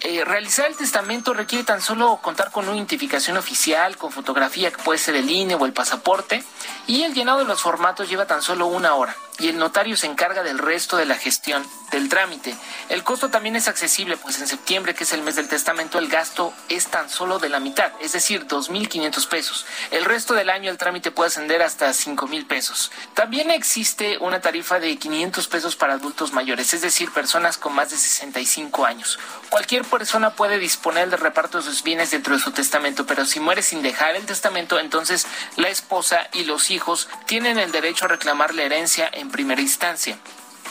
Eh, 0.01 0.25
realizar 0.25 0.67
el 0.67 0.77
testamento 0.77 0.86
requiere 1.35 1.65
tan 1.65 1.81
solo 1.81 2.19
contar 2.23 2.51
con 2.51 2.67
una 2.67 2.77
identificación 2.77 3.37
oficial, 3.37 3.97
con 3.97 4.13
fotografía 4.13 4.71
que 4.71 4.83
puede 4.83 4.99
ser 4.99 5.17
el 5.17 5.31
INE 5.31 5.55
o 5.55 5.67
el 5.67 5.73
pasaporte, 5.73 6.45
y 6.87 7.03
el 7.03 7.15
llenado 7.15 7.39
de 7.39 7.45
los 7.45 7.61
formatos 7.61 8.09
lleva 8.09 8.27
tan 8.27 8.43
solo 8.43 8.67
una 8.67 8.95
hora 8.95 9.17
y 9.39 9.49
el 9.49 9.59
notario 9.59 9.97
se 9.97 10.07
encarga 10.07 10.43
del 10.43 10.59
resto 10.59 10.97
de 10.97 11.07
la 11.07 11.17
gestión 11.17 11.67
del 11.91 12.09
trámite. 12.09 12.57
El 12.89 13.05
costo 13.05 13.29
también 13.31 13.57
es 13.57 13.69
accesible, 13.69 14.17
pues 14.17 14.41
en 14.41 14.49
septiembre, 14.49 14.95
que 14.95 15.05
es 15.05 15.13
el 15.13 15.23
mes 15.23 15.37
del 15.37 15.49
testamento, 15.49 15.99
el 15.99 16.09
gasto 16.09 16.53
es 16.69 16.87
tan 16.89 17.09
solo 17.09 17.39
de 17.39 17.49
la 17.49 17.61
mitad, 17.61 17.93
es 18.01 18.13
decir, 18.13 18.47
2.500 18.47 19.29
pesos. 19.29 19.67
El 19.91 20.05
resto 20.05 20.35
del 20.35 20.51
año 20.51 20.71
el 20.71 20.79
trámite 20.79 21.11
puede 21.11 21.29
ascender 21.29 21.63
hasta 21.63 21.89
5.000 21.91 22.47
pesos. 22.47 22.91
También 23.15 23.51
existe 23.51 24.19
una 24.19 24.41
tarifa 24.41 24.81
de 24.81 24.97
500 24.97 25.47
pesos 25.49 25.77
para 25.77 25.95
adultos 25.95 26.33
mayores, 26.33 26.75
es 26.75 26.81
decir, 26.81 27.13
personas 27.13 27.59
con 27.59 27.75
más 27.75 27.91
de 27.91 27.97
65 27.97 28.85
años. 28.85 29.19
Cualquier 29.51 29.85
persona 29.85 30.31
puede 30.31 30.59
disponer 30.59 31.11
del 31.11 31.21
reparto 31.21 31.59
de 31.59 31.65
sus 31.65 31.83
bienes 31.83 32.11
dentro 32.11 32.35
de 32.35 32.43
su 32.43 32.51
testamento, 32.51 33.07
pero 33.07 33.25
si 33.25 33.41
muere 33.41 33.63
sin 33.63 33.83
dejar 33.83 34.17
el 34.17 34.27
testamento, 34.27 34.79
entonces 34.79 35.27
la 35.57 35.69
esposa 35.69 36.29
y 36.33 36.45
los 36.45 36.71
hijos 36.71 37.09
tienen 37.27 37.59
el 37.59 37.73
derecho 37.73 38.07
a 38.07 38.09
reclamar 38.09 38.55
la 38.55 38.63
herencia 38.63 39.09
en 39.13 39.26
primera 39.31 39.61
instancia. 39.61 40.19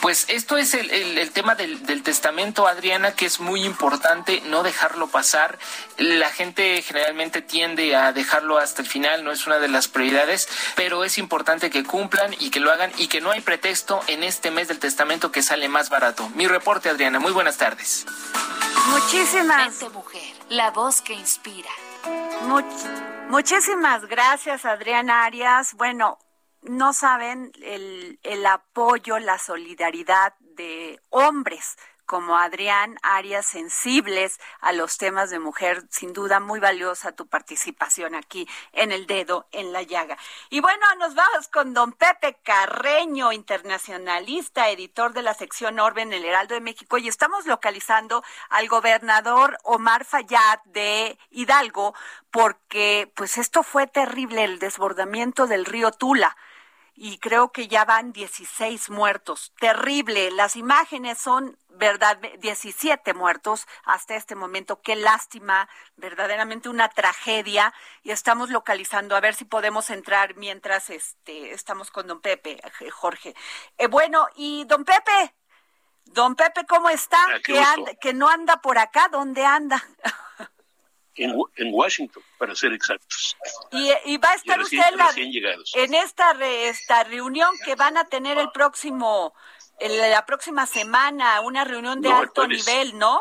Pues 0.00 0.26
esto 0.28 0.56
es 0.56 0.74
el, 0.74 1.30
tema 1.32 1.54
del, 1.54 1.84
del, 1.86 2.02
testamento, 2.02 2.68
Adriana, 2.68 3.12
que 3.12 3.26
es 3.26 3.40
muy 3.40 3.64
importante 3.64 4.42
no 4.46 4.62
dejarlo 4.62 5.08
pasar. 5.08 5.58
La 5.96 6.30
gente 6.30 6.82
generalmente 6.82 7.42
tiende 7.42 7.96
a 7.96 8.12
dejarlo 8.12 8.58
hasta 8.58 8.82
el 8.82 8.88
final, 8.88 9.24
no 9.24 9.32
es 9.32 9.46
una 9.46 9.58
de 9.58 9.68
las 9.68 9.88
prioridades, 9.88 10.48
pero 10.74 11.02
es 11.04 11.18
importante 11.18 11.70
que 11.70 11.82
cumplan 11.82 12.34
y 12.38 12.50
que 12.50 12.60
lo 12.60 12.70
hagan 12.70 12.92
y 12.98 13.08
que 13.08 13.20
no 13.20 13.30
hay 13.30 13.40
pretexto 13.40 14.00
en 14.06 14.22
este 14.22 14.50
mes 14.50 14.68
del 14.68 14.78
testamento 14.78 15.32
que 15.32 15.42
sale 15.42 15.68
más 15.68 15.88
barato. 15.88 16.28
Mi 16.30 16.46
reporte, 16.46 16.90
Adriana. 16.90 17.18
Muy 17.18 17.32
buenas 17.32 17.56
tardes. 17.56 18.06
Muchísimas. 18.90 19.82
mujer, 19.92 20.34
la 20.50 20.70
voz 20.70 21.00
que 21.00 21.14
inspira. 21.14 21.70
muchísimas 23.28 24.04
gracias, 24.06 24.64
Adriana 24.64 25.24
Arias. 25.24 25.74
Bueno, 25.74 26.18
no 26.68 26.92
saben 26.92 27.52
el, 27.62 28.18
el 28.22 28.46
apoyo, 28.46 29.18
la 29.18 29.38
solidaridad 29.38 30.34
de 30.40 31.00
hombres 31.10 31.76
como 32.06 32.38
Adrián 32.38 32.98
Arias 33.02 33.44
sensibles 33.44 34.40
a 34.60 34.72
los 34.72 34.96
temas 34.96 35.28
de 35.28 35.40
mujer. 35.40 35.82
Sin 35.90 36.12
duda, 36.12 36.40
muy 36.40 36.60
valiosa 36.60 37.12
tu 37.12 37.26
participación 37.26 38.14
aquí 38.14 38.48
en 38.72 38.92
el 38.92 39.06
dedo 39.06 39.46
en 39.52 39.72
la 39.72 39.82
llaga. 39.82 40.16
Y 40.48 40.60
bueno, 40.60 40.86
nos 40.98 41.14
vamos 41.14 41.48
con 41.48 41.74
don 41.74 41.92
Pepe 41.92 42.38
Carreño, 42.42 43.32
internacionalista, 43.32 44.70
editor 44.70 45.12
de 45.12 45.22
la 45.22 45.34
sección 45.34 45.80
Orbe 45.80 46.02
en 46.02 46.12
el 46.12 46.24
Heraldo 46.24 46.54
de 46.54 46.60
México. 46.60 46.96
Y 46.96 47.08
estamos 47.08 47.44
localizando 47.46 48.22
al 48.48 48.68
gobernador 48.68 49.58
Omar 49.64 50.04
Fayad 50.04 50.60
de 50.64 51.18
Hidalgo, 51.30 51.94
porque 52.30 53.12
pues 53.16 53.36
esto 53.36 53.62
fue 53.62 53.86
terrible, 53.86 54.44
el 54.44 54.58
desbordamiento 54.58 55.46
del 55.46 55.64
río 55.64 55.90
Tula 55.90 56.36
y 56.96 57.18
creo 57.18 57.52
que 57.52 57.68
ya 57.68 57.84
van 57.84 58.12
16 58.12 58.88
muertos. 58.88 59.52
Terrible. 59.60 60.30
Las 60.30 60.56
imágenes 60.56 61.18
son, 61.18 61.58
verdad, 61.68 62.18
17 62.38 63.12
muertos 63.12 63.68
hasta 63.84 64.16
este 64.16 64.34
momento. 64.34 64.80
Qué 64.80 64.96
lástima, 64.96 65.68
verdaderamente 65.96 66.70
una 66.70 66.88
tragedia. 66.88 67.74
Y 68.02 68.12
estamos 68.12 68.48
localizando, 68.48 69.14
a 69.14 69.20
ver 69.20 69.34
si 69.34 69.44
podemos 69.44 69.90
entrar 69.90 70.36
mientras 70.36 70.88
este, 70.88 71.52
estamos 71.52 71.90
con 71.90 72.06
don 72.06 72.22
Pepe, 72.22 72.60
eh, 72.80 72.90
Jorge. 72.90 73.34
Eh, 73.76 73.88
bueno, 73.88 74.26
y 74.34 74.64
don 74.64 74.86
Pepe, 74.86 75.34
don 76.06 76.34
Pepe, 76.34 76.64
¿cómo 76.66 76.88
está? 76.88 77.22
Ah, 77.28 77.38
que, 77.44 77.98
que 78.00 78.14
no 78.14 78.30
anda 78.30 78.56
por 78.62 78.78
acá, 78.78 79.08
¿dónde 79.12 79.44
anda? 79.44 79.84
en, 81.16 81.74
Washington, 81.74 82.22
para 82.38 82.54
ser 82.54 82.72
exactos. 82.72 83.36
Y, 83.72 84.16
va 84.18 84.30
a 84.30 84.34
estar 84.34 84.60
usted 84.60 84.78
en 85.74 85.94
esta, 85.94 86.32
esta 86.42 87.04
reunión 87.04 87.50
que 87.64 87.74
van 87.74 87.96
a 87.96 88.04
tener 88.04 88.38
el 88.38 88.50
próximo, 88.50 89.34
la 89.80 90.24
próxima 90.26 90.66
semana, 90.66 91.40
una 91.40 91.64
reunión 91.64 92.00
de 92.00 92.12
alto 92.12 92.46
nivel, 92.46 92.98
¿no? 92.98 93.20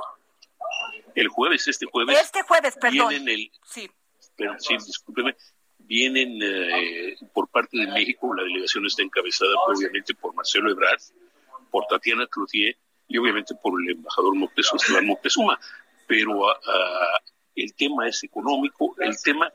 El 1.14 1.30
jueves, 1.30 1.68
este 1.68 1.86
jueves. 1.86 2.20
Este 2.20 2.42
jueves, 2.44 2.76
perdón. 2.80 3.10
Vienen 3.10 3.30
el, 3.30 3.52
sí. 3.64 3.90
Pero, 4.36 4.56
sí, 4.60 4.76
discúlpeme. 4.76 5.36
Vienen 5.80 6.40
eh, 6.42 7.16
por 7.34 7.48
parte 7.48 7.78
de 7.78 7.88
México, 7.88 8.34
la 8.34 8.44
delegación 8.44 8.86
está 8.86 9.04
encabezada 9.04 9.54
obviamente 9.68 10.14
por 10.16 10.34
Marcelo 10.34 10.72
Ebrard, 10.72 11.00
por 11.70 11.86
Tatiana 11.86 12.28
Cloutier 12.28 12.76
y 13.08 13.18
obviamente 13.18 13.54
por 13.56 13.80
el 13.82 13.92
embajador 13.92 14.36
Moctezuma, 14.36 15.02
Moctezuma. 15.04 15.60
Pero 16.08 16.50
a, 16.50 16.56
el 17.56 17.74
tema 17.74 18.08
es 18.08 18.24
económico, 18.24 18.96
el 19.00 19.16
tema 19.22 19.52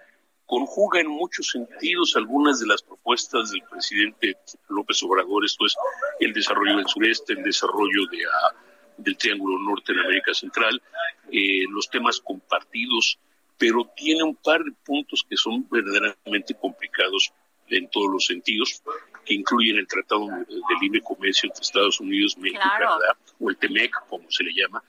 conjuga 0.46 1.00
en 1.00 1.08
muchos 1.08 1.50
sentidos 1.50 2.16
algunas 2.16 2.58
de 2.58 2.66
las 2.66 2.82
propuestas 2.82 3.52
del 3.52 3.62
presidente 3.70 4.36
López 4.68 5.00
Obrador, 5.04 5.44
esto 5.44 5.66
es 5.66 5.74
el 6.18 6.32
desarrollo 6.32 6.76
del 6.76 6.88
sureste, 6.88 7.34
el 7.34 7.44
desarrollo 7.44 8.06
de, 8.10 8.24
ah, 8.24 8.56
del 8.96 9.16
Triángulo 9.16 9.58
Norte 9.60 9.92
en 9.92 10.00
América 10.00 10.34
Central, 10.34 10.82
eh, 11.30 11.64
los 11.70 11.88
temas 11.88 12.20
compartidos, 12.20 13.18
pero 13.56 13.88
tiene 13.94 14.24
un 14.24 14.34
par 14.34 14.64
de 14.64 14.72
puntos 14.84 15.24
que 15.28 15.36
son 15.36 15.68
verdaderamente 15.70 16.54
complicados 16.54 17.32
en 17.68 17.88
todos 17.88 18.10
los 18.10 18.26
sentidos, 18.26 18.82
que 19.24 19.34
incluyen 19.34 19.78
el 19.78 19.86
Tratado 19.86 20.26
de 20.26 20.74
Libre 20.80 21.00
Comercio 21.02 21.48
entre 21.48 21.62
Estados 21.62 22.00
Unidos, 22.00 22.36
México 22.36 22.60
y 22.64 22.68
Canadá, 22.68 23.16
o 23.38 23.50
el 23.50 23.56
TEMEC, 23.56 23.92
como 24.08 24.28
se 24.30 24.42
le 24.42 24.52
llama, 24.52 24.82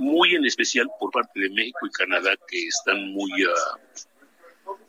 muy 0.00 0.34
en 0.34 0.46
especial 0.46 0.88
por 0.98 1.10
parte 1.10 1.38
de 1.38 1.50
México 1.50 1.86
y 1.86 1.90
Canadá 1.90 2.30
que 2.48 2.66
están 2.66 3.12
muy 3.12 3.30
ah, 3.44 3.78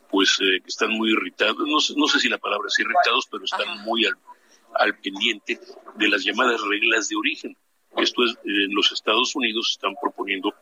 pues 0.10 0.40
eh, 0.42 0.62
que 0.62 0.68
están 0.68 0.92
muy 0.92 1.12
irritados, 1.12 1.58
no, 1.96 2.08
sé 2.08 2.20
si 2.20 2.30
la 2.30 2.38
palabra 2.38 2.68
es 2.68 2.80
irritados, 2.80 3.28
pero 3.32 3.46
están 3.46 3.80
muy 3.84 4.06
al, 4.06 4.98
pendiente 5.00 5.60
de 5.96 6.10
las 6.10 6.24
llamadas 6.24 6.62
reglas 6.68 7.08
de 7.10 7.16
origen. 7.16 7.58
Esto 7.98 8.24
es, 8.26 8.38
en 8.46 8.74
los 8.74 8.92
Estados 8.92 9.36
Unidos 9.36 9.72
están 9.72 9.94
proponiendo 10.02 10.54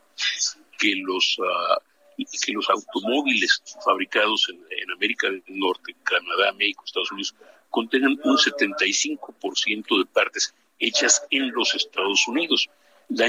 que 0.77 0.95
los 0.97 1.37
ah, 1.43 1.81
que 2.17 2.51
los 2.51 2.69
automóviles 2.69 3.63
fabricados 3.85 4.49
en, 4.49 4.57
en, 4.57 4.91
América 4.91 5.29
del 5.29 5.43
Norte, 5.47 5.95
Canadá, 6.03 6.51
México, 6.53 6.83
Estados 6.85 7.11
Unidos, 7.11 7.33
contengan 7.69 8.19
un 8.23 8.37
75% 8.37 9.99
de 9.99 10.05
partes 10.05 10.53
hechas 10.79 11.25
en 11.29 11.51
los 11.51 11.75
Estados 11.75 12.27
Unidos 12.27 12.69
la 13.09 13.27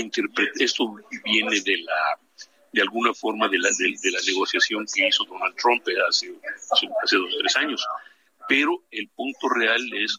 esto 0.59 0.95
viene 1.24 1.61
de 1.61 1.76
la 1.78 2.18
de 2.72 2.83
alguna 2.83 3.12
forma 3.12 3.49
de 3.49 3.59
la, 3.59 3.68
de, 3.68 4.11
la 4.12 4.20
negociación 4.26 4.87
que 4.93 5.09
hizo 5.09 5.24
Donald 5.24 5.57
Trump 5.57 5.83
hace, 6.09 6.33
hace, 6.70 7.16
dos 7.16 7.35
o 7.35 7.39
tres 7.41 7.57
años. 7.57 7.85
Pero 8.49 8.85
el 8.93 9.09
punto 9.09 9.49
real 9.49 9.81
es 9.93 10.18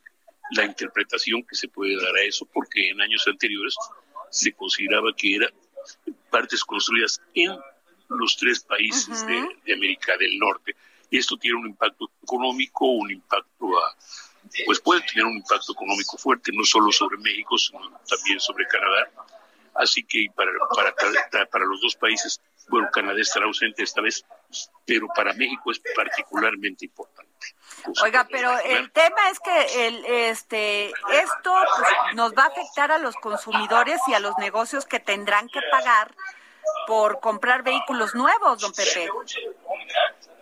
la 0.51 0.65
interpretación 0.65 1.43
que 1.43 1.55
se 1.55 1.69
puede 1.69 1.95
dar 2.01 2.13
a 2.13 2.23
eso, 2.23 2.45
porque 2.53 2.89
en 2.89 2.99
años 2.99 3.25
anteriores 3.25 3.73
se 4.29 4.51
consideraba 4.51 5.13
que 5.15 5.35
eran 5.35 5.51
partes 6.29 6.63
construidas 6.65 7.21
en 7.35 7.57
los 8.09 8.35
tres 8.35 8.59
países 8.59 9.25
de, 9.25 9.47
de, 9.65 9.73
América 9.73 10.17
del 10.17 10.37
Norte. 10.37 10.75
Y 11.09 11.19
esto 11.19 11.37
tiene 11.37 11.57
un 11.57 11.67
impacto 11.67 12.11
económico, 12.21 12.85
un 12.85 13.11
impacto 13.11 13.79
a, 13.79 13.95
pues 14.65 14.81
puede 14.81 15.01
tener 15.03 15.25
un 15.25 15.37
impacto 15.37 15.71
económico 15.71 16.17
fuerte, 16.17 16.51
no 16.53 16.65
solo 16.65 16.91
sobre 16.91 17.17
México, 17.17 17.57
sino 17.57 17.79
también 18.09 18.39
sobre 18.41 18.67
Canadá 18.67 19.09
Así 19.75 20.03
que 20.03 20.27
para, 20.35 20.51
para, 20.75 21.45
para 21.45 21.65
los 21.65 21.81
dos 21.81 21.95
países, 21.95 22.41
bueno, 22.69 22.89
Canadá 22.91 23.19
estará 23.19 23.45
ausente 23.45 23.83
esta 23.83 24.01
vez, 24.01 24.25
pero 24.85 25.07
para 25.15 25.33
México 25.33 25.71
es 25.71 25.81
particularmente 25.95 26.85
importante. 26.85 27.31
Oiga, 28.03 28.27
pero 28.29 28.57
el 28.59 28.91
tema 28.91 29.29
es 29.31 29.39
que 29.39 29.87
el, 29.87 30.05
este, 30.05 30.87
esto 30.87 31.53
pues, 31.77 32.15
nos 32.15 32.33
va 32.33 32.43
a 32.43 32.47
afectar 32.47 32.91
a 32.91 32.97
los 32.97 33.15
consumidores 33.15 33.99
y 34.07 34.13
a 34.13 34.19
los 34.19 34.37
negocios 34.37 34.85
que 34.85 34.99
tendrán 34.99 35.47
que 35.49 35.59
pagar 35.71 36.13
por 36.87 37.19
comprar 37.19 37.63
vehículos 37.63 38.13
nuevos, 38.13 38.59
don 38.59 38.71
Pepe. 38.73 39.09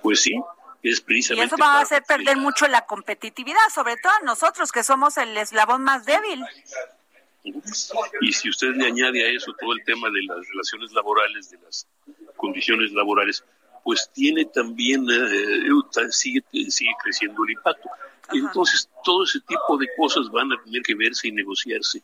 Pues 0.02 0.22
sí, 0.22 0.42
es 0.84 1.02
precisamente. 1.02 1.46
Y 1.46 1.48
eso 1.48 1.58
va 1.58 1.80
a 1.80 1.82
hacer 1.82 2.04
perder 2.04 2.38
mucho 2.38 2.68
la 2.68 2.86
competitividad, 2.86 3.70
sobre 3.74 3.98
todo 3.98 4.12
a 4.14 4.26
nosotros 4.26 4.72
que 4.72 4.84
somos 4.84 5.18
el 5.18 5.36
eslabón 5.38 5.84
más 5.84 6.06
débil. 6.06 6.46
Y 7.44 8.34
si 8.34 8.50
usted 8.50 8.76
le 8.76 8.88
añade 8.88 9.24
a 9.24 9.32
eso 9.32 9.54
todo 9.60 9.74
el 9.74 9.84
tema 9.86 10.10
de 10.10 10.22
las 10.24 10.48
relaciones 10.50 10.92
laborales, 10.92 11.50
de 11.50 11.58
las 11.60 11.88
condiciones 12.36 12.92
laborales, 12.92 13.44
pues 13.84 14.10
tiene 14.14 14.46
también, 14.46 15.06
eh, 15.10 16.12
sigue, 16.12 16.44
sigue 16.70 16.92
creciendo 17.02 17.44
el 17.46 17.52
impacto. 17.52 17.90
Entonces, 18.32 18.90
todo 19.04 19.24
ese 19.24 19.40
tipo 19.42 19.78
de 19.78 19.88
cosas 19.98 20.30
van 20.30 20.52
a 20.52 20.64
tener 20.64 20.82
que 20.84 20.96
verse 20.96 21.30
y 21.30 21.32
negociarse 21.32 22.04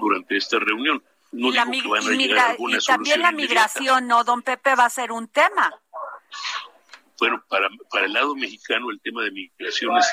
durante 0.00 0.36
esta 0.36 0.58
reunión. 0.58 1.02
No 1.30 1.48
y, 1.48 1.52
digo 1.52 1.94
que 1.94 2.00
van 2.00 2.06
a 2.06 2.16
llegar 2.16 2.56
y 2.58 2.78
también 2.84 3.22
la 3.22 3.32
migración, 3.32 4.06
¿no, 4.06 4.22
don 4.24 4.42
Pepe? 4.42 4.74
Va 4.74 4.86
a 4.86 4.90
ser 4.90 5.12
un 5.12 5.28
tema. 5.28 5.72
Bueno, 7.18 7.42
para, 7.48 7.70
para 7.90 8.06
el 8.06 8.12
lado 8.12 8.34
mexicano 8.34 8.90
el 8.90 9.00
tema 9.00 9.22
de 9.22 9.30
migración 9.30 9.96
es 9.96 10.06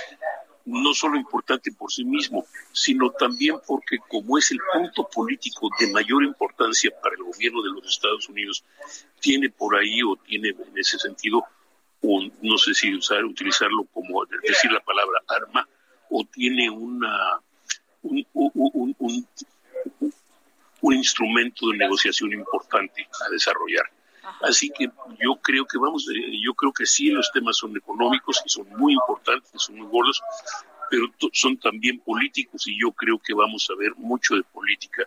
no 0.69 0.93
solo 0.93 1.17
importante 1.17 1.71
por 1.71 1.91
sí 1.91 2.05
mismo, 2.05 2.45
sino 2.71 3.09
también 3.11 3.55
porque 3.67 3.97
como 4.07 4.37
es 4.37 4.51
el 4.51 4.59
punto 4.73 5.09
político 5.13 5.69
de 5.79 5.91
mayor 5.91 6.23
importancia 6.23 6.91
para 7.01 7.15
el 7.15 7.23
gobierno 7.23 7.61
de 7.63 7.71
los 7.71 7.87
Estados 7.87 8.29
Unidos, 8.29 8.63
tiene 9.19 9.49
por 9.49 9.75
ahí 9.75 10.01
o 10.03 10.15
tiene 10.15 10.49
en 10.49 10.77
ese 10.77 10.99
sentido, 10.99 11.43
un, 12.01 12.31
no 12.41 12.57
sé 12.57 12.73
si 12.73 12.95
usar, 12.95 13.25
utilizarlo 13.25 13.85
como 13.93 14.23
decir 14.25 14.71
la 14.71 14.79
palabra 14.81 15.19
arma, 15.27 15.67
o 16.09 16.23
tiene 16.25 16.69
una 16.69 17.39
un, 18.01 18.25
un, 18.33 18.95
un, 18.99 19.27
un 20.81 20.93
instrumento 20.93 21.69
de 21.69 21.77
negociación 21.77 22.31
importante 22.33 23.07
a 23.25 23.29
desarrollar. 23.29 23.85
Así 24.41 24.69
que 24.69 24.89
yo 25.21 25.35
creo 25.41 25.65
que 25.65 25.77
vamos, 25.77 26.07
eh, 26.09 26.39
yo 26.43 26.53
creo 26.53 26.71
que 26.71 26.85
sí 26.85 27.09
los 27.09 27.31
temas 27.31 27.57
son 27.57 27.75
económicos 27.75 28.41
y 28.45 28.49
son 28.49 28.67
muy 28.77 28.93
importantes, 28.93 29.51
son 29.55 29.77
muy 29.77 29.87
gordos, 29.87 30.21
pero 30.89 31.07
son 31.33 31.57
también 31.57 31.99
políticos 31.99 32.67
y 32.67 32.79
yo 32.79 32.91
creo 32.91 33.19
que 33.19 33.33
vamos 33.33 33.69
a 33.69 33.75
ver 33.75 33.93
mucho 33.95 34.35
de 34.35 34.43
política 34.43 35.03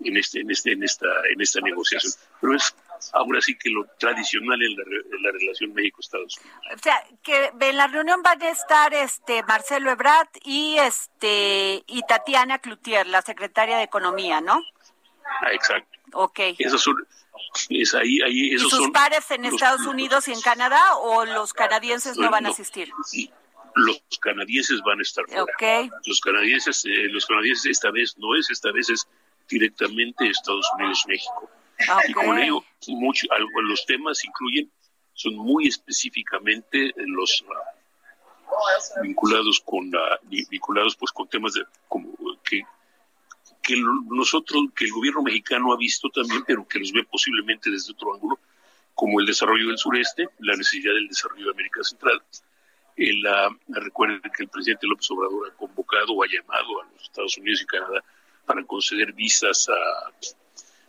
en 0.00 0.16
este, 0.16 0.40
en 0.40 0.50
este, 0.50 0.72
en 0.72 0.82
esta, 0.82 1.06
en 1.32 1.40
esta 1.40 1.60
negociación. 1.60 2.12
Pero 2.40 2.56
es 2.56 2.74
ahora 3.12 3.40
sí 3.40 3.56
que 3.56 3.70
lo 3.70 3.86
tradicional 3.98 4.60
en 4.62 4.76
la, 4.76 5.32
relación 5.32 5.72
México-Estados 5.72 6.38
Unidos. 6.38 6.62
O 6.74 6.82
sea, 6.82 7.02
que 7.22 7.52
en 7.60 7.76
la 7.76 7.86
reunión 7.86 8.22
van 8.22 8.42
a 8.42 8.50
estar 8.50 8.92
este 8.92 9.42
Marcelo 9.44 9.90
Ebrard 9.90 10.28
y 10.44 10.76
este 10.78 11.82
y 11.86 12.02
Tatiana 12.02 12.58
Cloutier, 12.58 13.06
la 13.06 13.22
secretaria 13.22 13.78
de 13.78 13.84
Economía, 13.84 14.40
¿no? 14.40 14.62
Ah, 15.40 15.52
exacto. 15.52 15.98
Ok. 16.12 16.40
Esas 16.58 16.80
son 16.80 16.96
es 17.68 17.94
ahí, 17.94 18.20
ahí, 18.22 18.54
esos 18.54 18.72
¿Y 18.72 18.76
sus 18.76 18.90
pares 18.90 19.30
en 19.30 19.44
Estados 19.44 19.86
Unidos 19.86 20.28
y 20.28 20.32
en 20.32 20.40
Canadá 20.40 20.96
o 20.96 21.24
los 21.24 21.52
canadienses 21.52 22.16
no, 22.16 22.30
van 22.30 22.46
a 22.46 22.50
asistir? 22.50 22.90
Los 23.74 24.02
canadienses 24.20 24.80
van 24.82 24.98
a 24.98 25.02
estar 25.02 25.24
fuera. 25.26 25.90
Los 26.06 26.20
canadienses, 26.20 26.84
eh, 26.84 27.08
los 27.10 27.26
canadienses 27.26 27.70
esta 27.70 27.90
vez 27.90 28.16
no 28.18 28.36
es, 28.36 28.50
esta 28.50 28.72
vez 28.72 28.90
es 28.90 29.08
directamente 29.48 30.28
Estados 30.28 30.66
Unidos-México. 30.76 31.50
Y 32.08 32.12
como 32.12 32.34
le 32.34 32.42
digo, 32.44 32.64
mucho, 32.88 33.26
los 33.62 33.86
temas 33.86 34.24
incluyen, 34.24 34.70
son 35.14 35.34
muy 35.36 35.66
específicamente 35.66 36.92
los 36.96 37.42
uh, 37.42 39.02
vinculados 39.02 39.60
con 39.64 39.94
uh, 39.94 40.00
vinculados 40.28 40.96
pues 40.96 41.10
con 41.12 41.28
temas 41.28 41.54
de 41.54 41.64
como 41.88 42.12
que 43.62 43.76
nosotros, 44.08 44.64
que 44.74 44.86
el 44.86 44.92
gobierno 44.92 45.22
mexicano 45.22 45.72
ha 45.72 45.76
visto 45.76 46.08
también, 46.08 46.42
pero 46.46 46.66
que 46.66 46.78
los 46.78 46.92
ve 46.92 47.04
posiblemente 47.04 47.70
desde 47.70 47.92
otro 47.92 48.14
ángulo, 48.14 48.38
como 48.94 49.20
el 49.20 49.26
desarrollo 49.26 49.68
del 49.68 49.78
sureste, 49.78 50.28
la 50.40 50.56
necesidad 50.56 50.94
del 50.94 51.08
desarrollo 51.08 51.46
de 51.46 51.50
América 51.52 51.82
Central. 51.82 52.22
El, 52.96 53.22
recuerden 53.68 54.20
que 54.36 54.42
el 54.42 54.48
presidente 54.48 54.86
López 54.86 55.10
Obrador 55.10 55.50
ha 55.50 55.56
convocado 55.56 56.12
o 56.12 56.22
ha 56.22 56.26
llamado 56.26 56.82
a 56.82 56.92
los 56.92 57.02
Estados 57.02 57.36
Unidos 57.38 57.62
y 57.62 57.66
Canadá 57.66 58.04
para 58.44 58.64
conceder 58.64 59.12
visas 59.12 59.68
a, 59.68 60.10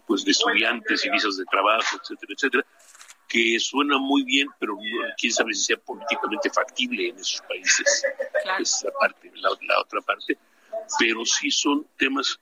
pues, 0.07 0.25
de 0.25 0.31
estudiantes 0.31 1.05
y 1.05 1.09
visas 1.09 1.37
de 1.37 1.45
trabajo, 1.45 1.97
etcétera, 2.01 2.33
etcétera, 2.33 2.65
que 3.27 3.59
suena 3.59 3.97
muy 3.97 4.23
bien, 4.23 4.47
pero 4.59 4.77
quién 5.17 5.31
sabe 5.31 5.53
si 5.53 5.65
sea 5.65 5.77
políticamente 5.77 6.49
factible 6.49 7.09
en 7.09 7.19
esos 7.19 7.41
países. 7.47 8.03
Esa 8.59 8.89
parte, 8.99 9.31
la 9.35 9.79
otra 9.79 10.01
parte. 10.01 10.37
Pero 10.99 11.23
sí 11.23 11.49
son 11.49 11.87
temas 11.97 12.39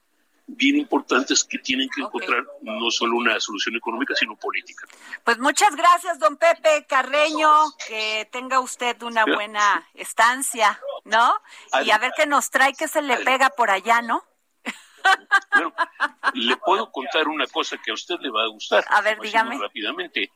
bien 0.55 0.77
importantes 0.77 1.43
que 1.43 1.57
tienen 1.59 1.87
que 1.89 2.01
encontrar 2.01 2.43
no 2.61 2.89
solo 2.91 3.17
una 3.17 3.39
solución 3.39 3.75
económica, 3.75 4.15
sino 4.15 4.35
política. 4.35 4.87
Pues 5.23 5.37
muchas 5.39 5.75
gracias, 5.75 6.19
don 6.19 6.37
Pepe 6.37 6.85
Carreño, 6.87 7.51
que 7.87 8.27
tenga 8.31 8.59
usted 8.59 9.01
una 9.03 9.25
buena 9.25 9.87
estancia, 9.93 10.79
¿no? 11.05 11.33
Y 11.83 11.91
a 11.91 11.97
ver 11.97 12.11
qué 12.15 12.25
nos 12.25 12.49
trae, 12.49 12.73
que 12.73 12.87
se 12.87 13.01
le 13.01 13.17
pega 13.17 13.49
por 13.49 13.69
allá, 13.69 14.01
¿no? 14.01 14.23
Bueno, 15.51 15.73
le 16.33 16.57
puedo 16.57 16.91
contar 16.91 17.27
una 17.27 17.47
cosa 17.47 17.77
que 17.83 17.91
a 17.91 17.93
usted 17.93 18.15
le 18.19 18.29
va 18.29 18.43
a 18.43 18.47
gustar. 18.47 18.85
A 18.89 19.01
ver, 19.01 19.19
dígame. 19.19 19.57
Rápidamente. 19.57 20.31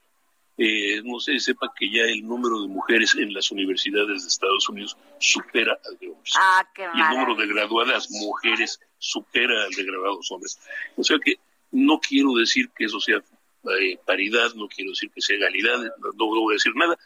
Eh, 0.58 1.02
no 1.04 1.20
sé, 1.20 1.40
sepa 1.40 1.74
que 1.76 1.90
ya 1.90 2.04
el 2.04 2.26
número 2.28 2.62
de 2.62 2.68
mujeres 2.68 3.16
en 3.16 3.34
las 3.34 3.50
universidades 3.52 4.22
de 4.22 4.28
Estados 4.28 4.70
Unidos 4.70 4.96
supera 5.20 5.78
al 5.90 5.98
de 5.98 6.10
hombres. 6.10 6.34
Ah, 6.40 6.64
qué 6.76 6.84
y 6.84 7.02
el 7.02 7.10
número 7.10 7.36
de 7.36 7.48
graduadas 7.48 8.10
mujeres 8.12 8.80
supera 9.00 9.64
al 9.64 9.72
de 9.72 9.84
graduados 9.84 10.32
hombres. 10.32 10.60
O 10.96 11.04
sea 11.04 11.18
que 11.24 11.40
no 11.72 12.00
quiero 12.00 12.36
decir 12.36 12.70
que 12.76 12.86
eso 12.86 13.00
sea 13.00 13.18
eh, 13.18 13.98
paridad, 14.06 14.54
no 14.54 14.68
quiero 14.68 14.92
decir 14.92 15.10
que 15.12 15.22
sea 15.22 15.38
egalidad, 15.38 15.80
no, 16.18 16.26
voy 16.28 16.54
a 16.54 16.58
decir 16.58 16.76
nada, 16.76 16.98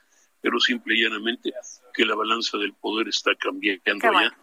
pero 0.42 0.60
simple 0.60 0.96
y 0.98 1.04
llanamente 1.04 1.54
que 1.94 2.06
la 2.06 2.16
balanza 2.16 2.58
del 2.58 2.74
poder 2.74 3.08
está 3.08 3.34
cambiando 3.36 4.12
ya 4.12 4.38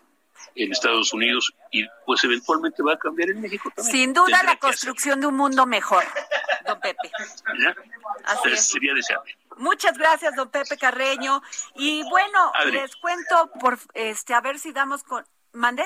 en 0.55 0.72
Estados 0.72 1.12
Unidos 1.12 1.53
y 1.70 1.87
pues 2.07 2.22
eventualmente 2.24 2.82
va 2.82 2.95
a 2.95 2.99
cambiar 2.99 3.30
en 3.30 3.41
México 3.41 3.70
también. 3.74 3.93
Sin 3.93 4.12
duda 4.12 4.43
la 4.43 4.57
construcción 4.57 5.20
de 5.20 5.26
un 5.26 5.37
mundo 5.37 5.66
mejor, 5.66 6.05
don 6.66 6.80
Pepe. 6.80 7.11
Así 8.24 8.57
Sería 8.57 8.95
deseable. 8.95 9.37
Muchas 9.57 9.97
gracias, 9.97 10.35
don 10.35 10.51
Pepe 10.51 10.76
Carreño. 10.76 11.43
Y 11.76 12.03
bueno, 12.09 12.53
les 12.70 12.97
cuento 12.97 13.51
por 13.61 13.78
este 13.95 14.35
a 14.35 14.41
ver 14.41 14.59
si 14.59 14.72
damos 14.72 15.05
con 15.05 15.24
Mande, 15.55 15.84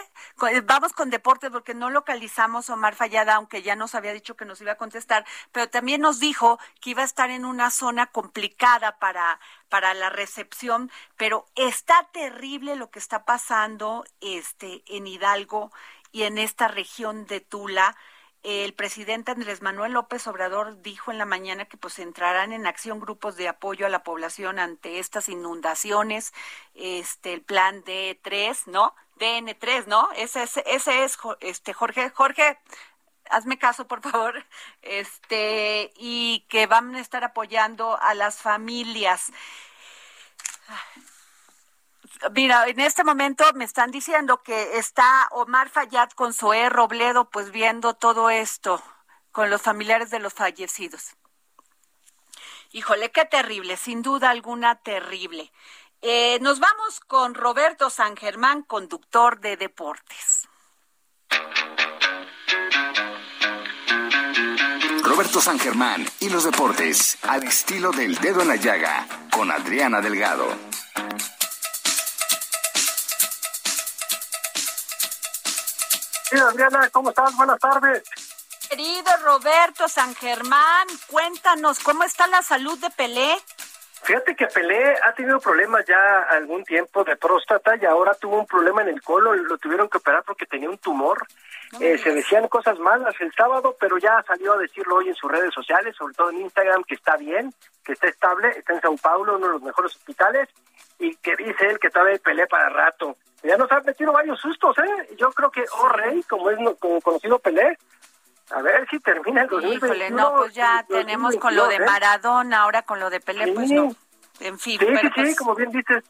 vamos 0.65 0.95
con 0.95 1.11
deportes 1.11 1.51
porque 1.51 1.75
no 1.75 1.91
localizamos 1.91 2.71
a 2.71 2.75
Omar 2.75 2.95
Fallada, 2.95 3.35
aunque 3.35 3.61
ya 3.61 3.77
nos 3.77 3.95
había 3.95 4.15
dicho 4.15 4.35
que 4.35 4.47
nos 4.47 4.63
iba 4.63 4.73
a 4.73 4.77
contestar, 4.79 5.27
pero 5.53 5.69
también 5.69 6.01
nos 6.01 6.21
dijo 6.21 6.59
que 6.81 6.91
iba 6.91 7.03
a 7.03 7.05
estar 7.05 7.29
en 7.29 7.45
una 7.45 7.71
zona 7.71 8.07
complicada 8.07 8.99
para, 8.99 9.39
para 9.69 9.93
la 9.93 10.09
recepción, 10.09 10.91
pero 11.19 11.47
está 11.55 12.09
terrible 12.13 12.77
lo 12.77 12.91
que 12.91 12.99
está 12.99 13.27
pasando 13.27 14.07
este, 14.23 14.83
en 14.87 15.07
Hidalgo 15.07 15.71
y 16.13 16.23
en 16.23 16.39
esta 16.39 16.69
región 16.69 17.27
de 17.27 17.41
Tula 17.41 17.95
el 18.45 18.73
presidente 18.73 19.33
Andrés 19.33 19.63
Manuel 19.63 19.93
López 19.93 20.27
Obrador 20.27 20.81
dijo 20.81 21.11
en 21.11 21.19
la 21.19 21.25
mañana 21.27 21.65
que 21.67 21.77
pues 21.77 21.99
entrarán 21.99 22.53
en 22.53 22.67
acción 22.67 23.01
grupos 23.01 23.37
de 23.37 23.49
apoyo 23.49 23.85
a 23.85 23.91
la 23.91 24.05
población 24.05 24.59
ante 24.59 25.01
estas 25.01 25.29
inundaciones, 25.29 26.33
este 26.75 27.35
el 27.35 27.43
plan 27.43 27.83
D3, 27.85 28.67
¿no? 28.67 28.95
DN3, 29.19 29.87
¿no? 29.87 30.11
Ese 30.17 30.43
es 30.45 30.57
ese 30.67 31.05
es 31.05 31.19
este 31.41 31.73
Jorge 31.73 32.11
Jorge 32.11 32.59
hazme 33.31 33.59
caso, 33.59 33.87
por 33.87 34.01
favor, 34.03 34.45
este, 34.83 35.93
y 35.97 36.47
que 36.49 36.67
van 36.67 36.95
a 36.95 37.01
estar 37.01 37.25
apoyando 37.25 37.99
a 38.01 38.15
las 38.15 38.37
familias. 38.41 39.33
Mira, 42.35 42.67
en 42.67 42.81
este 42.81 43.05
momento 43.05 43.45
me 43.55 43.65
están 43.65 43.91
diciendo 43.91 44.43
que 44.43 44.79
está 44.79 45.29
Omar 45.31 45.69
Fayad 45.69 46.11
con 46.11 46.33
Zoé 46.35 46.69
Robledo, 46.69 47.31
pues 47.31 47.53
viendo 47.53 47.95
todo 47.95 48.29
esto 48.29 48.83
con 49.31 49.51
los 49.51 49.63
familiares 49.63 50.11
de 50.11 50.19
los 50.19 50.35
fallecidos. 50.35 51.17
Híjole, 52.73 53.11
qué 53.13 53.25
terrible, 53.25 53.77
sin 53.77 54.03
duda 54.03 54.31
alguna 54.31 54.75
terrible. 54.77 55.53
Eh, 56.01 56.39
nos 56.41 56.61
vamos 56.61 57.01
con 57.01 57.35
Roberto 57.35 57.91
San 57.91 58.17
Germán, 58.17 58.63
conductor 58.63 59.41
de 59.41 59.57
deportes. 59.57 60.49
Roberto 65.03 65.41
San 65.41 65.59
Germán 65.59 66.07
y 66.21 66.29
los 66.29 66.45
deportes, 66.45 67.19
al 67.23 67.43
estilo 67.43 67.91
del 67.91 68.15
dedo 68.19 68.43
en 68.43 68.49
la 68.49 68.55
llaga, 68.55 69.07
con 69.33 69.51
Adriana 69.51 70.01
Delgado. 70.01 70.47
Sí, 76.31 76.37
Adriana, 76.39 76.89
¿cómo 76.91 77.09
estás? 77.09 77.35
Buenas 77.35 77.59
tardes. 77.59 78.05
Querido 78.69 79.11
Roberto 79.25 79.89
San 79.89 80.15
Germán, 80.15 80.87
cuéntanos, 81.09 81.81
¿cómo 81.81 82.05
está 82.05 82.29
la 82.29 82.43
salud 82.43 82.79
de 82.79 82.91
Pelé? 82.91 83.37
Fíjate 84.03 84.35
que 84.35 84.47
Pelé 84.47 84.97
ha 85.05 85.13
tenido 85.13 85.39
problemas 85.39 85.85
ya 85.87 86.23
algún 86.31 86.65
tiempo 86.65 87.05
de 87.05 87.17
próstata 87.17 87.77
y 87.77 87.85
ahora 87.85 88.15
tuvo 88.15 88.39
un 88.39 88.47
problema 88.47 88.83
en 88.83 88.89
el 88.89 89.03
colon, 89.03 89.45
lo 89.47 89.59
tuvieron 89.59 89.89
que 89.89 89.99
operar 89.99 90.23
porque 90.25 90.47
tenía 90.47 90.71
un 90.71 90.79
tumor 90.79 91.19
Eh, 91.81 91.99
se 91.99 92.11
decían 92.15 92.49
cosas 92.49 92.79
malas 92.79 93.15
el 93.21 93.31
sábado, 93.35 93.77
pero 93.79 93.99
ya 93.99 94.25
salió 94.27 94.55
a 94.55 94.59
decirlo 94.59 94.97
hoy 94.97 95.09
en 95.09 95.15
sus 95.15 95.31
redes 95.31 95.53
sociales, 95.53 95.95
sobre 95.97 96.15
todo 96.15 96.31
en 96.31 96.41
Instagram, 96.41 96.83
que 96.85 96.95
está 96.95 97.17
bien, 97.19 97.53
que 97.85 97.93
está 97.93 98.09
estable, 98.09 98.49
está 98.57 98.73
en 98.73 98.81
Sao 98.81 98.97
Paulo, 98.97 99.37
uno 99.37 99.47
de 99.49 99.53
los 99.53 99.63
mejores 99.63 99.95
hospitales, 99.95 100.49
y 100.99 101.15
que 101.17 101.37
dice 101.37 101.67
él 101.67 101.79
que 101.79 101.91
todavía 101.91 102.19
pelea 102.25 102.47
para 102.47 102.71
rato. 102.71 103.17
Ya 103.43 103.59
nos 103.59 103.71
ha 103.71 103.81
metido 103.81 104.13
varios 104.13 104.41
sustos, 104.41 104.79
¿eh? 104.79 105.15
Yo 105.19 105.31
creo 105.33 105.51
que 105.51 105.63
Oh 105.73 105.89
Rey, 105.91 106.23
como 106.23 106.51
es 106.51 106.59
como 106.79 107.01
conocido 107.03 107.39
Pelé, 107.39 107.77
a 108.51 108.63
ver 108.63 108.89
si 108.89 108.99
termina 109.01 109.43
el 109.43 109.49
2021. 109.49 109.95
Híjole, 109.95 110.11
no, 110.11 110.37
pues 110.37 110.55
ya 110.55 110.85
tenemos 110.89 111.37
con 111.37 111.55
lo 111.55 111.69
de 111.69 111.77
¿eh? 111.77 111.81
Maradona, 111.81 112.63
ahora 112.63 112.83
con 112.83 113.01
lo 113.01 113.11
de 113.11 113.21
Pelé, 113.21 113.53
pues 113.53 113.71
no. 113.71 113.95
En 114.41 114.59
fin, 114.59 114.79
sí, 114.79 114.87
pero 114.87 115.01
sí, 115.01 115.11
pues, 115.15 115.37
como 115.37 115.55
bien 115.55 115.71
dices. 115.71 116.05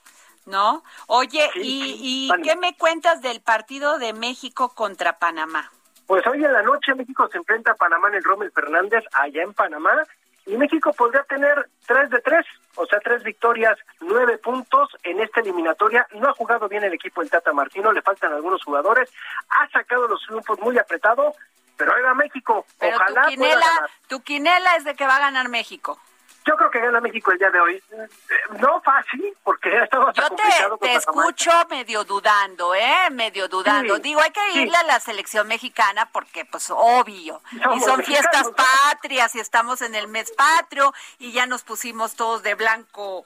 ¿No? 0.46 0.82
Oye, 1.08 1.50
¿y, 1.56 2.28
y 2.30 2.42
qué 2.42 2.56
me 2.56 2.74
cuentas 2.76 3.20
del 3.20 3.40
partido 3.42 3.98
de 3.98 4.14
México 4.14 4.70
contra 4.74 5.18
Panamá? 5.18 5.70
Pues 6.06 6.26
hoy 6.26 6.42
en 6.42 6.52
la 6.54 6.62
noche 6.62 6.94
México 6.94 7.28
se 7.30 7.36
enfrenta 7.36 7.72
a 7.72 7.74
Panamá 7.74 8.08
en 8.08 8.14
el 8.14 8.24
Rommel 8.24 8.50
Fernández, 8.50 9.04
allá 9.12 9.42
en 9.42 9.52
Panamá, 9.52 10.06
y 10.46 10.56
México 10.56 10.90
podría 10.94 11.22
tener 11.24 11.68
tres 11.86 12.08
de 12.08 12.22
tres, 12.22 12.46
o 12.76 12.86
sea, 12.86 12.98
tres 13.00 13.22
victorias, 13.22 13.78
nueve 14.00 14.38
puntos 14.38 14.88
en 15.02 15.20
esta 15.20 15.40
eliminatoria. 15.40 16.06
No 16.14 16.30
ha 16.30 16.32
jugado 16.32 16.66
bien 16.66 16.82
el 16.82 16.94
equipo 16.94 17.20
del 17.20 17.28
Tata 17.28 17.52
Martino, 17.52 17.92
le 17.92 18.00
faltan 18.00 18.32
algunos 18.32 18.64
jugadores, 18.64 19.12
ha 19.50 19.68
sacado 19.68 20.08
los 20.08 20.26
grupos 20.26 20.58
muy 20.60 20.78
apretados, 20.78 21.36
pero 21.78 21.94
ahí 21.94 22.02
va 22.02 22.12
México. 22.14 22.66
Ojalá. 22.78 23.22
Tu 23.22 23.28
quinela, 23.30 23.90
tu 24.08 24.20
quinela 24.22 24.76
es 24.76 24.84
de 24.84 24.94
que 24.94 25.06
va 25.06 25.16
a 25.16 25.20
ganar 25.20 25.48
México. 25.48 25.98
Yo 26.48 26.56
creo 26.56 26.70
que 26.70 26.80
gana 26.80 27.00
México 27.02 27.30
el 27.30 27.38
día 27.38 27.50
de 27.50 27.60
hoy. 27.60 27.74
Eh, 27.74 28.08
no 28.58 28.80
fácil, 28.80 29.36
porque 29.44 29.68
ha 29.76 29.84
estado 29.84 30.10
Yo 30.14 30.30
te, 30.30 30.86
te 30.86 30.94
escucho 30.94 31.50
medio 31.68 32.04
dudando, 32.04 32.74
¿eh? 32.74 33.10
Medio 33.10 33.48
dudando. 33.48 33.98
Digo, 33.98 34.22
hay 34.22 34.30
que 34.30 34.52
irle 34.54 34.76
a 34.78 34.82
la 34.84 34.98
selección 34.98 35.46
mexicana 35.46 36.08
porque, 36.10 36.46
pues, 36.46 36.70
obvio. 36.70 37.42
y 37.52 37.80
son 37.80 38.02
fiestas 38.02 38.50
patrias 38.50 39.34
y 39.34 39.40
estamos 39.40 39.82
en 39.82 39.94
el 39.94 40.08
mes 40.08 40.30
patrio 40.30 40.94
y 41.18 41.32
ya 41.32 41.44
nos 41.44 41.64
pusimos 41.64 42.16
todos 42.16 42.42
de 42.42 42.54
blanco, 42.54 43.24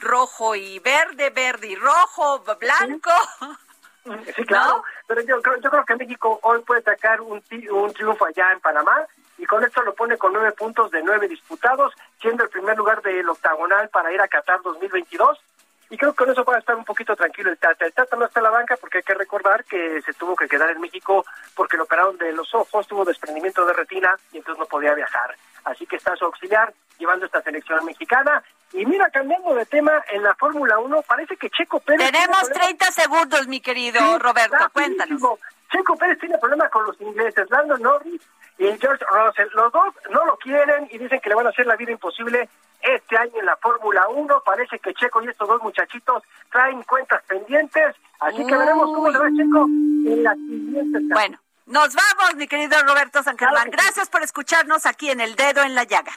rojo 0.00 0.56
y 0.56 0.80
verde, 0.80 1.30
verde 1.30 1.68
y 1.68 1.76
rojo, 1.76 2.40
blanco. 2.58 3.12
Sí, 3.40 3.46
claro. 4.46 4.82
Pero 5.06 5.20
yo, 5.22 5.40
yo 5.60 5.70
creo 5.70 5.84
que 5.84 5.96
México 5.96 6.38
hoy 6.42 6.60
puede 6.60 6.82
sacar 6.82 7.20
un, 7.20 7.42
un 7.70 7.92
triunfo 7.92 8.26
allá 8.26 8.52
en 8.52 8.60
Panamá 8.60 9.06
y 9.38 9.46
con 9.46 9.64
esto 9.64 9.82
lo 9.82 9.94
pone 9.94 10.16
con 10.16 10.32
nueve 10.32 10.52
puntos 10.52 10.90
de 10.90 11.02
nueve 11.02 11.28
disputados, 11.28 11.92
siendo 12.20 12.44
el 12.44 12.50
primer 12.50 12.76
lugar 12.76 13.02
del 13.02 13.28
octagonal 13.28 13.88
para 13.88 14.12
ir 14.12 14.20
a 14.20 14.28
Qatar 14.28 14.62
2022. 14.62 15.40
Y 15.90 15.98
creo 15.98 16.12
que 16.12 16.24
con 16.24 16.30
eso 16.30 16.44
va 16.44 16.56
a 16.56 16.58
estar 16.58 16.74
un 16.76 16.84
poquito 16.84 17.14
tranquilo 17.14 17.50
el 17.50 17.58
Tata. 17.58 17.84
El 17.84 17.92
Tata 17.92 18.16
no 18.16 18.24
está 18.24 18.40
en 18.40 18.44
la 18.44 18.50
banca 18.50 18.76
porque 18.76 18.98
hay 18.98 19.04
que 19.04 19.14
recordar 19.14 19.64
que 19.64 20.00
se 20.02 20.14
tuvo 20.14 20.34
que 20.34 20.48
quedar 20.48 20.70
en 20.70 20.80
México 20.80 21.24
porque 21.54 21.76
lo 21.76 21.84
operaron 21.84 22.16
de 22.16 22.32
los 22.32 22.52
ojos, 22.54 22.86
tuvo 22.86 23.04
desprendimiento 23.04 23.64
de 23.66 23.74
retina 23.74 24.16
y 24.32 24.38
entonces 24.38 24.58
no 24.58 24.66
podía 24.66 24.94
viajar. 24.94 25.36
Así 25.64 25.86
que 25.86 25.96
está 25.96 26.16
su 26.16 26.24
auxiliar 26.24 26.72
llevando 26.98 27.26
esta 27.26 27.42
selección 27.42 27.84
mexicana. 27.84 28.42
Y 28.72 28.84
mira, 28.86 29.08
cambiando 29.10 29.54
de 29.54 29.66
tema, 29.66 29.92
en 30.10 30.22
la 30.22 30.34
Fórmula 30.34 30.78
1 30.78 31.02
parece 31.02 31.36
que 31.36 31.48
Checo 31.50 31.78
Pérez... 31.80 32.10
Tenemos 32.10 32.48
30 32.50 32.86
segundos, 32.90 33.46
mi 33.46 33.60
querido 33.60 34.18
Roberto, 34.18 34.68
cuéntanos. 34.72 35.22
Checo 35.70 35.96
Pérez 35.96 36.18
tiene 36.18 36.38
problemas 36.38 36.70
con 36.70 36.84
los 36.86 37.00
ingleses. 37.00 37.48
Lando 37.50 37.76
Norris 37.78 38.20
y 38.58 38.64
George 38.78 39.04
Russell. 39.10 39.48
Los 39.54 39.72
dos 39.72 39.94
no 40.10 40.24
lo 40.24 40.36
quieren 40.36 40.88
y 40.90 40.98
dicen 40.98 41.20
que 41.20 41.28
le 41.28 41.34
van 41.34 41.46
a 41.46 41.50
hacer 41.50 41.66
la 41.66 41.76
vida 41.76 41.92
imposible 41.92 42.48
este 42.80 43.16
año 43.16 43.32
en 43.40 43.46
la 43.46 43.56
Fórmula 43.56 44.08
1. 44.08 44.42
Parece 44.44 44.78
que 44.78 44.94
Checo 44.94 45.22
y 45.22 45.28
estos 45.28 45.48
dos 45.48 45.62
muchachitos 45.62 46.22
traen 46.50 46.82
cuentas 46.84 47.22
pendientes. 47.26 47.96
Así 48.20 48.46
que 48.46 48.56
veremos 48.56 48.86
cómo 48.86 49.10
le 49.10 49.18
va 49.18 49.26
Checo 49.36 49.66
en 49.66 50.22
la 50.22 50.34
siguiente. 50.34 50.98
Bueno, 51.12 51.38
nos 51.66 51.94
vamos, 51.94 52.36
mi 52.36 52.46
querido 52.46 52.80
Roberto 52.82 53.22
San 53.22 53.36
Germán. 53.36 53.70
Gracias 53.70 54.08
por 54.08 54.22
escucharnos 54.22 54.86
aquí 54.86 55.10
en 55.10 55.20
El 55.20 55.34
Dedo 55.34 55.62
en 55.62 55.74
la 55.74 55.84
Llaga. 55.84 56.12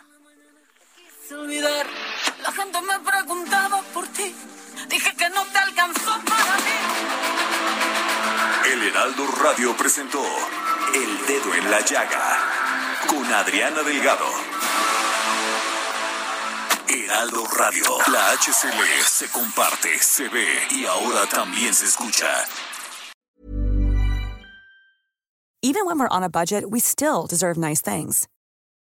Olvidar. 1.32 1.86
La 2.42 2.52
gente 2.52 2.82
me 2.82 3.00
preguntaba 3.00 3.82
por 3.94 4.08
ti. 4.08 4.34
Dije 4.88 5.16
que 5.16 5.30
no 5.30 5.44
te 5.46 5.58
alcanzó 5.58 6.20
para 6.26 6.56
mí. 6.58 6.78
El 8.72 8.84
Heraldo 8.84 9.28
Radio 9.44 9.76
presentó 9.76 10.24
el 10.94 11.26
Dedo 11.28 11.54
en 11.54 11.70
la 11.72 11.82
Llaga 11.82 12.38
con 13.08 13.26
Adriana 13.34 13.84
Delgado. 13.84 14.26
Heraldo 16.88 17.46
Radio, 17.58 17.84
la 18.12 18.32
HCL 18.32 19.04
se 19.06 19.30
comparte, 19.30 20.00
se 20.00 20.30
ve 20.30 20.48
y 20.72 20.86
ahora 20.86 21.28
también 21.28 21.74
se 21.74 21.86
escucha. 21.86 22.46
Even 25.62 25.86
when 25.86 26.00
we're 26.00 26.08
on 26.10 26.24
a 26.24 26.30
budget, 26.30 26.70
we 26.70 26.80
still 26.80 27.26
deserve 27.28 27.58
nice 27.58 27.82
things. 27.82 28.28